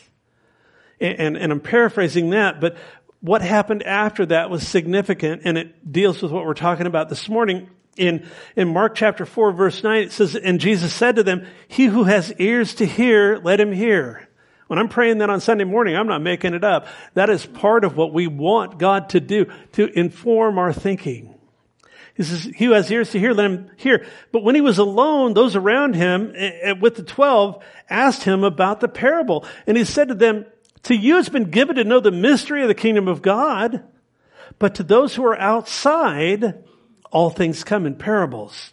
And, 0.99 1.19
and, 1.19 1.37
and 1.37 1.51
I'm 1.51 1.59
paraphrasing 1.59 2.31
that, 2.31 2.59
but 2.59 2.77
what 3.21 3.41
happened 3.41 3.83
after 3.83 4.25
that 4.27 4.49
was 4.49 4.67
significant 4.67 5.43
and 5.45 5.57
it 5.57 5.91
deals 5.91 6.21
with 6.21 6.31
what 6.31 6.45
we're 6.45 6.53
talking 6.53 6.87
about 6.87 7.09
this 7.09 7.29
morning. 7.29 7.69
In, 7.99 8.25
in 8.55 8.69
Mark 8.69 8.95
chapter 8.95 9.25
4 9.25 9.51
verse 9.51 9.83
9, 9.83 10.03
it 10.03 10.11
says, 10.11 10.35
And 10.35 10.59
Jesus 10.59 10.93
said 10.93 11.17
to 11.17 11.23
them, 11.23 11.45
He 11.67 11.85
who 11.85 12.05
has 12.05 12.33
ears 12.39 12.73
to 12.75 12.85
hear, 12.85 13.37
let 13.37 13.59
him 13.59 13.71
hear. 13.71 14.27
When 14.67 14.79
I'm 14.79 14.89
praying 14.89 15.17
that 15.17 15.29
on 15.29 15.41
Sunday 15.41 15.63
morning, 15.63 15.95
I'm 15.95 16.07
not 16.07 16.21
making 16.21 16.53
it 16.53 16.63
up. 16.63 16.87
That 17.15 17.29
is 17.29 17.45
part 17.45 17.83
of 17.83 17.97
what 17.97 18.13
we 18.13 18.27
want 18.27 18.77
God 18.77 19.09
to 19.09 19.19
do, 19.19 19.47
to 19.73 19.87
inform 19.97 20.59
our 20.59 20.71
thinking. 20.71 21.35
He 22.13 22.23
says, 22.23 22.43
he 22.43 22.65
who 22.65 22.71
has 22.73 22.91
ears 22.91 23.11
to 23.11 23.19
hear, 23.19 23.33
let 23.33 23.49
him 23.49 23.71
hear. 23.77 24.05
But 24.31 24.43
when 24.43 24.53
he 24.53 24.61
was 24.61 24.77
alone, 24.77 25.33
those 25.33 25.55
around 25.55 25.95
him 25.95 26.33
eh, 26.35 26.51
eh, 26.61 26.71
with 26.73 26.95
the 26.95 27.03
twelve 27.03 27.63
asked 27.89 28.23
him 28.23 28.43
about 28.43 28.79
the 28.79 28.87
parable. 28.87 29.45
And 29.65 29.77
he 29.77 29.85
said 29.85 30.09
to 30.09 30.15
them, 30.15 30.45
to 30.83 30.95
you 30.95 31.17
it's 31.17 31.29
been 31.29 31.49
given 31.49 31.75
to 31.75 31.83
know 31.83 31.99
the 31.99 32.11
mystery 32.11 32.61
of 32.61 32.67
the 32.67 32.75
kingdom 32.75 33.07
of 33.07 33.21
God, 33.21 33.83
but 34.57 34.75
to 34.75 34.83
those 34.83 35.15
who 35.15 35.25
are 35.25 35.37
outside, 35.37 36.63
all 37.11 37.29
things 37.29 37.63
come 37.63 37.85
in 37.85 37.95
parables 37.95 38.71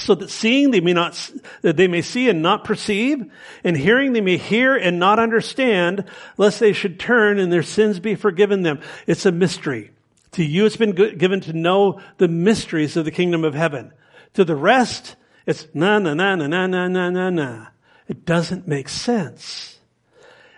so 0.00 0.14
that 0.14 0.30
seeing 0.30 0.70
they 0.70 0.80
may 0.80 0.92
not, 0.92 1.30
that 1.62 1.76
they 1.76 1.86
may 1.86 2.02
see 2.02 2.28
and 2.28 2.42
not 2.42 2.64
perceive, 2.64 3.30
and 3.62 3.76
hearing 3.76 4.12
they 4.12 4.20
may 4.20 4.36
hear 4.36 4.74
and 4.74 4.98
not 4.98 5.18
understand, 5.18 6.04
lest 6.36 6.58
they 6.58 6.72
should 6.72 6.98
turn 6.98 7.38
and 7.38 7.52
their 7.52 7.62
sins 7.62 8.00
be 8.00 8.14
forgiven 8.14 8.62
them. 8.62 8.80
It's 9.06 9.26
a 9.26 9.32
mystery. 9.32 9.90
To 10.32 10.44
you 10.44 10.64
it's 10.64 10.76
been 10.76 10.94
given 10.94 11.40
to 11.42 11.52
know 11.52 12.00
the 12.18 12.28
mysteries 12.28 12.96
of 12.96 13.04
the 13.04 13.10
kingdom 13.10 13.44
of 13.44 13.54
heaven. 13.54 13.92
To 14.34 14.44
the 14.44 14.56
rest, 14.56 15.16
it's 15.44 15.66
na 15.74 15.98
na 15.98 16.14
na 16.14 16.34
na 16.36 16.46
na 16.46 16.66
na 16.66 17.10
na 17.10 17.30
na. 17.30 17.66
It 18.08 18.24
doesn't 18.24 18.66
make 18.66 18.88
sense. 18.88 19.78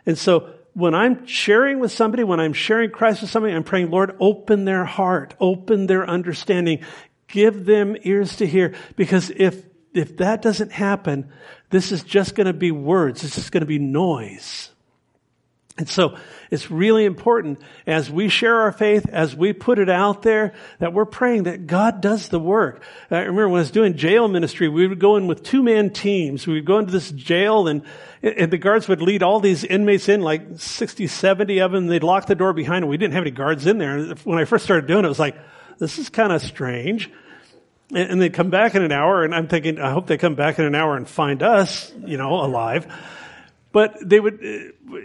And 0.07 0.17
so 0.17 0.53
when 0.75 0.95
I'm 0.95 1.27
sharing 1.27 1.81
with 1.81 1.93
somebody, 1.93 2.25
when 2.25 2.41
I'm 2.41 2.53
sharing 2.53 2.91
Christ 2.91 3.21
with 3.21 3.31
somebody, 3.31 3.55
I'm 3.55 3.65
praying, 3.65 3.91
Lord, 3.91 4.17
open 4.21 4.65
their 4.65 4.85
heart, 4.85 5.35
open 5.39 5.87
their 5.87 6.09
understanding, 6.09 6.81
give 7.29 7.65
them 7.65 7.97
ears 8.03 8.37
to 8.37 8.47
hear. 8.47 8.75
Because 8.97 9.31
if, 9.31 9.65
if 9.93 10.17
that 10.17 10.43
doesn't 10.43 10.73
happen, 10.73 11.31
this 11.71 11.93
is 11.93 12.03
just 12.03 12.35
going 12.35 12.47
to 12.47 12.53
be 12.53 12.71
words. 12.71 13.23
It's 13.25 13.35
just 13.35 13.53
going 13.53 13.61
to 13.61 13.67
be 13.67 13.79
noise. 13.79 14.72
And 15.79 15.89
so 15.89 16.19
it's 16.51 16.71
really 16.71 17.07
important 17.07 17.59
as 17.87 18.11
we 18.11 18.29
share 18.29 18.61
our 18.61 18.73
faith, 18.73 19.09
as 19.09 19.35
we 19.35 19.55
put 19.55 19.79
it 19.79 19.89
out 19.89 20.21
there, 20.21 20.53
that 20.81 20.93
we're 20.93 21.07
praying 21.07 21.45
that 21.45 21.67
God 21.67 22.03
does 22.03 22.29
the 22.29 22.39
work. 22.39 22.83
I 23.11 23.21
remember 23.21 23.49
when 23.49 23.59
I 23.59 23.63
was 23.63 23.71
doing 23.71 23.97
jail 23.97 24.29
ministry, 24.29 24.69
we 24.69 24.87
would 24.87 24.99
go 24.99 25.17
in 25.17 25.27
with 25.27 25.43
two 25.43 25.63
man 25.63 25.89
teams. 25.89 26.47
We 26.47 26.55
would 26.55 26.67
go 26.67 26.79
into 26.79 26.93
this 26.93 27.11
jail 27.11 27.69
and, 27.69 27.83
and 28.23 28.51
the 28.51 28.59
guards 28.59 28.87
would 28.87 29.01
lead 29.01 29.23
all 29.23 29.41
these 29.41 29.65
inmates 29.65 30.11
in, 30.11 30.21
like 30.21 30.43
60, 30.59 31.07
70 31.07 31.61
of 31.61 31.73
them. 31.73 31.87
They'd 31.87 32.03
lock 32.03 32.27
the 32.27 32.35
door 32.35 32.53
behind 32.53 32.83
them. 32.83 32.91
We 32.91 32.99
didn't 32.99 33.15
have 33.15 33.23
any 33.23 33.31
guards 33.31 33.67
in 33.67 33.79
there. 33.79 34.15
When 34.25 34.39
I 34.39 34.45
first 34.45 34.65
started 34.65 34.87
doing 34.87 35.05
it, 35.05 35.07
it 35.07 35.09
was 35.09 35.19
like, 35.19 35.37
this 35.79 35.99
is 35.99 36.11
kind 36.11 36.35
of 36.35 36.43
strange. 36.43 37.11
And, 37.91 38.11
and 38.11 38.21
they'd 38.21 38.35
come 38.35 38.51
back 38.51 38.75
in 38.75 38.83
an 38.83 38.93
hour 38.93 39.25
and 39.25 39.35
I'm 39.35 39.49
thinking, 39.49 39.81
I 39.81 39.91
hope 39.91 40.07
they 40.07 40.19
come 40.19 40.35
back 40.35 40.59
in 40.59 40.67
an 40.67 40.75
hour 40.75 40.99
and 40.99 41.09
find 41.09 41.43
us, 41.43 41.91
you 42.05 42.19
know, 42.19 42.45
alive. 42.45 42.95
But 43.73 43.97
they 44.07 44.21
would, 44.21 44.35
uh, 44.45 44.99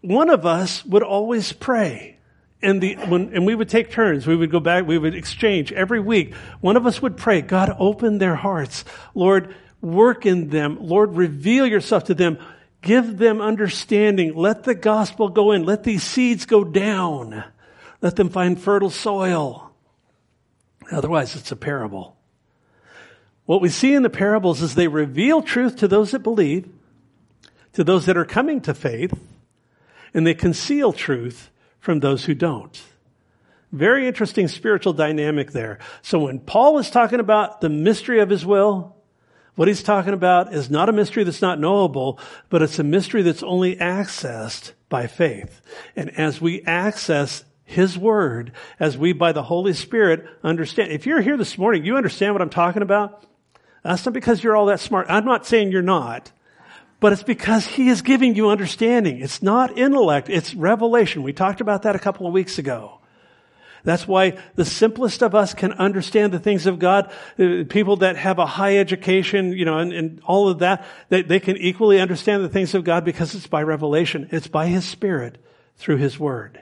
one 0.00 0.30
of 0.30 0.46
us 0.46 0.84
would 0.84 1.02
always 1.02 1.52
pray. 1.52 2.18
And 2.62 2.80
the, 2.80 2.94
when, 2.94 3.34
and 3.34 3.46
we 3.46 3.54
would 3.54 3.68
take 3.68 3.90
turns. 3.90 4.26
We 4.26 4.36
would 4.36 4.50
go 4.50 4.60
back. 4.60 4.86
We 4.86 4.98
would 4.98 5.14
exchange 5.14 5.72
every 5.72 6.00
week. 6.00 6.34
One 6.60 6.76
of 6.76 6.86
us 6.86 7.00
would 7.00 7.16
pray, 7.16 7.40
God, 7.40 7.74
open 7.78 8.18
their 8.18 8.36
hearts. 8.36 8.84
Lord, 9.14 9.54
work 9.80 10.26
in 10.26 10.50
them. 10.50 10.78
Lord, 10.80 11.16
reveal 11.16 11.66
yourself 11.66 12.04
to 12.04 12.14
them. 12.14 12.38
Give 12.82 13.16
them 13.16 13.40
understanding. 13.40 14.34
Let 14.34 14.64
the 14.64 14.74
gospel 14.74 15.28
go 15.28 15.52
in. 15.52 15.64
Let 15.64 15.84
these 15.84 16.02
seeds 16.02 16.44
go 16.46 16.64
down. 16.64 17.44
Let 18.02 18.16
them 18.16 18.28
find 18.28 18.60
fertile 18.60 18.90
soil. 18.90 19.70
Otherwise, 20.90 21.36
it's 21.36 21.52
a 21.52 21.56
parable. 21.56 22.16
What 23.46 23.60
we 23.60 23.68
see 23.68 23.94
in 23.94 24.02
the 24.02 24.10
parables 24.10 24.62
is 24.62 24.74
they 24.74 24.88
reveal 24.88 25.42
truth 25.42 25.76
to 25.76 25.88
those 25.88 26.12
that 26.12 26.22
believe, 26.22 26.68
to 27.72 27.84
those 27.84 28.06
that 28.06 28.16
are 28.16 28.24
coming 28.24 28.60
to 28.62 28.74
faith, 28.74 29.12
and 30.14 30.26
they 30.26 30.34
conceal 30.34 30.92
truth 30.92 31.50
from 31.78 32.00
those 32.00 32.24
who 32.24 32.34
don't. 32.34 32.82
Very 33.72 34.06
interesting 34.06 34.48
spiritual 34.48 34.92
dynamic 34.92 35.52
there. 35.52 35.78
So 36.02 36.20
when 36.20 36.40
Paul 36.40 36.78
is 36.78 36.90
talking 36.90 37.20
about 37.20 37.60
the 37.60 37.68
mystery 37.68 38.20
of 38.20 38.28
his 38.28 38.44
will, 38.44 38.96
what 39.54 39.68
he's 39.68 39.82
talking 39.82 40.12
about 40.12 40.52
is 40.52 40.70
not 40.70 40.88
a 40.88 40.92
mystery 40.92 41.22
that's 41.22 41.42
not 41.42 41.60
knowable, 41.60 42.18
but 42.48 42.62
it's 42.62 42.78
a 42.78 42.84
mystery 42.84 43.22
that's 43.22 43.42
only 43.42 43.76
accessed 43.76 44.72
by 44.88 45.06
faith. 45.06 45.60
And 45.94 46.10
as 46.18 46.40
we 46.40 46.62
access 46.62 47.44
his 47.64 47.96
word, 47.96 48.52
as 48.80 48.98
we 48.98 49.12
by 49.12 49.32
the 49.32 49.44
Holy 49.44 49.72
Spirit 49.72 50.26
understand, 50.42 50.90
if 50.90 51.06
you're 51.06 51.20
here 51.20 51.36
this 51.36 51.56
morning, 51.56 51.84
you 51.84 51.96
understand 51.96 52.34
what 52.34 52.42
I'm 52.42 52.50
talking 52.50 52.82
about? 52.82 53.24
That's 53.84 54.04
not 54.04 54.14
because 54.14 54.42
you're 54.42 54.56
all 54.56 54.66
that 54.66 54.80
smart. 54.80 55.06
I'm 55.08 55.24
not 55.24 55.46
saying 55.46 55.70
you're 55.70 55.82
not 55.82 56.32
but 57.00 57.12
it's 57.12 57.22
because 57.22 57.66
he 57.66 57.88
is 57.88 58.02
giving 58.02 58.34
you 58.34 58.50
understanding. 58.50 59.20
It's 59.20 59.42
not 59.42 59.76
intellect, 59.76 60.28
it's 60.28 60.54
revelation. 60.54 61.22
We 61.22 61.32
talked 61.32 61.60
about 61.60 61.82
that 61.82 61.96
a 61.96 61.98
couple 61.98 62.26
of 62.26 62.32
weeks 62.32 62.58
ago. 62.58 63.00
That's 63.82 64.06
why 64.06 64.36
the 64.56 64.64
simplest 64.64 65.22
of 65.22 65.34
us 65.34 65.54
can 65.54 65.72
understand 65.72 66.32
the 66.32 66.38
things 66.38 66.66
of 66.66 66.78
God. 66.78 67.10
Uh, 67.38 67.64
people 67.68 67.96
that 67.96 68.16
have 68.16 68.38
a 68.38 68.46
high 68.46 68.76
education, 68.76 69.52
you 69.52 69.64
know, 69.64 69.78
and, 69.78 69.92
and 69.92 70.20
all 70.24 70.48
of 70.48 70.58
that, 70.58 70.84
they, 71.08 71.22
they 71.22 71.40
can 71.40 71.56
equally 71.56 71.98
understand 71.98 72.44
the 72.44 72.48
things 72.48 72.74
of 72.74 72.84
God 72.84 73.04
because 73.04 73.34
it's 73.34 73.46
by 73.46 73.62
revelation. 73.62 74.28
It's 74.32 74.48
by 74.48 74.66
His 74.66 74.84
Spirit 74.84 75.42
through 75.76 75.96
His 75.96 76.18
Word. 76.18 76.60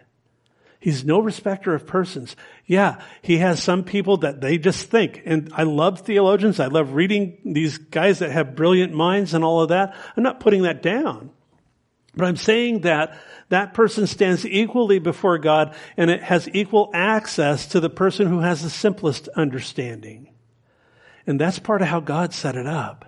He's 0.80 1.04
no 1.04 1.18
respecter 1.18 1.74
of 1.74 1.86
persons. 1.86 2.36
Yeah, 2.64 3.02
he 3.20 3.38
has 3.38 3.62
some 3.62 3.82
people 3.82 4.18
that 4.18 4.40
they 4.40 4.58
just 4.58 4.88
think. 4.88 5.22
And 5.24 5.50
I 5.52 5.64
love 5.64 6.00
theologians. 6.00 6.60
I 6.60 6.66
love 6.66 6.94
reading 6.94 7.38
these 7.44 7.78
guys 7.78 8.20
that 8.20 8.30
have 8.30 8.54
brilliant 8.54 8.94
minds 8.94 9.34
and 9.34 9.42
all 9.42 9.60
of 9.60 9.70
that. 9.70 9.96
I'm 10.16 10.22
not 10.22 10.40
putting 10.40 10.62
that 10.62 10.82
down. 10.82 11.30
But 12.14 12.26
I'm 12.26 12.36
saying 12.36 12.80
that 12.82 13.18
that 13.48 13.74
person 13.74 14.06
stands 14.06 14.46
equally 14.46 14.98
before 14.98 15.38
God 15.38 15.74
and 15.96 16.10
it 16.10 16.22
has 16.22 16.48
equal 16.52 16.90
access 16.94 17.66
to 17.68 17.80
the 17.80 17.90
person 17.90 18.28
who 18.28 18.40
has 18.40 18.62
the 18.62 18.70
simplest 18.70 19.28
understanding. 19.28 20.28
And 21.26 21.40
that's 21.40 21.58
part 21.58 21.82
of 21.82 21.88
how 21.88 22.00
God 22.00 22.32
set 22.32 22.56
it 22.56 22.66
up. 22.66 23.04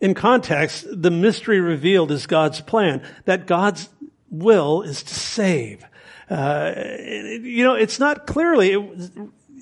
In 0.00 0.14
context, 0.14 0.84
the 0.90 1.10
mystery 1.10 1.60
revealed 1.60 2.10
is 2.10 2.26
God's 2.26 2.60
plan, 2.60 3.02
that 3.24 3.46
God's 3.46 3.88
will 4.32 4.82
is 4.82 5.02
to 5.04 5.14
save. 5.14 5.84
Uh, 6.28 6.72
you 7.42 7.62
know, 7.62 7.74
it's 7.74 8.00
not 8.00 8.26
clearly, 8.26 8.72
it, 8.72 9.10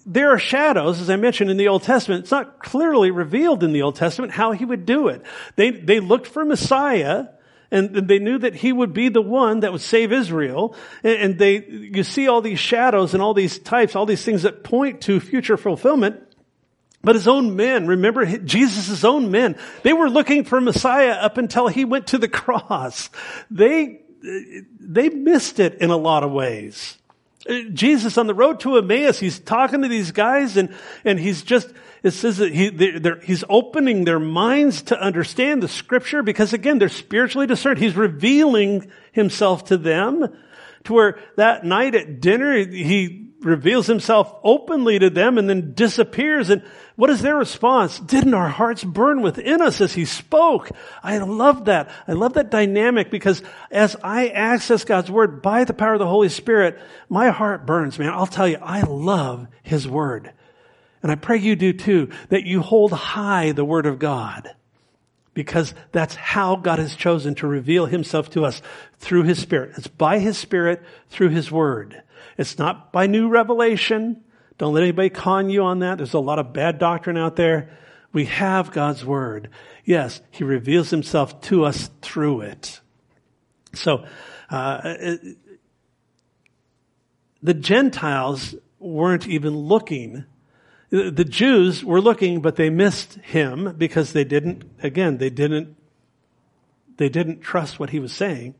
there 0.07 0.31
are 0.31 0.39
shadows, 0.39 1.01
as 1.01 1.11
I 1.11 1.17
mentioned 1.17 1.51
in 1.51 1.57
the 1.57 1.69
Old 1.69 1.83
Testament. 1.83 2.23
It's 2.23 2.31
not 2.31 2.61
clearly 2.61 3.11
revealed 3.11 3.63
in 3.63 3.73
the 3.73 3.83
Old 3.83 3.97
Testament 3.97 4.33
how 4.33 4.53
he 4.53 4.65
would 4.65 4.87
do 4.87 5.09
it. 5.09 5.23
They, 5.57 5.71
they 5.71 6.01
looked 6.01 6.29
for 6.29 6.45
Messiah, 6.45 7.27
and 7.71 7.95
they 7.95 8.19
knew 8.19 8.39
that 8.39 8.55
he 8.55 8.73
would 8.73 8.93
be 8.93 9.09
the 9.09 9.23
one 9.23 9.61
that 9.61 9.73
would 9.73 9.81
save 9.81 10.13
Israel. 10.13 10.75
And 11.03 11.39
they, 11.39 11.65
you 11.65 12.05
see 12.05 12.29
all 12.29 12.41
these 12.41 12.59
shadows 12.59 13.15
and 13.15 13.23
all 13.23 13.35
these 13.35 13.59
types, 13.59 13.95
all 13.95 14.07
these 14.07 14.25
things 14.25 14.43
that 14.43 14.65
point 14.65 15.03
to 15.03 15.21
future 15.21 15.57
fulfillment. 15.57 16.21
But 17.03 17.15
his 17.15 17.27
own 17.27 17.57
men, 17.57 17.87
remember 17.87 18.27
Jesus' 18.39 19.05
own 19.05 19.31
men, 19.31 19.57
they 19.83 19.93
were 19.93 20.11
looking 20.11 20.45
for 20.45 20.61
Messiah 20.61 21.13
up 21.13 21.39
until 21.39 21.69
he 21.69 21.85
went 21.85 22.09
to 22.09 22.19
the 22.19 22.29
cross. 22.29 23.09
They 23.51 24.00
they 24.23 25.09
missed 25.09 25.61
it 25.61 25.75
in 25.77 25.91
a 25.91 25.97
lot 25.97 26.23
of 26.23 26.33
ways. 26.33 26.99
Uh, 27.49 27.61
Jesus 27.73 28.19
on 28.19 28.27
the 28.27 28.35
road 28.35 28.61
to 28.61 28.77
Emmaus, 28.77 29.19
he's 29.19 29.39
talking 29.39 29.83
to 29.83 29.89
these 29.89 30.13
guys 30.13 30.57
and, 30.57 30.75
and 31.05 31.19
he's 31.19 31.43
just, 31.43 31.73
it 32.03 32.11
says 32.11 32.37
that 32.37 32.53
he, 32.53 32.71
he's 33.25 33.45
opening 33.49 34.05
their 34.05 34.21
minds 34.21 34.83
to 34.83 35.01
understand 35.01 35.63
the 35.63 35.69
scripture 35.69 36.23
because 36.23 36.53
again, 36.53 36.79
they're 36.79 36.91
spiritually 36.91 37.47
discerned. 37.47 37.79
He's 37.79 37.97
revealing 37.97 38.91
himself 39.13 39.65
to 39.67 39.79
them 39.79 40.29
to 40.85 40.93
where 40.93 41.19
that 41.37 41.65
night 41.65 41.95
at 41.95 42.21
dinner, 42.21 42.57
he 42.59 43.31
reveals 43.41 43.87
himself 43.87 44.35
openly 44.45 44.99
to 44.99 45.11
them 45.11 45.39
and 45.39 45.49
then 45.49 45.73
disappears. 45.75 46.51
And 46.51 46.63
what 47.01 47.09
is 47.09 47.23
their 47.23 47.37
response? 47.37 47.99
Didn't 47.99 48.35
our 48.35 48.51
hearts 48.51 48.85
burn 48.85 49.23
within 49.23 49.63
us 49.63 49.81
as 49.81 49.95
he 49.95 50.05
spoke? 50.05 50.71
I 51.03 51.17
love 51.17 51.65
that. 51.65 51.91
I 52.07 52.13
love 52.13 52.35
that 52.35 52.51
dynamic 52.51 53.11
because 53.11 53.43
as 53.71 53.97
I 54.05 54.29
access 54.29 54.85
God's 54.85 55.11
word 55.11 55.41
by 55.41 55.65
the 55.65 55.73
power 55.73 55.95
of 55.95 55.99
the 55.99 56.07
Holy 56.07 56.29
Spirit, 56.29 56.79
my 57.09 57.31
heart 57.31 57.65
burns, 57.65 57.99
man. 57.99 58.11
I'll 58.11 58.27
tell 58.27 58.47
you, 58.47 58.59
I 58.61 58.83
love 58.83 59.47
his 59.63 59.89
word. 59.89 60.31
And 61.03 61.11
I 61.11 61.15
pray 61.15 61.39
you 61.39 61.57
do 61.57 61.73
too, 61.73 62.11
that 62.29 62.45
you 62.45 62.61
hold 62.61 62.93
high 62.93 63.53
the 63.53 63.65
word 63.65 63.87
of 63.87 63.99
God 63.99 64.55
because 65.33 65.73
that's 65.93 66.17
how 66.17 66.57
God 66.57 66.81
has 66.81 66.95
chosen 66.95 67.35
to 67.37 67.47
reveal 67.47 67.87
himself 67.87 68.29
to 68.33 68.45
us 68.45 68.61
through 68.99 69.23
his 69.23 69.39
spirit. 69.39 69.73
It's 69.79 69.89
by 69.89 70.19
his 70.19 70.37
spirit 70.37 70.83
through 71.09 71.31
his 71.31 71.51
word. 71.51 72.03
It's 72.37 72.59
not 72.59 72.93
by 72.93 73.07
new 73.07 73.31
revelation. 73.31 74.23
Don't 74.61 74.75
let 74.75 74.83
anybody 74.83 75.09
con 75.09 75.49
you 75.49 75.63
on 75.63 75.79
that. 75.79 75.97
There's 75.97 76.13
a 76.13 76.19
lot 76.19 76.39
of 76.39 76.53
bad 76.53 76.79
doctrine 76.79 77.17
out 77.17 77.35
there. 77.35 77.71
We 78.13 78.27
have 78.27 78.73
God's 78.73 79.03
word. 79.03 79.49
Yes, 79.87 80.21
he 80.31 80.45
reveals 80.45 80.91
himself 80.91 81.41
to 81.45 81.65
us 81.65 81.89
through 82.03 82.43
it. 82.43 82.79
So, 83.73 84.05
uh, 84.51 84.97
the 87.43 87.55
Gentiles 87.55 88.55
weren't 88.79 89.27
even 89.27 89.57
looking. 89.57 90.27
The 90.91 91.25
Jews 91.25 91.83
were 91.83 92.03
looking, 92.03 92.43
but 92.43 92.57
they 92.57 92.69
missed 92.69 93.15
him 93.15 93.75
because 93.79 94.13
they 94.13 94.25
didn't, 94.25 94.65
again, 94.83 95.17
they 95.17 95.31
didn't, 95.31 95.75
they 96.99 97.09
didn't 97.09 97.41
trust 97.41 97.81
what 97.81 97.89
he 97.89 97.99
was 97.99 98.13
saying. 98.13 98.57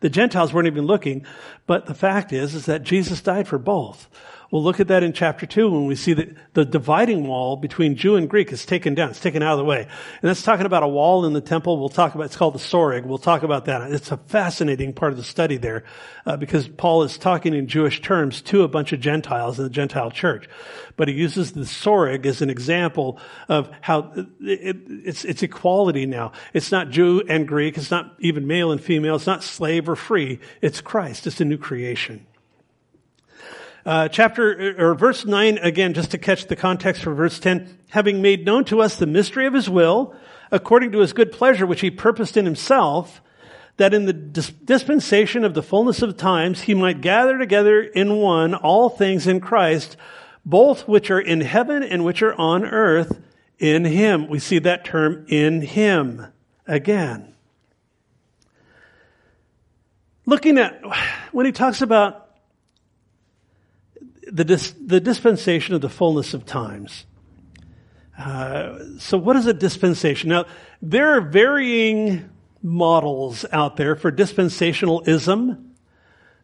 The 0.00 0.10
Gentiles 0.10 0.52
weren't 0.52 0.66
even 0.66 0.86
looking, 0.86 1.24
but 1.64 1.86
the 1.86 1.94
fact 1.94 2.32
is, 2.32 2.56
is 2.56 2.66
that 2.66 2.82
Jesus 2.82 3.20
died 3.20 3.46
for 3.46 3.58
both. 3.58 4.08
We'll 4.50 4.62
look 4.62 4.80
at 4.80 4.88
that 4.88 5.02
in 5.02 5.12
chapter 5.12 5.44
two 5.44 5.68
when 5.68 5.84
we 5.84 5.94
see 5.94 6.14
that 6.14 6.54
the 6.54 6.64
dividing 6.64 7.26
wall 7.26 7.56
between 7.56 7.96
Jew 7.96 8.16
and 8.16 8.30
Greek 8.30 8.50
is 8.50 8.64
taken 8.64 8.94
down. 8.94 9.10
It's 9.10 9.20
taken 9.20 9.42
out 9.42 9.52
of 9.52 9.58
the 9.58 9.64
way. 9.64 9.82
And 9.82 9.90
that's 10.22 10.42
talking 10.42 10.64
about 10.64 10.82
a 10.82 10.88
wall 10.88 11.26
in 11.26 11.34
the 11.34 11.42
temple. 11.42 11.78
We'll 11.78 11.90
talk 11.90 12.14
about, 12.14 12.24
it's 12.24 12.36
called 12.36 12.54
the 12.54 12.58
Soreg. 12.58 13.04
We'll 13.04 13.18
talk 13.18 13.42
about 13.42 13.66
that. 13.66 13.92
It's 13.92 14.10
a 14.10 14.16
fascinating 14.16 14.94
part 14.94 15.12
of 15.12 15.18
the 15.18 15.24
study 15.24 15.58
there, 15.58 15.84
uh, 16.24 16.38
because 16.38 16.66
Paul 16.66 17.02
is 17.02 17.18
talking 17.18 17.52
in 17.52 17.68
Jewish 17.68 18.00
terms 18.00 18.40
to 18.42 18.62
a 18.62 18.68
bunch 18.68 18.94
of 18.94 19.00
Gentiles 19.00 19.58
in 19.58 19.64
the 19.64 19.70
Gentile 19.70 20.10
church. 20.10 20.48
But 20.96 21.08
he 21.08 21.14
uses 21.14 21.52
the 21.52 21.60
Soreg 21.60 22.24
as 22.24 22.40
an 22.40 22.48
example 22.48 23.20
of 23.50 23.70
how 23.82 24.12
it, 24.16 24.26
it, 24.40 24.76
it's, 25.04 25.26
it's 25.26 25.42
equality 25.42 26.06
now. 26.06 26.32
It's 26.54 26.72
not 26.72 26.88
Jew 26.88 27.22
and 27.28 27.46
Greek. 27.46 27.76
It's 27.76 27.90
not 27.90 28.14
even 28.18 28.46
male 28.46 28.72
and 28.72 28.80
female. 28.80 29.16
It's 29.16 29.26
not 29.26 29.44
slave 29.44 29.90
or 29.90 29.94
free. 29.94 30.40
It's 30.62 30.80
Christ. 30.80 31.26
It's 31.26 31.42
a 31.42 31.44
new 31.44 31.58
creation. 31.58 32.26
Uh, 33.88 34.06
chapter 34.06 34.74
or 34.78 34.94
verse 34.94 35.24
9 35.24 35.56
again 35.62 35.94
just 35.94 36.10
to 36.10 36.18
catch 36.18 36.46
the 36.46 36.56
context 36.56 37.02
for 37.02 37.14
verse 37.14 37.38
10 37.38 37.78
having 37.88 38.20
made 38.20 38.44
known 38.44 38.62
to 38.62 38.82
us 38.82 38.96
the 38.96 39.06
mystery 39.06 39.46
of 39.46 39.54
his 39.54 39.70
will 39.70 40.14
according 40.50 40.92
to 40.92 40.98
his 40.98 41.14
good 41.14 41.32
pleasure 41.32 41.66
which 41.66 41.80
he 41.80 41.90
purposed 41.90 42.36
in 42.36 42.44
himself 42.44 43.22
that 43.78 43.94
in 43.94 44.04
the 44.04 44.12
dispensation 44.12 45.42
of 45.42 45.54
the 45.54 45.62
fullness 45.62 46.02
of 46.02 46.18
times 46.18 46.60
he 46.60 46.74
might 46.74 47.00
gather 47.00 47.38
together 47.38 47.80
in 47.80 48.16
one 48.16 48.54
all 48.54 48.90
things 48.90 49.26
in 49.26 49.40
Christ 49.40 49.96
both 50.44 50.86
which 50.86 51.10
are 51.10 51.18
in 51.18 51.40
heaven 51.40 51.82
and 51.82 52.04
which 52.04 52.20
are 52.20 52.34
on 52.34 52.66
earth 52.66 53.22
in 53.58 53.86
him. 53.86 54.28
We 54.28 54.38
see 54.38 54.58
that 54.58 54.84
term 54.84 55.24
in 55.30 55.62
him 55.62 56.26
again. 56.66 57.34
Looking 60.26 60.58
at 60.58 60.78
when 61.32 61.46
he 61.46 61.52
talks 61.52 61.80
about 61.80 62.27
the, 64.30 64.44
dis, 64.44 64.72
the 64.72 65.00
dispensation 65.00 65.74
of 65.74 65.80
the 65.80 65.88
fullness 65.88 66.34
of 66.34 66.46
times. 66.46 67.06
Uh, 68.18 68.98
so, 68.98 69.16
what 69.16 69.36
is 69.36 69.46
a 69.46 69.54
dispensation? 69.54 70.30
Now, 70.30 70.46
there 70.82 71.16
are 71.16 71.20
varying 71.20 72.28
models 72.62 73.44
out 73.52 73.76
there 73.76 73.94
for 73.94 74.10
dispensationalism. 74.10 75.64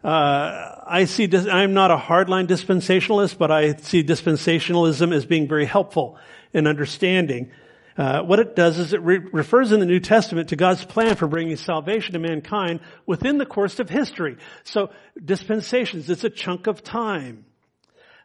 Uh, 0.04 0.82
I 0.86 1.06
see, 1.06 1.28
I'm 1.50 1.74
not 1.74 1.90
a 1.90 1.96
hardline 1.96 2.46
dispensationalist, 2.46 3.38
but 3.38 3.50
I 3.50 3.74
see 3.76 4.04
dispensationalism 4.04 5.14
as 5.14 5.24
being 5.24 5.48
very 5.48 5.64
helpful 5.64 6.18
in 6.52 6.66
understanding. 6.66 7.50
Uh, 7.96 8.22
what 8.22 8.38
it 8.38 8.54
does 8.54 8.78
is 8.78 8.92
it 8.92 9.00
re- 9.02 9.18
refers 9.18 9.72
in 9.72 9.80
the 9.80 9.86
New 9.86 10.00
Testament 10.00 10.50
to 10.50 10.56
God's 10.56 10.84
plan 10.84 11.16
for 11.16 11.26
bringing 11.26 11.56
salvation 11.56 12.12
to 12.12 12.18
mankind 12.18 12.80
within 13.06 13.38
the 13.38 13.46
course 13.46 13.78
of 13.78 13.88
history. 13.88 14.36
So 14.64 14.90
dispensations, 15.24 16.10
it's 16.10 16.24
a 16.24 16.30
chunk 16.30 16.66
of 16.66 16.82
time. 16.82 17.46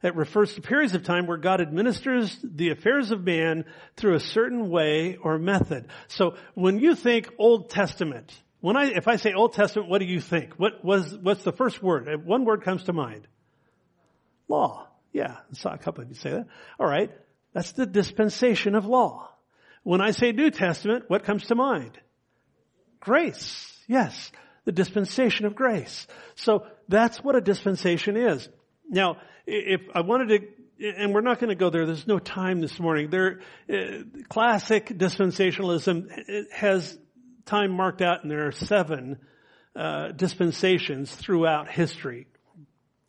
It 0.02 0.16
refers 0.16 0.54
to 0.54 0.62
periods 0.62 0.96
of 0.96 1.04
time 1.04 1.28
where 1.28 1.38
God 1.38 1.60
administers 1.60 2.38
the 2.44 2.70
affairs 2.70 3.12
of 3.12 3.26
man 3.26 3.66
through 3.98 4.16
a 4.16 4.20
certain 4.20 4.70
way 4.70 5.18
or 5.18 5.38
method. 5.38 5.88
So 6.08 6.36
when 6.54 6.80
you 6.80 6.96
think 6.96 7.30
Old 7.38 7.70
Testament, 7.70 8.34
when 8.62 8.78
I, 8.78 8.86
if 8.86 9.10
I 9.10 9.18
say 9.18 9.34
Old 9.34 9.54
Testament, 9.54 9.90
what 9.90 10.00
do 10.00 10.06
you 10.06 10.22
think? 10.22 10.54
What 10.54 10.86
was, 10.86 11.18
what's 11.18 11.44
the 11.44 11.52
first 11.52 11.84
word? 11.84 12.08
Uh, 12.08 12.18
one 12.18 12.46
word 12.46 12.64
comes 12.64 12.84
to 12.84 12.94
mind. 12.94 13.28
Law. 14.48 14.88
Yeah, 15.12 15.36
I 15.38 15.54
saw 15.54 15.74
a 15.74 15.78
couple 15.78 16.04
of 16.04 16.10
you 16.10 16.16
say 16.16 16.32
that. 16.32 16.48
Alright. 16.80 17.12
That's 17.54 17.74
the 17.74 17.86
dispensation 17.86 18.76
of 18.76 18.86
law. 18.86 19.30
When 19.84 20.02
I 20.02 20.12
say 20.12 20.32
New 20.32 20.52
Testament, 20.52 21.06
what 21.08 21.24
comes 21.26 21.48
to 21.48 21.56
mind? 21.56 21.98
Grace. 23.02 23.76
Yes. 23.88 24.32
The 24.66 24.72
dispensation 24.72 25.46
of 25.46 25.56
grace. 25.56 26.08
So 26.36 26.66
that's 26.88 27.24
what 27.24 27.36
a 27.36 27.42
dispensation 27.42 28.16
is. 28.16 28.48
Now, 28.90 29.18
if 29.46 29.82
I 29.94 30.02
wanted 30.02 30.30
to, 30.80 30.96
and 30.98 31.14
we're 31.14 31.22
not 31.22 31.40
going 31.40 31.50
to 31.50 31.56
go 31.56 31.70
there, 31.70 31.86
there's 31.86 32.08
no 32.08 32.20
time 32.20 32.62
this 32.62 32.80
morning. 32.80 33.10
There, 33.10 33.42
uh, 33.72 34.04
classic 34.30 34.88
dispensationalism 34.88 36.52
has 36.52 36.98
time 37.46 37.72
marked 37.72 38.02
out 38.02 38.24
and 38.24 38.32
there 38.32 38.48
are 38.48 38.52
seven 38.52 39.18
uh, 39.76 40.10
dispensations 40.10 41.14
throughout 41.14 41.70
history. 41.70 42.28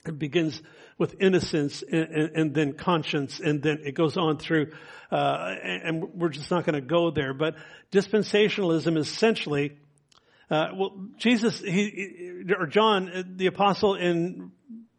It 0.07 0.19
begins 0.19 0.61
with 0.99 1.17
innocence 1.21 1.83
and, 1.83 2.09
and, 2.09 2.37
and, 2.37 2.55
then 2.55 2.73
conscience 2.75 3.41
and 3.41 3.63
then 3.63 3.81
it 3.85 3.93
goes 3.93 4.17
on 4.17 4.39
through, 4.39 4.73
uh, 5.11 5.55
and 5.63 6.15
we're 6.15 6.29
just 6.29 6.51
not 6.51 6.65
going 6.65 6.75
to 6.75 6.87
go 6.87 7.11
there, 7.11 7.33
but 7.33 7.57
dispensationalism 7.91 8.99
is 8.99 9.09
essentially 9.09 9.79
uh, 10.51 10.71
well, 10.75 11.07
Jesus, 11.17 11.61
he, 11.61 12.43
or 12.59 12.67
John, 12.67 13.35
the 13.37 13.47
apostle 13.47 13.95
in 13.95 14.51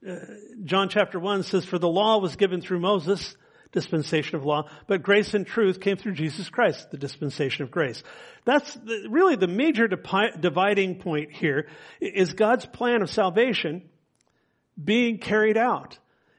uh, 0.08 0.16
John 0.64 0.90
chapter 0.90 1.20
1 1.20 1.44
says, 1.44 1.66
For 1.66 1.78
the 1.78 1.88
law 1.88 2.20
was 2.20 2.36
given 2.36 2.62
through 2.62 2.80
Moses, 2.80 3.36
dispensation 3.72 4.36
of 4.36 4.46
law, 4.46 4.70
but 4.88 5.04
grace 5.04 5.34
and 5.34 5.46
truth 5.46 5.80
came 5.80 5.98
through 5.98 6.14
Jesus 6.14 6.50
Christ, 6.50 6.92
the 6.92 6.98
dispensation 6.98 7.64
of 7.64 7.72
grace. 7.72 8.04
That's 8.46 8.74
the, 8.74 9.08
really 9.10 9.36
the 9.36 9.48
major 9.48 9.88
dividing 9.88 10.96
point 10.96 11.32
here 11.32 11.68
is 12.00 12.34
God's 12.34 12.66
plan 12.66 13.02
of 13.02 13.10
salvation 13.10 13.90
being 14.82 15.20
carried 15.20 15.58
out. 15.58 15.98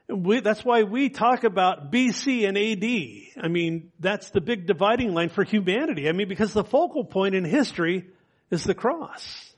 We, 0.09 0.41
that's 0.41 0.65
why 0.65 0.83
we 0.83 1.09
talk 1.09 1.43
about 1.43 1.91
BC 1.91 2.47
and 2.47 2.57
AD. 2.57 3.43
I 3.43 3.47
mean, 3.47 3.91
that's 3.99 4.29
the 4.31 4.41
big 4.41 4.67
dividing 4.67 5.13
line 5.13 5.29
for 5.29 5.43
humanity. 5.43 6.09
I 6.09 6.11
mean, 6.11 6.27
because 6.27 6.53
the 6.53 6.63
focal 6.63 7.05
point 7.05 7.35
in 7.35 7.45
history 7.45 8.09
is 8.51 8.65
the 8.65 8.75
cross. 8.75 9.52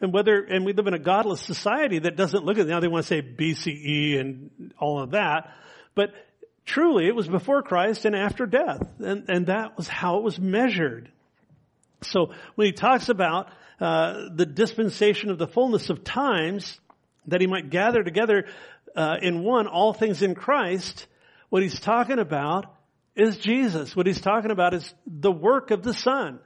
And 0.00 0.12
whether, 0.12 0.42
and 0.42 0.64
we 0.64 0.72
live 0.72 0.86
in 0.86 0.94
a 0.94 0.98
godless 0.98 1.40
society 1.40 1.98
that 2.00 2.16
doesn't 2.16 2.44
look 2.44 2.58
at, 2.58 2.66
now 2.66 2.80
they 2.80 2.88
want 2.88 3.04
to 3.04 3.08
say 3.08 3.22
BCE 3.22 4.18
and 4.18 4.72
all 4.78 5.00
of 5.00 5.10
that. 5.10 5.52
But 5.94 6.14
truly 6.64 7.06
it 7.06 7.14
was 7.14 7.28
before 7.28 7.62
Christ 7.62 8.06
and 8.06 8.16
after 8.16 8.46
death. 8.46 8.86
And, 8.98 9.28
and 9.28 9.46
that 9.46 9.76
was 9.76 9.88
how 9.88 10.18
it 10.18 10.22
was 10.22 10.38
measured. 10.38 11.10
So 12.02 12.32
when 12.54 12.66
he 12.66 12.72
talks 12.72 13.08
about, 13.10 13.50
uh, 13.78 14.28
the 14.34 14.46
dispensation 14.46 15.30
of 15.30 15.38
the 15.38 15.46
fullness 15.46 15.90
of 15.90 16.04
times, 16.04 16.78
that 17.26 17.40
he 17.40 17.46
might 17.46 17.70
gather 17.70 18.02
together, 18.02 18.46
uh, 18.96 19.16
in 19.20 19.42
one 19.42 19.66
all 19.66 19.92
things 19.92 20.22
in 20.22 20.34
Christ, 20.34 21.06
what 21.50 21.62
he's 21.62 21.78
talking 21.78 22.18
about 22.18 22.66
is 23.16 23.36
Jesus. 23.36 23.94
What 23.94 24.06
he's 24.06 24.20
talking 24.20 24.50
about 24.50 24.74
is 24.74 24.94
the 25.06 25.32
work 25.32 25.70
of 25.70 25.82
the 25.82 25.94
Son 25.94 26.40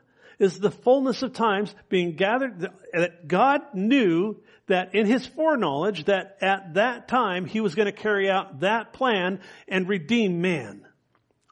is 0.45 0.61
the 0.61 0.71
fullness 0.71 1.23
of 1.23 1.33
times 1.33 1.75
being 1.89 2.15
gathered, 2.17 2.71
that 2.93 3.27
God 3.27 3.63
knew 3.75 4.37
that 4.67 4.95
in 4.95 5.07
his 5.07 5.27
foreknowledge 5.27 6.05
that 6.05 6.39
at 6.41 6.75
that 6.75 7.09
time 7.09 7.45
he 7.47 7.61
was 7.61 7.75
going 7.75 7.87
to 7.87 7.93
carry 7.93 8.31
out 8.31 8.61
that 8.61 8.93
plan 8.93 9.41
and 9.69 9.89
redeem 9.89 10.41
man. 10.41 10.87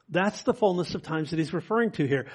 That's 0.09 0.43
the 0.43 0.55
fullness 0.55 0.95
of 0.95 1.03
times 1.03 1.30
that 1.30 1.38
he's 1.38 1.55
referring 1.55 1.93
to 1.93 2.07
here. 2.07 2.26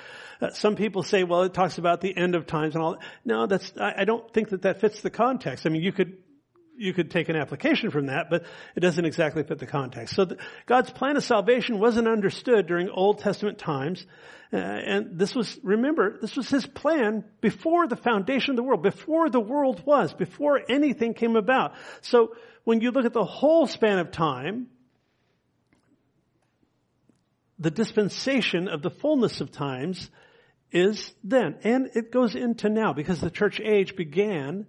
Uh, 0.42 0.52
some 0.52 0.76
people 0.76 1.04
say, 1.04 1.24
well, 1.24 1.44
it 1.44 1.54
talks 1.54 1.78
about 1.78 2.02
the 2.02 2.16
end 2.16 2.36
of 2.36 2.48
times 2.48 2.76
and 2.76 2.84
all. 2.84 2.98
No, 3.24 3.46
that's, 3.46 3.72
I, 3.80 3.94
I 4.00 4.06
don't 4.06 4.32
think 4.34 4.50
that 4.50 4.64
that 4.64 4.82
fits 4.82 5.02
the 5.02 5.12
context. 5.12 5.66
I 5.66 5.70
mean, 5.70 5.84
you 5.84 5.92
could 5.92 6.18
you 6.78 6.94
could 6.94 7.12
take 7.12 7.30
an 7.30 7.36
application 7.36 7.92
from 7.92 8.08
that, 8.08 8.30
but 8.30 8.46
it 8.76 8.80
doesn't 8.80 9.06
exactly 9.06 9.44
fit 9.44 9.60
the 9.60 9.66
context. 9.66 10.16
So 10.16 10.26
the, 10.26 10.38
God's 10.66 10.90
plan 10.92 11.18
of 11.18 11.24
salvation 11.24 11.80
wasn't 11.80 12.08
understood 12.08 12.68
during 12.68 12.90
Old 12.90 13.20
Testament 13.20 13.58
times. 13.58 14.06
Uh, 14.54 14.58
and 14.58 15.20
this 15.20 15.36
was, 15.36 15.60
remember, 15.64 16.18
this 16.22 16.36
was 16.36 16.50
his 16.50 16.66
plan 16.66 17.26
before 17.42 17.88
the 17.88 17.96
foundation 17.96 18.52
of 18.52 18.56
the 18.58 18.64
world, 18.64 18.84
before 18.84 19.30
the 19.30 19.40
world 19.40 19.84
was, 19.86 20.14
before 20.14 20.62
anything 20.70 21.14
came 21.14 21.36
about. 21.36 21.74
So 22.02 22.36
when 22.64 22.82
you 22.82 22.92
look 22.92 23.06
at 23.06 23.14
the 23.14 23.26
whole 23.26 23.68
span 23.68 24.00
of 24.00 24.12
time, 24.12 24.68
the 27.60 27.72
dispensation 27.72 28.68
of 28.68 28.82
the 28.82 28.92
fullness 28.92 29.42
of 29.42 29.52
times 29.52 30.10
is 30.72 31.14
then. 31.24 31.58
And 31.64 31.90
it 31.96 32.12
goes 32.12 32.36
into 32.36 32.70
now 32.70 32.94
because 32.94 33.20
the 33.20 33.32
church 33.32 33.60
age 33.60 33.96
began 33.96 34.68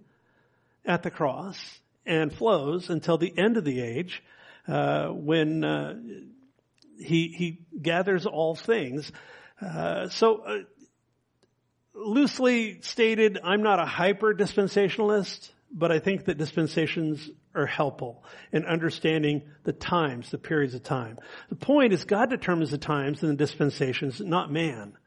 at 0.85 1.03
the 1.03 1.11
cross 1.11 1.79
and 2.09 2.33
flows 2.33 2.89
until 2.89 3.17
the 3.17 3.31
end 3.37 3.55
of 3.55 3.63
the 3.63 3.79
age, 3.81 4.21
uh, 4.67 5.07
when 5.07 5.63
uh, 5.63 5.95
he 6.97 7.27
he 7.29 7.59
gathers 7.81 8.25
all 8.25 8.55
things. 8.55 9.11
Uh, 9.61 10.09
so, 10.09 10.37
uh, 10.37 10.57
loosely 11.93 12.81
stated, 12.81 13.39
I'm 13.43 13.61
not 13.61 13.79
a 13.79 13.85
hyper 13.85 14.33
dispensationalist, 14.33 15.49
but 15.71 15.91
I 15.91 15.99
think 15.99 16.25
that 16.25 16.37
dispensations 16.37 17.29
are 17.53 17.65
helpful 17.65 18.23
in 18.51 18.65
understanding 18.65 19.43
the 19.63 19.73
times, 19.73 20.31
the 20.31 20.37
periods 20.37 20.75
of 20.75 20.83
time. 20.83 21.17
The 21.49 21.55
point 21.55 21.93
is, 21.93 22.05
God 22.05 22.29
determines 22.29 22.71
the 22.71 22.77
times 22.77 23.21
and 23.21 23.31
the 23.31 23.35
dispensations, 23.35 24.19
not 24.21 24.51
man. 24.51 24.97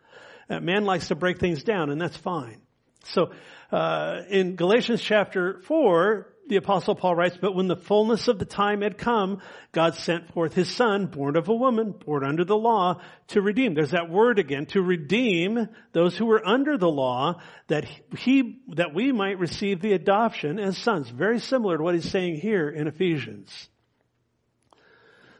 Uh, 0.48 0.61
man 0.61 0.84
likes 0.84 1.09
to 1.09 1.14
break 1.14 1.38
things 1.38 1.62
down, 1.62 1.90
and 1.90 2.00
that's 2.00 2.16
fine. 2.16 2.61
So, 3.05 3.32
uh, 3.70 4.22
in 4.28 4.57
Galatians 4.57 5.00
chapter 5.03 5.61
4, 5.62 6.32
the 6.49 6.57
apostle 6.57 6.95
Paul 6.95 7.14
writes, 7.14 7.38
but 7.40 7.55
when 7.55 7.68
the 7.68 7.76
fullness 7.76 8.28
of 8.28 8.38
the 8.38 8.45
time 8.45 8.82
had 8.82 8.99
come, 8.99 9.40
God 9.70 9.95
sent 9.95 10.32
forth 10.32 10.55
his 10.55 10.70
son, 10.70 11.07
born 11.07 11.36
of 11.36 11.49
a 11.49 11.55
woman, 11.55 11.93
born 11.93 12.24
under 12.24 12.45
the 12.45 12.57
law, 12.57 13.01
to 13.28 13.40
redeem. 13.40 13.74
There's 13.74 13.93
that 13.93 14.11
word 14.11 14.38
again, 14.38 14.66
to 14.66 14.82
redeem 14.82 15.68
those 15.93 16.16
who 16.16 16.26
were 16.26 16.47
under 16.47 16.76
the 16.76 16.90
law, 16.90 17.40
that 17.68 17.86
he, 18.18 18.61
that 18.74 18.95
we 18.95 19.12
might 19.12 19.38
receive 19.38 19.80
the 19.80 19.93
adoption 19.93 20.59
as 20.59 20.76
sons. 20.76 21.09
Very 21.09 21.38
similar 21.38 21.78
to 21.78 21.82
what 21.82 21.95
he's 21.95 22.11
saying 22.11 22.36
here 22.36 22.68
in 22.68 22.86
Ephesians. 22.86 23.68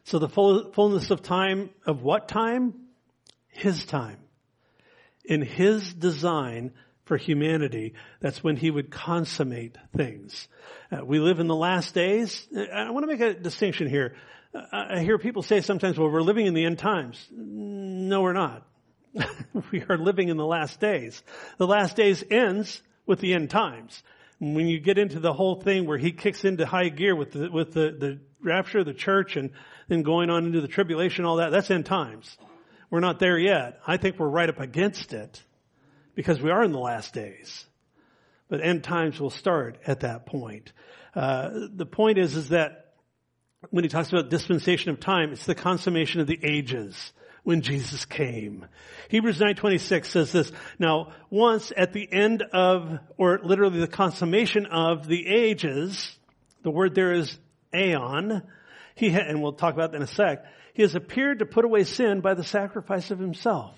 So 0.05 0.19
the 0.19 0.29
full, 0.29 0.73
fullness 0.73 1.11
of 1.11 1.23
time 1.23 1.71
of 1.87 2.03
what 2.03 2.29
time? 2.29 2.75
His 3.49 3.85
time. 3.85 4.19
In 5.25 5.43
His 5.43 5.93
design 5.93 6.73
for 7.13 7.19
humanity, 7.19 7.93
that's 8.21 8.43
when 8.43 8.57
He 8.57 8.71
would 8.71 8.91
consummate 8.91 9.77
things. 9.95 10.49
Uh, 10.91 11.05
we 11.05 11.19
live 11.19 11.41
in 11.41 11.47
the 11.47 11.55
last 11.55 11.93
days. 11.93 12.49
I 12.73 12.91
want 12.91 13.03
to 13.03 13.07
make 13.07 13.21
a 13.21 13.35
distinction 13.35 13.87
here. 13.87 14.15
I 14.73 15.01
hear 15.01 15.19
people 15.19 15.43
say 15.43 15.61
sometimes, 15.61 15.99
well, 15.99 16.09
we're 16.09 16.23
living 16.23 16.47
in 16.47 16.55
the 16.55 16.65
end 16.65 16.79
times. 16.79 17.23
No, 17.31 18.23
we're 18.23 18.33
not. 18.33 18.67
we 19.73 19.83
are 19.91 19.99
living 19.99 20.31
in 20.31 20.39
the 20.39 20.47
last 20.47 20.81
days. 20.81 21.23
The 21.59 21.67
last 21.67 21.97
days 21.97 22.25
ends 22.31 22.81
with 23.05 23.19
the 23.21 23.35
end 23.35 23.51
times. 23.51 24.03
When 24.39 24.67
you 24.67 24.81
get 24.81 24.97
into 24.97 25.21
the 25.21 25.35
whole 25.35 25.61
thing 25.61 25.85
where 25.85 25.99
he 25.99 26.13
kicks 26.13 26.47
into 26.47 26.65
high 26.65 26.89
gear 26.89 27.15
with 27.15 27.33
the, 27.33 27.51
with 27.51 27.75
the, 27.75 27.91
the 27.91 28.21
rapture 28.43 28.79
of 28.79 28.87
the 28.87 28.95
church 28.95 29.37
and 29.37 29.51
then 29.89 30.01
going 30.01 30.31
on 30.31 30.47
into 30.47 30.63
the 30.63 30.69
tribulation, 30.69 31.27
all 31.27 31.37
that, 31.37 31.51
that's 31.51 31.71
end 31.71 31.85
times. 31.85 32.39
We're 32.89 33.01
not 33.01 33.19
there 33.19 33.37
yet. 33.37 33.81
I 33.87 33.99
think 33.99 34.19
we're 34.19 34.29
right 34.29 34.49
up 34.49 34.61
against 34.61 35.13
it 35.13 35.43
because 36.15 36.41
we 36.41 36.51
are 36.51 36.63
in 36.63 36.73
the 36.73 36.79
last 36.79 37.15
days. 37.15 37.67
But 38.49 38.63
end 38.63 38.85
times 38.85 39.19
will 39.19 39.31
start 39.31 39.79
at 39.87 40.01
that 40.01 40.27
point. 40.27 40.73
Uh, 41.15 41.51
the 41.75 41.87
point 41.87 42.19
is, 42.19 42.37
is 42.37 42.51
that 42.51 42.95
when 43.71 43.85
he 43.85 43.89
talks 43.89 44.11
about 44.11 44.29
dispensation 44.29 44.91
of 44.91 45.01
time, 45.01 45.33
it's 45.33 45.47
the 45.47 45.55
consummation 45.55 46.21
of 46.21 46.27
the 46.27 46.39
ages 46.43 47.13
when 47.45 47.61
Jesus 47.61 48.05
came. 48.05 48.67
Hebrews 49.09 49.39
9:26 49.39 50.07
says 50.07 50.33
this, 50.33 50.53
now 50.79 51.13
once 51.31 51.73
at 51.77 51.93
the 51.93 52.11
end 52.11 52.43
of 52.43 52.99
or 53.17 53.41
literally 53.43 53.81
the 53.81 53.89
consummation 53.89 54.67
of 54.67 55.07
the 55.07 55.27
ages, 55.27 56.17
the 56.63 56.71
word 56.71 56.95
there 56.95 57.13
is 57.13 57.37
aeon, 57.75 58.43
he 58.95 59.11
ha- 59.11 59.25
and 59.27 59.43
we'll 59.43 59.53
talk 59.53 59.75
about 59.75 59.93
that 59.93 59.97
in 59.97 60.03
a 60.03 60.07
sec, 60.07 60.45
he 60.75 60.83
has 60.83 60.95
appeared 60.95 61.41
to 61.41 61.47
put 61.47 61.65
away 61.65 61.85
sin 61.85 62.21
by 62.21 62.35
the 62.35 62.45
sacrifice 62.45 63.11
of 63.11 63.19
himself. 63.19 63.77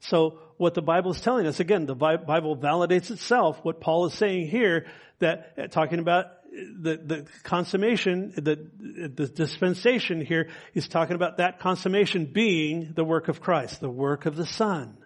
So 0.00 0.38
what 0.58 0.74
the 0.74 0.82
Bible 0.82 1.12
is 1.12 1.20
telling 1.20 1.46
us, 1.46 1.60
again, 1.60 1.86
the 1.86 1.94
Bible 1.94 2.56
validates 2.56 3.10
itself, 3.10 3.58
what 3.62 3.80
Paul 3.80 4.06
is 4.06 4.14
saying 4.14 4.48
here, 4.48 4.86
that 5.20 5.54
uh, 5.56 5.66
talking 5.68 6.00
about 6.00 6.26
the, 6.50 6.96
the 6.96 7.26
consummation, 7.44 8.32
the, 8.36 8.68
the 8.78 9.28
dispensation 9.28 10.20
here, 10.20 10.48
he's 10.74 10.88
talking 10.88 11.14
about 11.14 11.38
that 11.38 11.60
consummation 11.60 12.26
being 12.26 12.92
the 12.94 13.04
work 13.04 13.28
of 13.28 13.40
Christ, 13.40 13.80
the 13.80 13.88
work 13.88 14.26
of 14.26 14.36
the 14.36 14.46
Son. 14.46 14.98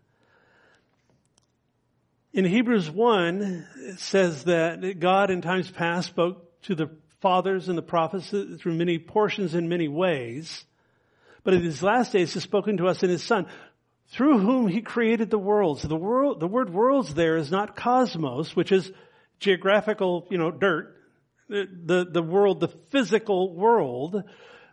In 2.32 2.46
Hebrews 2.46 2.90
1, 2.90 3.66
it 3.76 4.00
says 4.00 4.44
that 4.44 4.98
God 4.98 5.30
in 5.30 5.42
times 5.42 5.70
past 5.70 6.08
spoke 6.08 6.62
to 6.62 6.74
the 6.74 6.90
fathers 7.20 7.68
and 7.68 7.76
the 7.76 7.82
prophets 7.82 8.30
through 8.30 8.74
many 8.74 8.98
portions 8.98 9.54
in 9.54 9.68
many 9.68 9.86
ways. 9.86 10.64
But 11.44 11.54
in 11.54 11.62
these 11.62 11.82
last 11.82 12.12
days, 12.12 12.32
he's 12.32 12.42
spoken 12.42 12.78
to 12.78 12.86
us 12.86 13.02
in 13.02 13.10
his 13.10 13.22
son, 13.22 13.46
through 14.08 14.38
whom 14.38 14.68
he 14.68 14.82
created 14.82 15.30
the 15.30 15.38
worlds. 15.38 15.82
The 15.82 15.96
world, 15.96 16.40
the 16.40 16.48
word 16.48 16.70
worlds 16.70 17.14
there 17.14 17.36
is 17.36 17.50
not 17.50 17.76
cosmos, 17.76 18.54
which 18.54 18.72
is 18.72 18.90
geographical, 19.40 20.26
you 20.30 20.38
know, 20.38 20.50
dirt 20.50 20.96
the, 21.48 21.68
the 21.84 22.04
the 22.04 22.22
world, 22.22 22.60
the 22.60 22.68
physical 22.68 23.54
world, 23.54 24.22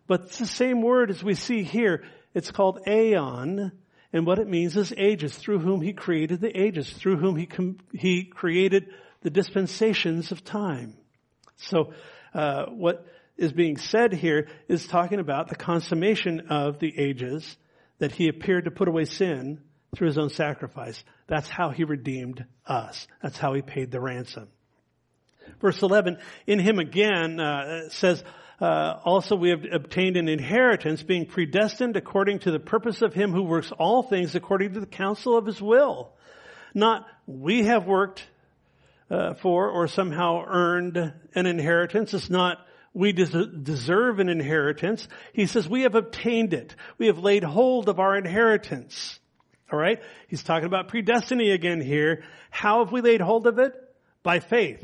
but 0.08 0.22
it's 0.22 0.38
the 0.38 0.48
same 0.48 0.82
word 0.82 1.10
as 1.10 1.24
we 1.24 1.34
see 1.36 1.64
here. 1.64 2.04
It's 2.34 2.52
called 2.52 2.88
aeon, 2.88 3.72
and 4.14 4.26
what 4.26 4.40
it 4.40 4.48
means 4.48 4.78
is 4.78 4.94
ages, 4.96 5.36
through 5.36 5.60
whom 5.60 5.82
he 5.82 5.94
created 5.94 6.40
the 6.42 6.58
ages, 6.58 6.90
through 6.92 7.18
whom 7.18 7.36
he, 7.36 7.46
com- 7.46 7.80
he 7.94 8.24
created 8.24 8.90
the 9.22 9.30
dispensations 9.30 10.32
of 10.32 10.44
time. 10.44 10.96
So, 11.58 11.94
uh, 12.34 12.68
what 12.68 13.06
is 13.38 13.52
being 13.52 13.78
said 13.78 14.14
here 14.14 14.48
is 14.68 14.88
talking 14.88 15.20
about 15.20 15.50
the 15.50 15.56
consummation 15.56 16.48
of 16.50 16.80
the 16.80 16.98
ages, 16.98 17.58
that 18.00 18.12
he 18.12 18.28
appeared 18.28 18.66
to 18.66 18.72
put 18.72 18.88
away 18.88 19.06
sin 19.06 19.62
through 19.95 20.08
his 20.08 20.18
own 20.18 20.30
sacrifice. 20.30 21.04
That's 21.28 21.50
how 21.50 21.70
he 21.70 21.84
redeemed 21.84 22.45
us. 22.66 23.08
That's 23.22 23.38
how 23.38 23.54
he 23.54 23.62
paid 23.62 23.91
the 23.91 24.00
ransom. 24.00 24.47
Verse 25.62 25.82
11, 25.82 26.18
in 26.47 26.60
him 26.60 26.80
again 26.80 27.39
uh, 27.39 27.89
says, 27.89 28.24
uh, 28.62 29.00
also 29.04 29.36
we 29.36 29.50
have 29.50 29.66
obtained 29.72 30.18
an 30.18 30.28
inheritance 30.28 31.02
being 31.02 31.26
predestined 31.26 31.95
according 31.95 32.39
to 32.39 32.52
the 32.52 32.60
purpose 32.60 33.02
of 33.02 33.14
him 33.14 33.32
who 33.32 33.43
works 33.43 33.72
all 33.78 34.04
things 34.04 34.36
according 34.36 34.74
to 34.74 34.80
the 34.80 34.86
counsel 34.86 35.38
of 35.38 35.45
his 35.45 35.62
will. 35.62 36.14
Not 36.74 37.06
we 37.26 37.64
have 37.64 37.88
worked 37.88 38.24
uh, 39.10 39.34
for 39.36 39.70
or 39.70 39.88
somehow 39.88 40.43
earned 40.45 40.97
an 41.34 41.45
inheritance. 41.45 42.14
It's 42.14 42.30
not 42.30 42.60
we 43.00 43.14
des- 43.14 43.47
deserve 43.64 44.20
an 44.20 44.28
inheritance. 44.28 45.08
He 45.32 45.45
says 45.45 45.70
we 45.70 45.84
have 45.84 45.95
obtained 45.95 46.54
it. 46.54 46.76
We 46.97 47.08
have 47.08 47.18
laid 47.18 47.45
hold 47.45 47.88
of 47.88 47.97
our 47.97 48.18
inheritance. 48.18 49.20
All 49.72 49.80
right? 49.80 50.02
He's 50.28 50.43
talking 50.43 50.66
about 50.66 50.89
predestiny 50.89 51.54
again 51.54 51.80
here. 51.80 52.24
How 52.50 52.84
have 52.84 52.91
we 52.91 53.00
laid 53.00 53.22
hold 53.22 53.47
of 53.47 53.58
it? 53.58 53.74
By 54.22 54.41
faith. 54.41 54.84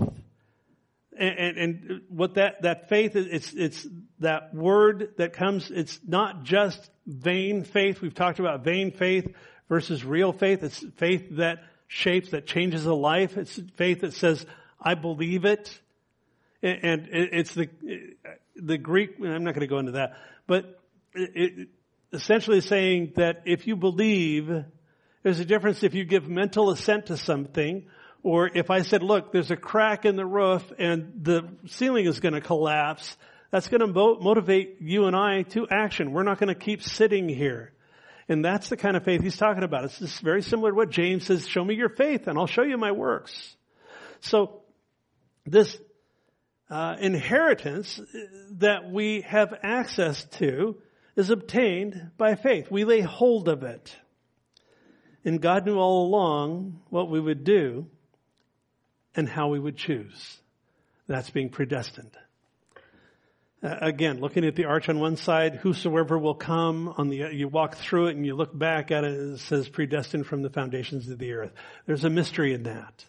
And, 1.17 1.39
and, 1.39 1.57
and, 1.57 2.01
what 2.07 2.35
that, 2.35 2.61
that 2.61 2.87
faith 2.87 3.17
is, 3.17 3.27
it's, 3.27 3.53
it's 3.53 3.87
that 4.19 4.53
word 4.53 5.15
that 5.17 5.33
comes, 5.33 5.69
it's 5.69 5.99
not 6.07 6.43
just 6.43 6.89
vain 7.05 7.65
faith. 7.65 8.01
We've 8.01 8.13
talked 8.13 8.39
about 8.39 8.63
vain 8.63 8.91
faith 8.91 9.27
versus 9.67 10.05
real 10.05 10.31
faith. 10.31 10.63
It's 10.63 10.85
faith 10.95 11.35
that 11.37 11.63
shapes, 11.87 12.31
that 12.31 12.47
changes 12.47 12.85
a 12.85 12.93
life. 12.93 13.35
It's 13.35 13.59
faith 13.75 14.01
that 14.01 14.13
says, 14.13 14.45
I 14.79 14.93
believe 14.93 15.43
it. 15.43 15.81
And 16.65 17.09
it's 17.11 17.53
the, 17.53 17.69
the 18.55 18.79
Greek, 18.79 19.17
I'm 19.23 19.43
not 19.43 19.53
going 19.53 19.61
to 19.61 19.67
go 19.67 19.77
into 19.77 19.91
that, 19.93 20.13
but 20.47 20.81
it, 21.13 21.69
essentially 22.11 22.59
saying 22.61 23.13
that 23.17 23.43
if 23.45 23.67
you 23.67 23.75
believe, 23.75 24.49
there's 25.21 25.39
a 25.39 25.45
difference 25.45 25.83
if 25.83 25.93
you 25.93 26.05
give 26.05 26.27
mental 26.27 26.71
assent 26.71 27.07
to 27.07 27.17
something 27.17 27.85
or 28.23 28.49
if 28.51 28.71
I 28.71 28.81
said, 28.81 29.03
look, 29.03 29.31
there's 29.31 29.51
a 29.51 29.55
crack 29.55 30.05
in 30.05 30.15
the 30.15 30.25
roof 30.25 30.63
and 30.79 31.19
the 31.21 31.47
ceiling 31.67 32.07
is 32.07 32.19
going 32.19 32.33
to 32.33 32.41
collapse, 32.41 33.15
that's 33.51 33.67
going 33.67 33.81
to 33.81 34.17
motivate 34.19 34.77
you 34.81 35.05
and 35.05 35.15
I 35.15 35.43
to 35.43 35.67
action. 35.69 36.13
We're 36.13 36.23
not 36.23 36.39
going 36.39 36.53
to 36.53 36.59
keep 36.59 36.81
sitting 36.81 37.29
here. 37.29 37.73
And 38.27 38.43
that's 38.43 38.69
the 38.69 38.77
kind 38.77 38.97
of 38.97 39.03
faith 39.03 39.21
he's 39.21 39.37
talking 39.37 39.63
about. 39.63 39.83
It's 39.83 39.99
just 39.99 40.21
very 40.21 40.41
similar 40.41 40.71
to 40.71 40.75
what 40.75 40.89
James 40.89 41.27
says, 41.27 41.47
show 41.47 41.63
me 41.63 41.75
your 41.75 41.89
faith 41.89 42.25
and 42.25 42.39
I'll 42.39 42.47
show 42.47 42.63
you 42.63 42.75
my 42.79 42.91
works. 42.91 43.55
So 44.21 44.63
this 45.45 45.77
uh, 46.69 46.95
inheritance 46.99 47.99
that 48.51 48.89
we 48.91 49.21
have 49.21 49.53
access 49.61 50.23
to 50.25 50.77
is 51.15 51.29
obtained 51.29 52.11
by 52.17 52.35
faith. 52.35 52.69
We 52.71 52.83
lay 52.83 53.01
hold 53.01 53.47
of 53.47 53.63
it. 53.63 53.95
And 55.23 55.41
God 55.41 55.65
knew 55.65 55.77
all 55.77 56.07
along 56.07 56.81
what 56.89 57.09
we 57.09 57.19
would 57.19 57.43
do 57.43 57.87
and 59.15 59.27
how 59.27 59.47
we 59.47 59.59
would 59.59 59.77
choose. 59.77 60.37
That's 61.07 61.29
being 61.29 61.49
predestined. 61.49 62.11
Uh, 63.63 63.77
again, 63.81 64.19
looking 64.19 64.45
at 64.45 64.55
the 64.55 64.65
arch 64.65 64.89
on 64.89 64.99
one 64.99 65.17
side, 65.17 65.55
whosoever 65.55 66.19
will 66.19 66.35
come 66.35 66.93
on 66.97 67.09
the, 67.09 67.29
you 67.31 67.47
walk 67.47 67.75
through 67.75 68.07
it 68.07 68.15
and 68.15 68.25
you 68.25 68.35
look 68.35 68.57
back 68.57 68.91
at 68.91 69.03
it, 69.03 69.13
it 69.13 69.39
says 69.39 69.69
predestined 69.69 70.27
from 70.27 70.41
the 70.41 70.49
foundations 70.49 71.09
of 71.09 71.17
the 71.17 71.33
earth. 71.33 71.51
There's 71.85 72.03
a 72.03 72.09
mystery 72.09 72.53
in 72.53 72.63
that. 72.63 73.05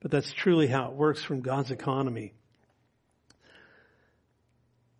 But 0.00 0.10
that's 0.10 0.32
truly 0.32 0.66
how 0.66 0.90
it 0.90 0.94
works 0.94 1.22
from 1.22 1.40
God's 1.40 1.70
economy. 1.70 2.34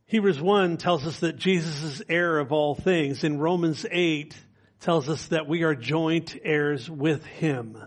Hebrews 0.07 0.41
1 0.41 0.77
tells 0.77 1.07
us 1.07 1.21
that 1.21 1.37
Jesus 1.37 1.83
is 1.83 2.03
heir 2.09 2.39
of 2.39 2.53
all 2.53 2.75
things. 2.75 3.25
In 3.25 3.39
Romans 3.39 3.87
8 3.91 4.37
tells 4.81 5.09
us 5.09 5.29
that 5.29 5.49
we 5.49 5.63
are 5.63 5.75
joint 5.75 6.37
heirs 6.45 6.91
with 6.91 7.25
Him. 7.25 7.79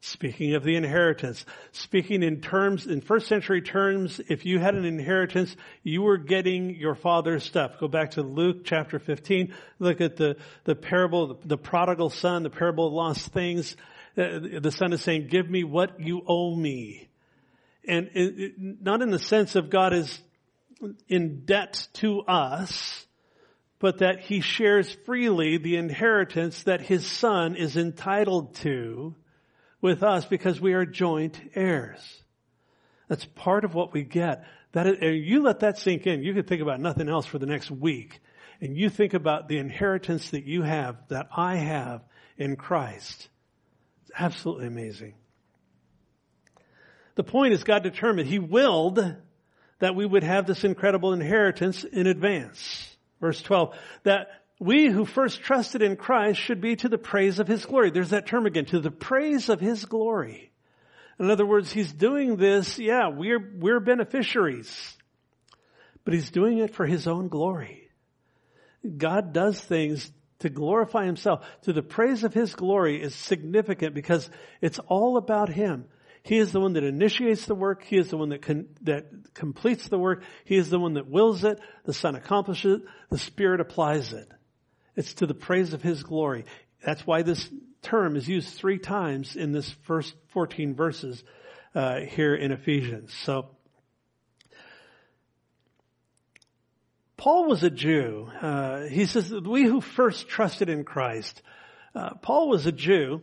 Speaking 0.00 0.54
of 0.54 0.64
the 0.64 0.76
inheritance, 0.76 1.44
speaking 1.72 2.22
in 2.22 2.40
terms, 2.40 2.86
in 2.86 3.02
first 3.02 3.26
century 3.26 3.60
terms, 3.60 4.18
if 4.30 4.46
you 4.46 4.58
had 4.58 4.74
an 4.74 4.86
inheritance, 4.86 5.54
you 5.82 6.00
were 6.00 6.16
getting 6.16 6.74
your 6.74 6.94
father's 6.94 7.44
stuff. 7.44 7.78
Go 7.78 7.86
back 7.86 8.12
to 8.12 8.22
Luke 8.22 8.64
chapter 8.64 8.98
15, 8.98 9.52
look 9.78 10.00
at 10.00 10.16
the, 10.16 10.38
the 10.64 10.74
parable, 10.74 11.38
the, 11.44 11.58
prodigal 11.58 12.08
son, 12.08 12.44
the 12.44 12.50
parable 12.50 12.86
of 12.86 12.94
lost 12.94 13.30
things. 13.30 13.76
Uh, 14.16 14.38
the 14.58 14.72
son 14.72 14.94
is 14.94 15.02
saying, 15.02 15.28
give 15.28 15.50
me 15.50 15.64
what 15.64 16.00
you 16.00 16.22
owe 16.26 16.56
me. 16.56 17.10
And 17.86 18.08
it, 18.14 18.54
not 18.58 19.02
in 19.02 19.10
the 19.10 19.18
sense 19.18 19.54
of 19.54 19.68
God 19.68 19.92
is 19.92 20.18
in 21.08 21.44
debt 21.44 21.86
to 21.94 22.20
us, 22.22 23.06
but 23.78 23.98
that 23.98 24.20
he 24.20 24.40
shares 24.40 24.90
freely 25.06 25.56
the 25.56 25.76
inheritance 25.76 26.64
that 26.64 26.80
his 26.80 27.06
son 27.06 27.56
is 27.56 27.76
entitled 27.76 28.54
to 28.56 29.14
with 29.80 30.02
us 30.02 30.24
because 30.26 30.60
we 30.60 30.74
are 30.74 30.84
joint 30.84 31.40
heirs. 31.54 32.00
That's 33.08 33.24
part 33.24 33.64
of 33.64 33.74
what 33.74 33.92
we 33.92 34.02
get. 34.02 34.44
That 34.72 34.86
is, 34.86 35.26
you 35.26 35.42
let 35.42 35.60
that 35.60 35.78
sink 35.78 36.06
in. 36.06 36.22
You 36.22 36.34
can 36.34 36.44
think 36.44 36.62
about 36.62 36.80
nothing 36.80 37.08
else 37.08 37.26
for 37.26 37.38
the 37.38 37.46
next 37.46 37.70
week. 37.70 38.20
And 38.60 38.76
you 38.76 38.90
think 38.90 39.14
about 39.14 39.48
the 39.48 39.58
inheritance 39.58 40.30
that 40.30 40.44
you 40.44 40.62
have, 40.62 40.96
that 41.08 41.28
I 41.34 41.56
have 41.56 42.02
in 42.36 42.56
Christ. 42.56 43.28
It's 44.02 44.12
absolutely 44.16 44.66
amazing. 44.66 45.14
The 47.14 47.24
point 47.24 47.54
is 47.54 47.64
God 47.64 47.82
determined, 47.82 48.28
He 48.28 48.38
willed 48.38 49.16
that 49.80 49.96
we 49.96 50.06
would 50.06 50.22
have 50.22 50.46
this 50.46 50.64
incredible 50.64 51.12
inheritance 51.12 51.84
in 51.84 52.06
advance. 52.06 52.96
Verse 53.20 53.42
12, 53.42 53.74
that 54.04 54.28
we 54.60 54.88
who 54.88 55.04
first 55.04 55.40
trusted 55.42 55.82
in 55.82 55.96
Christ 55.96 56.38
should 56.38 56.60
be 56.60 56.76
to 56.76 56.88
the 56.88 56.98
praise 56.98 57.38
of 57.38 57.48
His 57.48 57.64
glory. 57.64 57.90
There's 57.90 58.10
that 58.10 58.26
term 58.26 58.46
again, 58.46 58.66
to 58.66 58.80
the 58.80 58.90
praise 58.90 59.48
of 59.48 59.60
His 59.60 59.84
glory. 59.86 60.52
In 61.18 61.30
other 61.30 61.46
words, 61.46 61.72
He's 61.72 61.92
doing 61.92 62.36
this, 62.36 62.78
yeah, 62.78 63.08
we're, 63.08 63.52
we're 63.58 63.80
beneficiaries. 63.80 64.96
But 66.04 66.14
He's 66.14 66.30
doing 66.30 66.58
it 66.58 66.74
for 66.74 66.86
His 66.86 67.06
own 67.06 67.28
glory. 67.28 67.88
God 68.96 69.32
does 69.32 69.60
things 69.60 70.10
to 70.40 70.48
glorify 70.50 71.06
Himself. 71.06 71.46
To 71.62 71.72
the 71.72 71.82
praise 71.82 72.24
of 72.24 72.34
His 72.34 72.54
glory 72.54 73.02
is 73.02 73.14
significant 73.14 73.94
because 73.94 74.28
it's 74.60 74.78
all 74.78 75.16
about 75.16 75.48
Him. 75.48 75.86
He 76.22 76.36
is 76.36 76.52
the 76.52 76.60
one 76.60 76.74
that 76.74 76.84
initiates 76.84 77.46
the 77.46 77.54
work. 77.54 77.82
He 77.82 77.96
is 77.96 78.10
the 78.10 78.16
one 78.16 78.28
that 78.28 78.42
con- 78.42 78.68
that 78.82 79.34
completes 79.34 79.88
the 79.88 79.98
work. 79.98 80.22
He 80.44 80.56
is 80.56 80.70
the 80.70 80.78
one 80.78 80.94
that 80.94 81.08
wills 81.08 81.44
it. 81.44 81.58
The 81.84 81.94
Son 81.94 82.14
accomplishes 82.14 82.80
it. 82.80 82.82
The 83.10 83.18
Spirit 83.18 83.60
applies 83.60 84.12
it. 84.12 84.28
It's 84.96 85.14
to 85.14 85.26
the 85.26 85.34
praise 85.34 85.72
of 85.72 85.82
His 85.82 86.02
glory. 86.02 86.44
That's 86.84 87.06
why 87.06 87.22
this 87.22 87.48
term 87.82 88.16
is 88.16 88.28
used 88.28 88.54
three 88.54 88.78
times 88.78 89.36
in 89.36 89.52
this 89.52 89.70
first 89.86 90.14
14 90.28 90.74
verses 90.74 91.22
uh, 91.74 92.00
here 92.00 92.34
in 92.34 92.52
Ephesians. 92.52 93.14
So, 93.24 93.48
Paul 97.16 97.48
was 97.48 97.62
a 97.62 97.70
Jew. 97.70 98.30
Uh, 98.40 98.82
he 98.82 99.04
says, 99.04 99.30
we 99.30 99.64
who 99.64 99.80
first 99.80 100.28
trusted 100.28 100.70
in 100.70 100.84
Christ. 100.84 101.42
Uh, 101.94 102.14
Paul 102.14 102.48
was 102.48 102.66
a 102.66 102.72
Jew. 102.72 103.22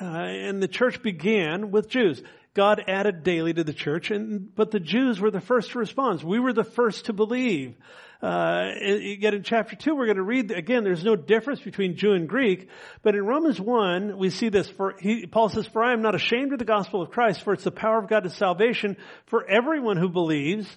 Uh, 0.00 0.04
and 0.04 0.62
the 0.62 0.68
church 0.68 1.02
began 1.02 1.70
with 1.70 1.88
Jews. 1.88 2.22
God 2.52 2.84
added 2.88 3.22
daily 3.22 3.54
to 3.54 3.62
the 3.62 3.72
church, 3.72 4.10
and 4.10 4.54
but 4.54 4.72
the 4.72 4.80
Jews 4.80 5.20
were 5.20 5.30
the 5.30 5.40
first 5.40 5.70
to 5.70 5.78
respond. 5.78 6.22
We 6.22 6.40
were 6.40 6.52
the 6.52 6.64
first 6.64 7.06
to 7.06 7.12
believe. 7.12 7.76
Uh, 8.20 8.72
yet 8.82 9.32
in 9.32 9.42
chapter 9.44 9.76
two, 9.76 9.94
we're 9.94 10.06
going 10.06 10.16
to 10.16 10.22
read 10.22 10.50
again. 10.50 10.84
There's 10.84 11.04
no 11.04 11.16
difference 11.16 11.60
between 11.60 11.96
Jew 11.96 12.12
and 12.12 12.28
Greek, 12.28 12.68
but 13.02 13.14
in 13.14 13.24
Romans 13.24 13.58
one, 13.58 14.18
we 14.18 14.30
see 14.30 14.48
this. 14.48 14.68
For 14.68 14.96
he, 15.00 15.26
Paul 15.26 15.48
says, 15.48 15.66
"For 15.66 15.82
I 15.82 15.92
am 15.92 16.02
not 16.02 16.14
ashamed 16.14 16.52
of 16.52 16.58
the 16.58 16.64
gospel 16.64 17.00
of 17.00 17.10
Christ, 17.10 17.42
for 17.42 17.52
it's 17.54 17.64
the 17.64 17.70
power 17.70 17.98
of 17.98 18.08
God 18.08 18.24
to 18.24 18.30
salvation 18.30 18.96
for 19.26 19.48
everyone 19.48 19.96
who 19.96 20.08
believes, 20.08 20.68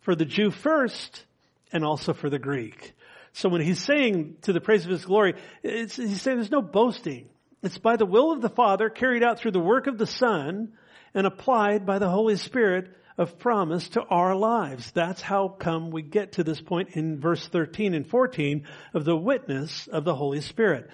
for 0.00 0.14
the 0.14 0.26
Jew 0.26 0.50
first, 0.50 1.24
and 1.72 1.84
also 1.84 2.12
for 2.12 2.28
the 2.28 2.40
Greek." 2.40 2.92
So 3.32 3.48
when 3.48 3.62
he's 3.62 3.82
saying 3.82 4.38
to 4.42 4.52
the 4.52 4.60
praise 4.60 4.84
of 4.84 4.90
His 4.90 5.04
glory, 5.04 5.36
he's 5.62 5.94
saying 5.94 6.36
there's 6.36 6.50
no 6.50 6.60
boasting. 6.60 7.29
It's 7.62 7.78
by 7.78 7.96
the 7.96 8.06
will 8.06 8.32
of 8.32 8.40
the 8.40 8.48
Father, 8.48 8.88
carried 8.88 9.22
out 9.22 9.38
through 9.38 9.50
the 9.50 9.60
work 9.60 9.86
of 9.86 9.98
the 9.98 10.06
Son, 10.06 10.72
and 11.14 11.26
applied 11.26 11.84
by 11.84 11.98
the 11.98 12.08
Holy 12.08 12.36
Spirit 12.36 12.90
of 13.18 13.38
promise 13.38 13.90
to 13.90 14.02
our 14.02 14.34
lives. 14.34 14.90
That's 14.92 15.20
how 15.20 15.48
come 15.48 15.90
we 15.90 16.00
get 16.00 16.32
to 16.32 16.44
this 16.44 16.60
point 16.60 16.90
in 16.92 17.20
verse 17.20 17.46
13 17.46 17.92
and 17.92 18.06
14 18.06 18.66
of 18.94 19.04
the 19.04 19.16
witness 19.16 19.88
of 19.88 20.04
the 20.04 20.14
Holy 20.14 20.40
Spirit. 20.40 20.88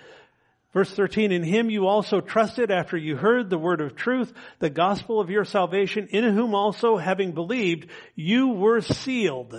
Verse 0.72 0.90
13, 0.90 1.30
in 1.30 1.44
him 1.44 1.70
you 1.70 1.86
also 1.86 2.20
trusted 2.20 2.70
after 2.70 2.96
you 2.96 3.16
heard 3.16 3.48
the 3.48 3.58
word 3.58 3.80
of 3.80 3.94
truth, 3.94 4.32
the 4.58 4.68
gospel 4.68 5.20
of 5.20 5.30
your 5.30 5.44
salvation, 5.44 6.08
in 6.08 6.24
whom 6.34 6.54
also 6.54 6.96
having 6.96 7.32
believed, 7.32 7.88
you 8.14 8.48
were 8.48 8.80
sealed 8.80 9.54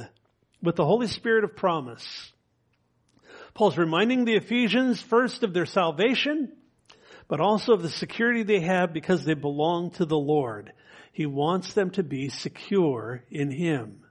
with 0.61 0.75
the 0.75 0.85
Holy 0.85 1.07
Spirit 1.07 1.43
of 1.43 1.55
promise. 1.55 2.33
Paul's 3.53 3.77
reminding 3.77 4.25
the 4.25 4.35
Ephesians 4.35 5.01
first 5.01 5.41
of 5.41 5.53
their 5.53 5.65
salvation, 5.65 6.51
but 7.27 7.39
also 7.39 7.73
of 7.73 7.81
the 7.81 7.89
security 7.89 8.43
they 8.43 8.61
have 8.61 8.93
because 8.93 9.25
they 9.25 9.33
belong 9.33 9.91
to 9.91 10.05
the 10.05 10.17
Lord. 10.17 10.71
He 11.11 11.25
wants 11.25 11.73
them 11.73 11.89
to 11.91 12.03
be 12.03 12.29
secure 12.29 13.23
in 13.29 13.51
Him. 13.51 14.03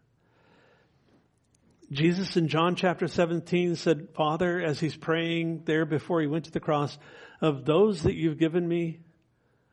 Jesus 1.91 2.37
in 2.37 2.49
John 2.49 2.75
chapter 2.75 3.07
17 3.07 3.77
said, 3.77 4.09
Father, 4.14 4.61
as 4.61 4.81
he's 4.81 4.97
praying 4.97 5.62
there 5.67 5.87
before 5.87 6.21
he 6.21 6.27
went 6.27 6.47
to 6.47 6.51
the 6.51 6.61
cross, 6.61 6.99
of 7.41 7.64
those 7.64 8.03
that 8.03 8.14
you've 8.14 8.39
given 8.39 8.67
me, 8.67 9.01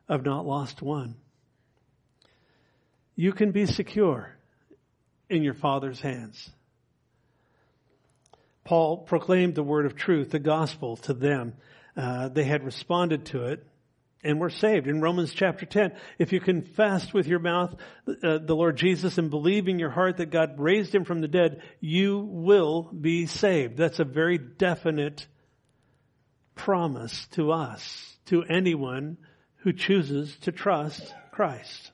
I've 0.08 0.24
not 0.24 0.46
lost 0.46 0.80
one. 0.82 1.16
You 3.16 3.32
can 3.32 3.52
be 3.52 3.66
secure 3.66 4.36
in 5.28 5.42
your 5.42 5.54
Father's 5.54 6.00
hands. 6.00 6.50
Paul 8.64 8.98
proclaimed 8.98 9.54
the 9.54 9.62
word 9.62 9.86
of 9.86 9.96
truth, 9.96 10.30
the 10.30 10.38
gospel 10.38 10.96
to 10.98 11.14
them. 11.14 11.54
Uh, 11.96 12.28
they 12.28 12.44
had 12.44 12.64
responded 12.64 13.26
to 13.26 13.44
it 13.44 13.66
and 14.24 14.40
were 14.40 14.50
saved. 14.50 14.88
In 14.88 15.00
Romans 15.00 15.32
chapter 15.32 15.66
10, 15.66 15.92
if 16.18 16.32
you 16.32 16.40
confess 16.40 17.12
with 17.12 17.26
your 17.26 17.38
mouth 17.38 17.74
uh, 18.08 18.38
the 18.38 18.56
Lord 18.56 18.76
Jesus 18.76 19.18
and 19.18 19.30
believe 19.30 19.68
in 19.68 19.78
your 19.78 19.90
heart 19.90 20.16
that 20.16 20.30
God 20.30 20.58
raised 20.58 20.94
him 20.94 21.04
from 21.04 21.20
the 21.20 21.28
dead, 21.28 21.62
you 21.80 22.18
will 22.18 22.82
be 22.84 23.26
saved. 23.26 23.76
That's 23.76 24.00
a 24.00 24.04
very 24.04 24.38
definite 24.38 25.26
promise 26.54 27.26
to 27.32 27.52
us, 27.52 28.16
to 28.26 28.42
anyone 28.44 29.18
who 29.56 29.72
chooses 29.72 30.34
to 30.38 30.52
trust 30.52 31.14
Christ. 31.30 31.92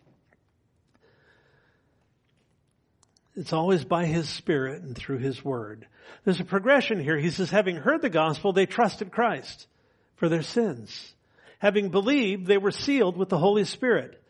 It's 3.35 3.53
always 3.53 3.85
by 3.85 4.07
His 4.07 4.29
Spirit 4.29 4.83
and 4.83 4.97
through 4.97 5.19
His 5.19 5.45
Word. 5.45 5.87
There's 6.25 6.41
a 6.41 6.45
progression 6.45 7.03
here. 7.03 7.17
He 7.17 7.31
says, 7.31 7.51
having 7.51 7.77
heard 7.77 8.03
the 8.03 8.11
gospel, 8.11 8.53
they 8.53 8.67
trusted 8.67 9.11
Christ 9.11 9.67
for 10.21 10.29
their 10.29 10.43
sins. 10.43 11.15
Having 11.59 11.89
believed, 11.89 12.47
they 12.47 12.59
were 12.59 12.71
sealed 12.71 13.17
with 13.17 13.31
the 13.31 13.39
Holy 13.39 13.65
Spirit. 13.65 14.23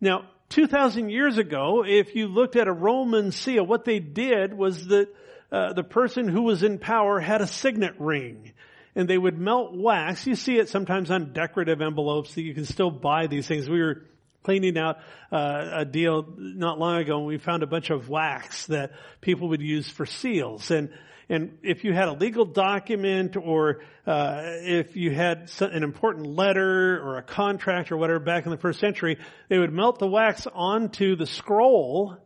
Now, 0.00 0.26
2,000 0.50 1.10
years 1.10 1.36
ago, 1.36 1.84
if 1.86 2.14
you 2.14 2.28
looked 2.28 2.56
at 2.56 2.68
a 2.68 2.72
Roman 2.72 3.32
seal, 3.32 3.66
what 3.66 3.84
they 3.84 3.98
did 3.98 4.54
was 4.54 4.86
that 4.86 5.08
uh, 5.50 5.72
the 5.72 5.82
person 5.82 6.28
who 6.28 6.42
was 6.42 6.62
in 6.62 6.78
power 6.78 7.18
had 7.20 7.42
a 7.42 7.46
signet 7.46 7.94
ring. 7.98 8.52
And 8.94 9.08
they 9.08 9.18
would 9.18 9.38
melt 9.38 9.74
wax. 9.74 10.26
You 10.26 10.34
see 10.34 10.58
it 10.58 10.68
sometimes 10.68 11.10
on 11.10 11.32
decorative 11.32 11.80
envelopes 11.80 12.34
that 12.34 12.42
you 12.42 12.54
can 12.54 12.64
still 12.64 12.90
buy 12.90 13.26
these 13.26 13.46
things. 13.46 13.68
We 13.68 13.80
were 13.80 14.02
cleaning 14.44 14.78
out 14.78 14.98
uh, 15.30 15.70
a 15.72 15.84
deal 15.84 16.26
not 16.36 16.78
long 16.78 17.00
ago 17.00 17.18
and 17.18 17.26
we 17.26 17.38
found 17.38 17.62
a 17.62 17.66
bunch 17.66 17.90
of 17.90 18.08
wax 18.08 18.66
that 18.66 18.92
people 19.20 19.48
would 19.48 19.62
use 19.62 19.88
for 19.88 20.04
seals 20.04 20.70
and 20.70 20.90
and 21.32 21.58
if 21.62 21.82
you 21.82 21.94
had 21.94 22.08
a 22.08 22.12
legal 22.12 22.44
document 22.44 23.36
or 23.36 23.80
uh, 24.06 24.42
if 24.44 24.96
you 24.96 25.10
had 25.10 25.50
an 25.60 25.82
important 25.82 26.26
letter 26.26 27.00
or 27.02 27.16
a 27.16 27.22
contract 27.22 27.90
or 27.90 27.96
whatever 27.96 28.20
back 28.20 28.44
in 28.44 28.50
the 28.50 28.58
first 28.58 28.78
century 28.78 29.18
they 29.48 29.58
would 29.58 29.72
melt 29.72 29.98
the 29.98 30.06
wax 30.06 30.46
onto 30.52 31.16
the 31.16 31.26
scroll 31.26 32.18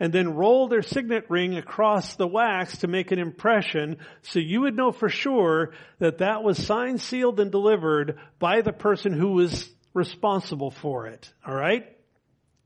and 0.00 0.12
then 0.12 0.34
roll 0.34 0.66
their 0.66 0.82
signet 0.82 1.30
ring 1.30 1.56
across 1.56 2.16
the 2.16 2.26
wax 2.26 2.78
to 2.78 2.88
make 2.88 3.12
an 3.12 3.20
impression 3.20 3.96
so 4.22 4.40
you 4.40 4.62
would 4.62 4.76
know 4.76 4.90
for 4.90 5.08
sure 5.08 5.72
that 6.00 6.18
that 6.18 6.42
was 6.42 6.58
signed, 6.58 7.00
sealed, 7.00 7.38
and 7.38 7.52
delivered 7.52 8.18
by 8.40 8.60
the 8.60 8.72
person 8.72 9.12
who 9.12 9.32
was 9.32 9.70
responsible 9.94 10.70
for 10.70 11.06
it. 11.06 11.32
All 11.46 11.54
right? 11.54 11.96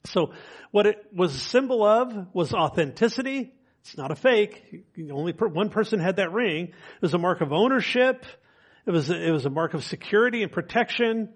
So 0.06 0.32
what 0.70 0.86
it 0.86 0.96
was 1.14 1.34
a 1.34 1.38
symbol 1.38 1.84
of 1.84 2.34
was 2.34 2.54
authenticity. 2.54 3.52
It's 3.82 3.96
not 3.96 4.10
a 4.10 4.14
fake. 4.14 4.84
Only 5.10 5.32
per, 5.32 5.48
one 5.48 5.70
person 5.70 6.00
had 6.00 6.16
that 6.16 6.32
ring. 6.32 6.66
It 6.66 7.02
was 7.02 7.14
a 7.14 7.18
mark 7.18 7.40
of 7.40 7.52
ownership. 7.52 8.24
It 8.86 8.90
was 8.90 9.10
a, 9.10 9.28
it 9.28 9.30
was 9.30 9.46
a 9.46 9.50
mark 9.50 9.74
of 9.74 9.84
security 9.84 10.42
and 10.42 10.52
protection. 10.52 11.30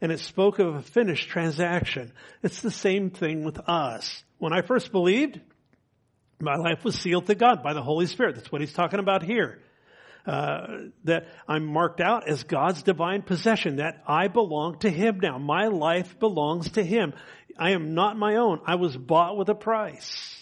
And 0.00 0.10
it 0.10 0.20
spoke 0.20 0.58
of 0.58 0.74
a 0.74 0.82
finished 0.82 1.28
transaction. 1.28 2.12
It's 2.42 2.62
the 2.62 2.70
same 2.70 3.10
thing 3.10 3.44
with 3.44 3.58
us. 3.68 4.24
When 4.38 4.52
I 4.52 4.62
first 4.62 4.92
believed, 4.92 5.40
my 6.40 6.56
life 6.56 6.84
was 6.84 6.98
sealed 6.98 7.26
to 7.26 7.34
God 7.34 7.62
by 7.62 7.74
the 7.74 7.82
Holy 7.82 8.06
Spirit. 8.06 8.36
That's 8.36 8.50
what 8.50 8.62
he's 8.62 8.72
talking 8.72 8.98
about 8.98 9.22
here 9.22 9.60
uh, 10.26 10.66
that 11.04 11.26
I'm 11.48 11.66
marked 11.66 12.00
out 12.00 12.28
as 12.28 12.44
God's 12.44 12.82
divine 12.82 13.22
possession, 13.22 13.76
that 13.76 14.02
I 14.06 14.28
belong 14.28 14.78
to 14.80 14.90
Him 14.90 15.20
now. 15.20 15.38
My 15.38 15.66
life 15.66 16.18
belongs 16.18 16.70
to 16.72 16.84
Him. 16.84 17.14
I 17.58 17.70
am 17.70 17.94
not 17.94 18.16
my 18.16 18.36
own. 18.36 18.60
I 18.66 18.76
was 18.76 18.96
bought 18.96 19.36
with 19.36 19.48
a 19.48 19.54
price. 19.54 20.39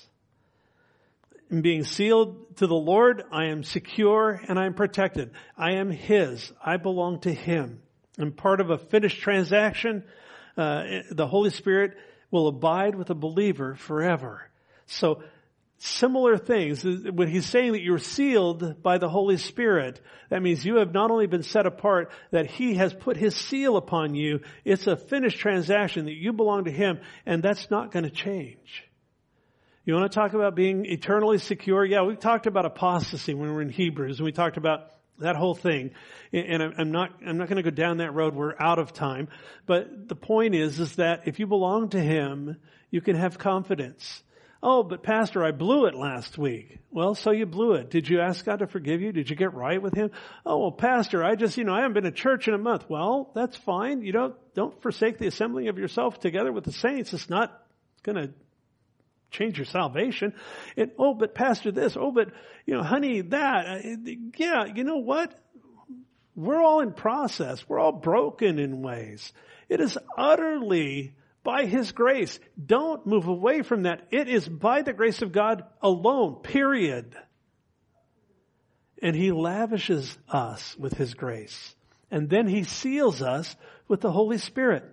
In 1.51 1.63
being 1.63 1.85
sealed 1.85 2.57
to 2.57 2.67
the 2.67 2.75
Lord, 2.75 3.25
I 3.33 3.47
am 3.47 3.63
secure 3.63 4.41
and 4.49 4.59
I 4.59 4.67
am 4.67 4.75
protected. 4.75 5.31
I 5.57 5.73
am 5.75 5.91
His. 5.91 6.53
I 6.63 6.77
belong 6.77 7.21
to 7.21 7.33
Him. 7.33 7.81
I'm 8.19 8.33
part 8.33 8.61
of 8.61 8.71
a 8.71 8.79
finished 8.79 9.21
transaction. 9.21 10.05
Uh, 10.57 11.03
the 11.11 11.27
Holy 11.27 11.51
Spirit 11.51 11.97
will 12.31 12.49
abide 12.49 12.95
with 12.95 13.09
a 13.11 13.15
believer 13.15 13.77
forever. 13.77 14.43
So 14.87 15.23
similar 15.79 16.37
things. 16.37 16.85
When 16.85 17.29
he's 17.29 17.47
saying 17.47 17.73
that 17.73 17.83
you're 17.83 17.99
sealed 17.99 18.83
by 18.83 18.99
the 18.99 19.09
Holy 19.09 19.39
Spirit, 19.39 20.01
that 20.29 20.43
means 20.43 20.65
you 20.65 20.77
have 20.77 20.93
not 20.93 21.11
only 21.11 21.27
been 21.27 21.45
set 21.45 21.65
apart, 21.65 22.11
that 22.31 22.51
he 22.51 22.75
has 22.75 22.93
put 22.93 23.17
his 23.17 23.35
seal 23.35 23.77
upon 23.77 24.15
you. 24.15 24.41
It's 24.65 24.87
a 24.87 24.97
finished 24.97 25.39
transaction 25.39 26.07
that 26.07 26.17
you 26.17 26.33
belong 26.33 26.65
to 26.65 26.73
him, 26.73 27.01
and 27.25 27.43
that's 27.43 27.71
not 27.71 27.93
going 27.93 28.05
to 28.05 28.11
change. 28.11 28.88
You 29.89 29.95
want 29.95 30.13
to 30.13 30.15
talk 30.15 30.35
about 30.35 30.55
being 30.55 30.85
eternally 30.85 31.39
secure? 31.39 31.83
Yeah, 31.83 32.03
we 32.03 32.15
talked 32.15 32.47
about 32.47 32.67
apostasy 32.67 33.33
when 33.33 33.49
we 33.49 33.55
were 33.55 33.63
in 33.63 33.71
Hebrews, 33.71 34.19
and 34.19 34.27
we 34.27 34.33
talked 34.33 34.59
about 34.59 34.91
that 35.19 35.35
whole 35.35 35.55
thing. 35.55 35.93
And 36.31 36.63
I'm 36.63 36.93
not, 36.93 37.11
I'm 37.27 37.39
not 37.39 37.49
going 37.49 37.57
to 37.57 37.63
go 37.63 37.75
down 37.75 37.97
that 37.97 38.13
road. 38.13 38.35
We're 38.35 38.55
out 38.61 38.79
of 38.79 38.93
time. 38.93 39.29
But 39.65 40.07
the 40.07 40.15
point 40.15 40.55
is, 40.55 40.79
is 40.79 40.97
that 40.97 41.23
if 41.27 41.41
you 41.41 41.47
belong 41.47 41.89
to 41.89 42.01
Him, 42.01 42.59
you 42.91 43.01
can 43.01 43.17
have 43.17 43.39
confidence 43.39 44.23
Oh, 44.63 44.83
but 44.83 45.05
pastor, 45.05 45.45
I 45.45 45.53
blew 45.53 45.87
it 45.87 45.95
last 45.95 46.37
week. 46.37 46.79
Well, 46.91 47.15
so 47.15 47.31
you 47.31 47.47
blew 47.47 47.75
it. 47.75 47.91
Did 47.91 48.09
you 48.09 48.21
ask 48.21 48.45
God 48.45 48.59
to 48.59 48.67
forgive 48.67 49.01
you? 49.01 49.13
Did 49.13 49.31
you 49.31 49.37
get 49.37 49.55
right 49.55 49.81
with 49.81 49.95
Him? 49.95 50.11
Oh, 50.45 50.59
well, 50.59 50.73
pastor, 50.73 51.23
I 51.23 51.37
just, 51.37 51.57
you 51.57 51.63
know, 51.63 51.73
I 51.73 51.79
haven't 51.79 51.93
been 51.93 52.05
to 52.05 52.11
church 52.11 52.49
in 52.49 52.55
a 52.55 52.59
month. 52.59 52.87
Well, 52.89 53.31
that's 53.37 53.57
fine. 53.57 54.03
You 54.03 54.11
don't, 54.11 54.35
don't 54.55 54.83
forsake 54.83 55.19
the 55.19 55.29
assembling 55.29 55.69
of 55.69 55.79
yourself 55.79 56.19
together 56.19 56.51
with 56.51 56.65
the 56.65 56.73
saints. 56.73 57.13
It's 57.13 57.31
not 57.31 57.57
gonna 58.03 58.31
change 59.31 59.59
your 59.59 59.67
salvation. 59.67 60.35
And, 60.77 60.91
oh, 60.99 61.15
but 61.15 61.35
pastor 61.35 61.73
this. 61.73 61.97
Oh, 61.97 62.11
but, 62.11 62.29
you 62.67 62.75
know, 62.75 62.83
honey, 62.83 63.23
that. 63.23 63.67
Uh, 63.67 64.13
yeah, 64.37 64.65
you 64.75 64.85
know 64.85 64.99
what? 64.99 65.35
We're 66.35 66.63
all 66.63 66.81
in 66.81 66.93
process. 66.93 67.69
We're 67.69 67.81
all 67.81 67.93
broken 67.93 68.59
in 68.59 68.81
ways. 68.83 69.33
It 69.69 69.81
is 69.81 69.99
utterly 70.17 71.15
by 71.43 71.67
His 71.67 71.93
grace. 71.93 72.39
Don't 72.65 73.07
move 73.07 73.27
away 73.27 73.63
from 73.63 73.83
that. 73.83 74.07
It 74.11 74.29
is 74.29 74.49
by 74.49 74.83
the 74.83 74.93
grace 74.93 75.23
of 75.23 75.33
God 75.33 75.65
alone, 75.83 76.37
period. 76.43 77.17
And 79.03 79.17
He 79.17 79.33
lavishes 79.33 80.17
us 80.29 80.77
with 80.79 80.95
His 80.95 81.15
grace. 81.15 81.75
And 82.11 82.31
then 82.31 82.47
He 82.47 82.65
seals 82.65 83.21
us 83.21 83.55
with 83.89 84.01
the 84.01 84.13
Holy 84.13 84.39
Spirit. 84.39 84.85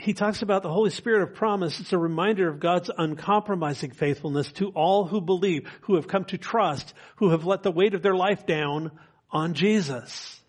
He 0.00 0.14
talks 0.14 0.42
about 0.42 0.62
the 0.62 0.72
Holy 0.72 0.90
Spirit 0.90 1.22
of 1.22 1.34
promise. 1.34 1.80
It's 1.80 1.92
a 1.92 1.98
reminder 1.98 2.48
of 2.48 2.60
God's 2.60 2.88
uncompromising 2.96 3.90
faithfulness 3.90 4.52
to 4.52 4.68
all 4.70 5.04
who 5.04 5.20
believe, 5.20 5.68
who 5.82 5.96
have 5.96 6.06
come 6.06 6.24
to 6.26 6.38
trust, 6.38 6.94
who 7.16 7.30
have 7.30 7.44
let 7.44 7.64
the 7.64 7.72
weight 7.72 7.94
of 7.94 8.02
their 8.02 8.14
life 8.14 8.46
down 8.46 8.92
on 9.30 9.54
Jesus. 9.54 10.40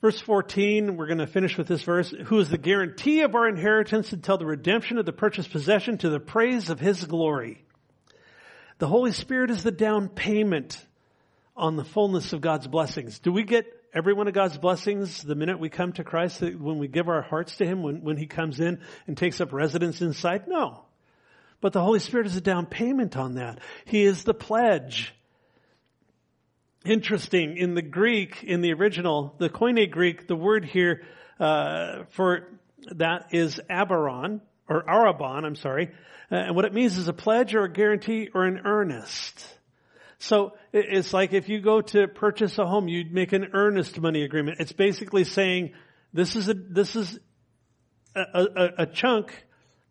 Verse 0.00 0.20
14, 0.20 0.96
we're 0.96 1.06
going 1.06 1.18
to 1.18 1.26
finish 1.26 1.56
with 1.56 1.68
this 1.68 1.82
verse, 1.82 2.12
who 2.26 2.38
is 2.40 2.48
the 2.48 2.58
guarantee 2.58 3.20
of 3.20 3.34
our 3.34 3.48
inheritance 3.48 4.12
until 4.12 4.38
the 4.38 4.46
redemption 4.46 4.98
of 4.98 5.06
the 5.06 5.12
purchased 5.12 5.52
possession 5.52 5.98
to 5.98 6.08
the 6.08 6.20
praise 6.20 6.68
of 6.68 6.80
His 6.80 7.04
glory. 7.04 7.64
The 8.78 8.88
Holy 8.88 9.12
Spirit 9.12 9.50
is 9.50 9.62
the 9.62 9.70
down 9.70 10.08
payment 10.08 10.84
on 11.54 11.76
the 11.76 11.84
fullness 11.84 12.32
of 12.32 12.40
God's 12.40 12.66
blessings. 12.66 13.18
Do 13.18 13.30
we 13.30 13.44
get 13.44 13.66
every 13.94 14.12
one 14.12 14.28
of 14.28 14.34
God's 14.34 14.58
blessings 14.58 15.22
the 15.22 15.34
minute 15.34 15.58
we 15.58 15.68
come 15.68 15.92
to 15.94 16.04
Christ, 16.04 16.40
when 16.40 16.78
we 16.78 16.88
give 16.88 17.08
our 17.08 17.22
hearts 17.22 17.56
to 17.56 17.66
Him, 17.66 17.82
when, 17.82 18.02
when 18.02 18.16
He 18.16 18.26
comes 18.26 18.60
in 18.60 18.80
and 19.06 19.16
takes 19.16 19.40
up 19.40 19.52
residence 19.52 20.00
inside? 20.00 20.48
No. 20.48 20.84
But 21.60 21.72
the 21.72 21.82
Holy 21.82 22.00
Spirit 22.00 22.26
is 22.26 22.36
a 22.36 22.40
down 22.40 22.66
payment 22.66 23.16
on 23.16 23.34
that. 23.34 23.60
He 23.84 24.02
is 24.04 24.24
the 24.24 24.34
pledge 24.34 25.14
interesting 26.84 27.56
in 27.56 27.74
the 27.74 27.82
Greek, 27.82 28.42
in 28.42 28.62
the 28.62 28.72
original, 28.72 29.34
the 29.38 29.50
Koine 29.50 29.90
Greek, 29.90 30.26
the 30.26 30.36
word 30.36 30.64
here 30.64 31.02
uh, 31.38 32.04
for 32.10 32.48
that 32.96 33.28
is 33.32 33.60
abaron 33.68 34.40
or 34.68 34.82
arabon. 34.84 35.44
I'm 35.44 35.56
sorry, 35.56 35.90
uh, 36.30 36.36
and 36.36 36.56
what 36.56 36.64
it 36.64 36.72
means 36.72 36.96
is 36.96 37.08
a 37.08 37.12
pledge 37.12 37.54
or 37.54 37.64
a 37.64 37.72
guarantee 37.72 38.28
or 38.32 38.44
an 38.44 38.62
earnest. 38.64 39.44
So 40.20 40.52
it's 40.72 41.14
like 41.14 41.32
if 41.32 41.48
you 41.48 41.60
go 41.60 41.80
to 41.80 42.06
purchase 42.06 42.58
a 42.58 42.66
home, 42.66 42.88
you'd 42.88 43.12
make 43.12 43.32
an 43.32 43.48
earnest 43.54 43.98
money 43.98 44.22
agreement. 44.22 44.60
It's 44.60 44.72
basically 44.72 45.24
saying 45.24 45.72
this 46.12 46.36
is 46.36 46.48
a 46.48 46.54
this 46.54 46.94
is 46.94 47.18
a, 48.14 48.20
a, 48.20 48.68
a 48.82 48.86
chunk 48.86 49.32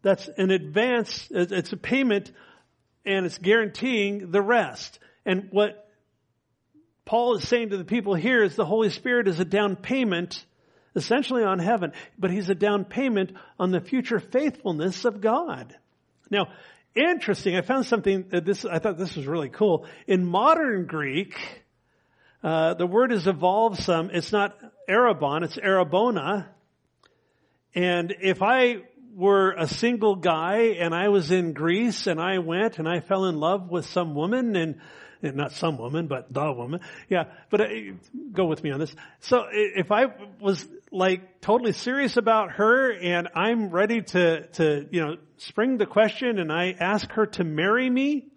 that's 0.03 0.30
an 0.38 0.51
advance. 0.51 1.27
It's 1.32 1.73
a 1.73 1.77
payment, 1.77 2.32
and 3.05 3.25
it's 3.25 3.39
guaranteeing 3.39 4.30
the 4.30 4.41
rest. 4.41 4.99
And 5.25 5.49
what 5.51 5.89
Paul 7.05 7.36
is 7.38 7.47
saying 7.47 7.71
to 7.71 7.77
the 7.77 7.84
people 7.84 8.13
here 8.13 8.43
is 8.43 8.55
the 8.55 8.65
Holy 8.65 8.91
Spirit 8.91 9.27
is 9.27 9.39
a 9.39 9.45
down 9.45 9.75
payment 9.75 10.45
essentially 10.95 11.43
on 11.43 11.57
heaven, 11.57 11.91
but 12.19 12.30
he's 12.30 12.49
a 12.49 12.55
down 12.55 12.86
payment 12.86 13.32
on 13.57 13.71
the 13.71 13.82
future 13.82 14.19
faithfulness 14.19 15.05
of 15.05 15.21
God. 15.21 15.75
Now, 16.30 16.49
interesting, 16.95 17.55
I 17.55 17.61
found 17.61 17.85
something 17.85 18.25
that 18.29 18.45
this, 18.45 18.65
I 18.65 18.79
thought 18.79 18.97
this 18.97 19.15
was 19.15 19.25
really 19.27 19.49
cool. 19.49 19.85
In 20.07 20.25
modern 20.25 20.85
Greek, 20.85 21.35
uh, 22.43 22.73
the 22.75 22.87
word 22.87 23.11
has 23.11 23.27
evolved 23.27 23.81
some. 23.81 24.09
It's 24.11 24.31
not 24.31 24.57
arabon, 24.87 25.43
it's 25.43 25.57
arabona. 25.57 26.49
And 27.75 28.15
if 28.21 28.41
I 28.41 28.83
were 29.13 29.51
a 29.51 29.67
single 29.67 30.15
guy 30.15 30.75
and 30.79 30.95
I 30.95 31.09
was 31.09 31.31
in 31.31 31.53
Greece 31.53 32.07
and 32.07 32.21
I 32.21 32.39
went 32.39 32.79
and 32.79 32.87
I 32.87 33.01
fell 33.01 33.25
in 33.25 33.37
love 33.37 33.69
with 33.69 33.85
some 33.85 34.15
woman 34.15 34.55
and 34.55 34.79
not 35.21 35.51
some 35.51 35.77
woman, 35.77 36.07
but 36.07 36.31
the 36.33 36.51
woman. 36.53 36.79
Yeah, 37.09 37.25
but 37.49 37.61
uh, 37.61 37.67
go 38.31 38.45
with 38.45 38.63
me 38.63 38.71
on 38.71 38.79
this. 38.79 38.95
So 39.19 39.45
if 39.51 39.91
I 39.91 40.05
was 40.39 40.65
like 40.91 41.41
totally 41.41 41.73
serious 41.73 42.17
about 42.17 42.51
her 42.53 42.91
and 42.91 43.29
I'm 43.35 43.69
ready 43.69 44.01
to, 44.01 44.47
to, 44.47 44.87
you 44.91 45.01
know, 45.01 45.15
spring 45.37 45.77
the 45.77 45.85
question 45.85 46.39
and 46.39 46.51
I 46.51 46.75
ask 46.79 47.09
her 47.11 47.27
to 47.27 47.43
marry 47.43 47.89
me, 47.89 48.27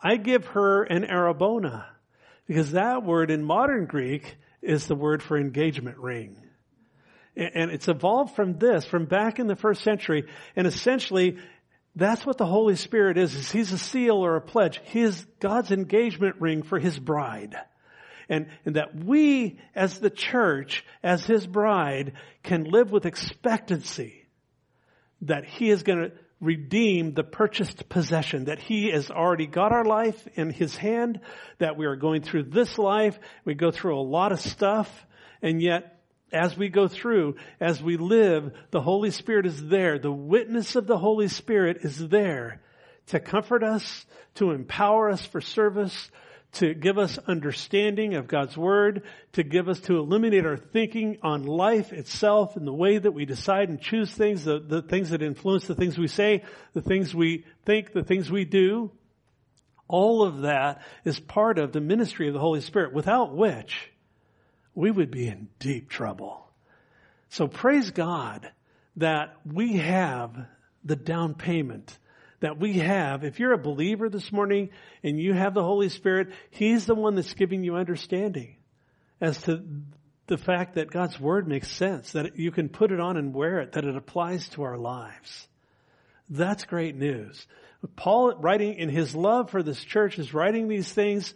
I 0.00 0.16
give 0.16 0.46
her 0.46 0.82
an 0.84 1.04
arabona 1.04 1.86
because 2.46 2.72
that 2.72 3.04
word 3.04 3.30
in 3.30 3.44
modern 3.44 3.86
Greek 3.86 4.36
is 4.60 4.86
the 4.86 4.94
word 4.94 5.22
for 5.22 5.38
engagement 5.38 5.98
ring. 5.98 6.36
And 7.34 7.70
it's 7.70 7.88
evolved 7.88 8.36
from 8.36 8.58
this, 8.58 8.84
from 8.84 9.06
back 9.06 9.38
in 9.38 9.46
the 9.46 9.56
first 9.56 9.82
century, 9.82 10.24
and 10.54 10.66
essentially 10.66 11.38
that's 11.96 12.26
what 12.26 12.36
the 12.36 12.46
Holy 12.46 12.76
Spirit 12.76 13.16
is, 13.16 13.34
is 13.34 13.50
He's 13.50 13.72
a 13.72 13.78
seal 13.78 14.16
or 14.16 14.36
a 14.36 14.40
pledge. 14.40 14.80
He 14.84 15.00
is 15.00 15.26
God's 15.40 15.70
engagement 15.70 16.36
ring 16.40 16.62
for 16.62 16.78
His 16.78 16.98
bride. 16.98 17.56
And, 18.32 18.46
and 18.64 18.76
that 18.76 18.94
we, 18.94 19.58
as 19.74 19.98
the 19.98 20.08
church, 20.08 20.86
as 21.02 21.22
His 21.22 21.46
bride, 21.46 22.14
can 22.42 22.64
live 22.64 22.90
with 22.90 23.04
expectancy 23.04 24.26
that 25.20 25.44
He 25.44 25.68
is 25.68 25.82
going 25.82 25.98
to 25.98 26.12
redeem 26.40 27.12
the 27.12 27.24
purchased 27.24 27.90
possession, 27.90 28.46
that 28.46 28.58
He 28.58 28.88
has 28.90 29.10
already 29.10 29.46
got 29.46 29.72
our 29.72 29.84
life 29.84 30.26
in 30.34 30.48
His 30.48 30.74
hand, 30.74 31.20
that 31.58 31.76
we 31.76 31.84
are 31.84 31.94
going 31.94 32.22
through 32.22 32.44
this 32.44 32.78
life, 32.78 33.18
we 33.44 33.52
go 33.52 33.70
through 33.70 33.98
a 33.98 34.00
lot 34.00 34.32
of 34.32 34.40
stuff, 34.40 34.88
and 35.42 35.60
yet 35.60 36.00
as 36.32 36.56
we 36.56 36.70
go 36.70 36.88
through, 36.88 37.36
as 37.60 37.82
we 37.82 37.98
live, 37.98 38.50
the 38.70 38.80
Holy 38.80 39.10
Spirit 39.10 39.44
is 39.44 39.62
there. 39.68 39.98
The 39.98 40.10
witness 40.10 40.74
of 40.74 40.86
the 40.86 40.96
Holy 40.96 41.28
Spirit 41.28 41.80
is 41.82 42.08
there 42.08 42.62
to 43.08 43.20
comfort 43.20 43.62
us, 43.62 44.06
to 44.36 44.52
empower 44.52 45.10
us 45.10 45.22
for 45.26 45.42
service, 45.42 46.10
to 46.52 46.74
give 46.74 46.98
us 46.98 47.18
understanding 47.26 48.14
of 48.14 48.28
God's 48.28 48.56
Word, 48.56 49.04
to 49.32 49.42
give 49.42 49.68
us, 49.68 49.80
to 49.80 49.96
illuminate 49.96 50.44
our 50.44 50.58
thinking 50.58 51.18
on 51.22 51.46
life 51.46 51.92
itself 51.92 52.56
and 52.56 52.66
the 52.66 52.72
way 52.72 52.98
that 52.98 53.12
we 53.12 53.24
decide 53.24 53.70
and 53.70 53.80
choose 53.80 54.10
things, 54.10 54.44
the, 54.44 54.58
the 54.58 54.82
things 54.82 55.10
that 55.10 55.22
influence 55.22 55.66
the 55.66 55.74
things 55.74 55.96
we 55.96 56.08
say, 56.08 56.44
the 56.74 56.82
things 56.82 57.14
we 57.14 57.46
think, 57.64 57.92
the 57.92 58.04
things 58.04 58.30
we 58.30 58.44
do. 58.44 58.90
All 59.88 60.22
of 60.22 60.42
that 60.42 60.82
is 61.04 61.18
part 61.18 61.58
of 61.58 61.72
the 61.72 61.80
ministry 61.80 62.28
of 62.28 62.34
the 62.34 62.40
Holy 62.40 62.60
Spirit, 62.60 62.92
without 62.92 63.34
which 63.34 63.90
we 64.74 64.90
would 64.90 65.10
be 65.10 65.28
in 65.28 65.48
deep 65.58 65.88
trouble. 65.88 66.50
So 67.30 67.48
praise 67.48 67.90
God 67.90 68.50
that 68.96 69.36
we 69.50 69.78
have 69.78 70.36
the 70.84 70.96
down 70.96 71.34
payment 71.34 71.98
that 72.42 72.58
we 72.58 72.74
have. 72.74 73.24
If 73.24 73.40
you're 73.40 73.52
a 73.52 73.58
believer 73.58 74.08
this 74.08 74.30
morning 74.30 74.70
and 75.02 75.18
you 75.18 75.32
have 75.32 75.54
the 75.54 75.64
Holy 75.64 75.88
Spirit, 75.88 76.28
He's 76.50 76.86
the 76.86 76.94
one 76.94 77.14
that's 77.14 77.34
giving 77.34 77.64
you 77.64 77.76
understanding 77.76 78.56
as 79.20 79.40
to 79.42 79.64
the 80.26 80.38
fact 80.38 80.74
that 80.74 80.90
God's 80.90 81.18
Word 81.18 81.48
makes 81.48 81.70
sense, 81.70 82.12
that 82.12 82.38
you 82.38 82.50
can 82.50 82.68
put 82.68 82.92
it 82.92 83.00
on 83.00 83.16
and 83.16 83.34
wear 83.34 83.60
it, 83.60 83.72
that 83.72 83.84
it 83.84 83.96
applies 83.96 84.48
to 84.50 84.62
our 84.62 84.78
lives. 84.78 85.48
That's 86.28 86.64
great 86.64 86.94
news. 86.94 87.46
Paul, 87.96 88.36
writing 88.36 88.74
in 88.74 88.88
his 88.88 89.14
love 89.14 89.50
for 89.50 89.62
this 89.62 89.82
church, 89.82 90.18
is 90.18 90.32
writing 90.32 90.68
these 90.68 90.92
things 90.92 91.34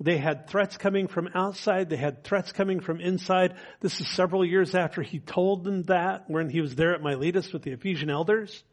they 0.00 0.16
had 0.16 0.48
threats 0.48 0.78
coming 0.78 1.08
from 1.08 1.28
outside. 1.34 1.90
They 1.90 1.96
had 1.96 2.24
threats 2.24 2.52
coming 2.52 2.80
from 2.80 3.00
inside. 3.00 3.54
This 3.80 4.00
is 4.00 4.08
several 4.08 4.44
years 4.46 4.74
after 4.74 5.02
he 5.02 5.18
told 5.18 5.62
them 5.62 5.82
that 5.84 6.30
when 6.30 6.48
he 6.48 6.62
was 6.62 6.74
there 6.74 6.94
at 6.94 7.02
Miletus 7.02 7.52
with 7.52 7.62
the 7.62 7.72
Ephesian 7.72 8.08
elders. 8.08 8.64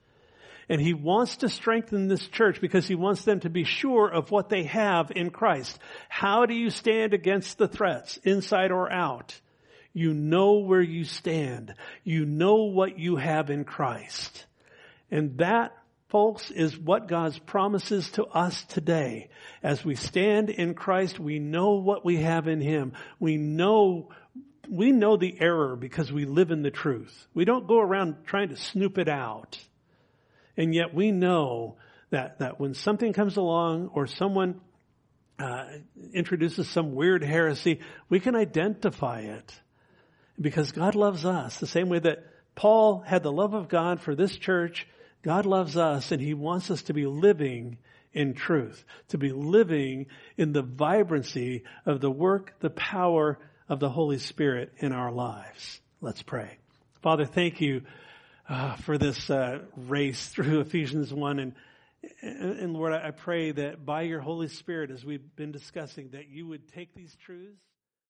And 0.69 0.81
he 0.81 0.93
wants 0.93 1.37
to 1.37 1.49
strengthen 1.49 2.07
this 2.07 2.27
church 2.27 2.59
because 2.59 2.87
he 2.87 2.95
wants 2.95 3.23
them 3.23 3.39
to 3.41 3.49
be 3.49 3.63
sure 3.63 4.09
of 4.09 4.31
what 4.31 4.49
they 4.49 4.63
have 4.63 5.11
in 5.11 5.29
Christ. 5.29 5.79
How 6.09 6.45
do 6.45 6.53
you 6.53 6.69
stand 6.69 7.13
against 7.13 7.57
the 7.57 7.67
threats, 7.67 8.17
inside 8.23 8.71
or 8.71 8.91
out? 8.91 9.39
You 9.93 10.13
know 10.13 10.59
where 10.59 10.81
you 10.81 11.05
stand. 11.05 11.73
You 12.03 12.25
know 12.25 12.65
what 12.65 12.99
you 12.99 13.15
have 13.15 13.49
in 13.49 13.63
Christ. 13.63 14.45
And 15.09 15.37
that 15.37 15.73
folks, 16.09 16.51
is 16.51 16.77
what 16.77 17.07
God's 17.07 17.37
promises 17.37 18.09
to 18.11 18.25
us 18.25 18.63
today. 18.63 19.29
As 19.61 19.83
we 19.83 19.95
stand 19.95 20.49
in 20.49 20.73
Christ, 20.73 21.19
we 21.19 21.39
know 21.39 21.73
what 21.73 22.05
we 22.05 22.17
have 22.17 22.47
in 22.47 22.61
Him. 22.61 22.93
We 23.19 23.37
know, 23.37 24.09
we 24.69 24.91
know 24.91 25.17
the 25.17 25.35
error 25.39 25.75
because 25.75 26.11
we 26.11 26.25
live 26.25 26.51
in 26.51 26.61
the 26.61 26.71
truth. 26.71 27.27
We 27.33 27.45
don't 27.45 27.67
go 27.67 27.79
around 27.79 28.25
trying 28.25 28.49
to 28.49 28.57
snoop 28.57 28.97
it 28.97 29.09
out. 29.09 29.59
And 30.57 30.73
yet 30.73 30.93
we 30.93 31.11
know 31.11 31.77
that, 32.09 32.39
that 32.39 32.59
when 32.59 32.73
something 32.73 33.13
comes 33.13 33.37
along 33.37 33.91
or 33.93 34.07
someone 34.07 34.59
uh, 35.39 35.65
introduces 36.13 36.67
some 36.67 36.95
weird 36.95 37.23
heresy, 37.23 37.79
we 38.09 38.19
can 38.19 38.35
identify 38.35 39.21
it 39.21 39.61
because 40.39 40.71
God 40.71 40.95
loves 40.95 41.25
us 41.25 41.59
the 41.59 41.67
same 41.67 41.89
way 41.89 41.99
that 41.99 42.25
Paul 42.55 43.01
had 43.01 43.21
the 43.21 43.31
love 43.31 43.53
of 43.53 43.69
God 43.69 44.01
for 44.01 44.15
this 44.15 44.35
church. 44.35 44.87
God 45.21 45.45
loves 45.45 45.77
us 45.77 46.11
and 46.11 46.21
he 46.21 46.33
wants 46.33 46.71
us 46.71 46.83
to 46.83 46.93
be 46.93 47.05
living 47.05 47.77
in 48.13 48.33
truth, 48.33 48.83
to 49.09 49.17
be 49.19 49.31
living 49.31 50.07
in 50.37 50.53
the 50.53 50.63
vibrancy 50.63 51.63
of 51.85 52.01
the 52.01 52.09
work, 52.09 52.55
the 52.61 52.71
power 52.71 53.37
of 53.69 53.79
the 53.79 53.89
Holy 53.89 54.17
Spirit 54.17 54.73
in 54.77 54.91
our 54.91 55.11
lives. 55.11 55.79
Let's 56.01 56.23
pray. 56.23 56.57
Father, 57.03 57.25
thank 57.25 57.61
you 57.61 57.83
uh, 58.49 58.75
for 58.77 58.97
this 58.97 59.29
uh, 59.29 59.59
race 59.75 60.27
through 60.33 60.61
Ephesians 60.61 61.13
1 61.13 61.39
and 61.39 61.53
and 62.21 62.73
Lord, 62.73 62.93
I 62.93 63.11
pray 63.11 63.51
that 63.51 63.83
by 63.83 64.03
your 64.03 64.21
Holy 64.21 64.47
Spirit, 64.47 64.91
as 64.91 65.03
we've 65.03 65.35
been 65.35 65.51
discussing, 65.51 66.11
that 66.11 66.29
you 66.29 66.47
would 66.47 66.71
take 66.71 66.93
these 66.93 67.13
truths 67.25 67.59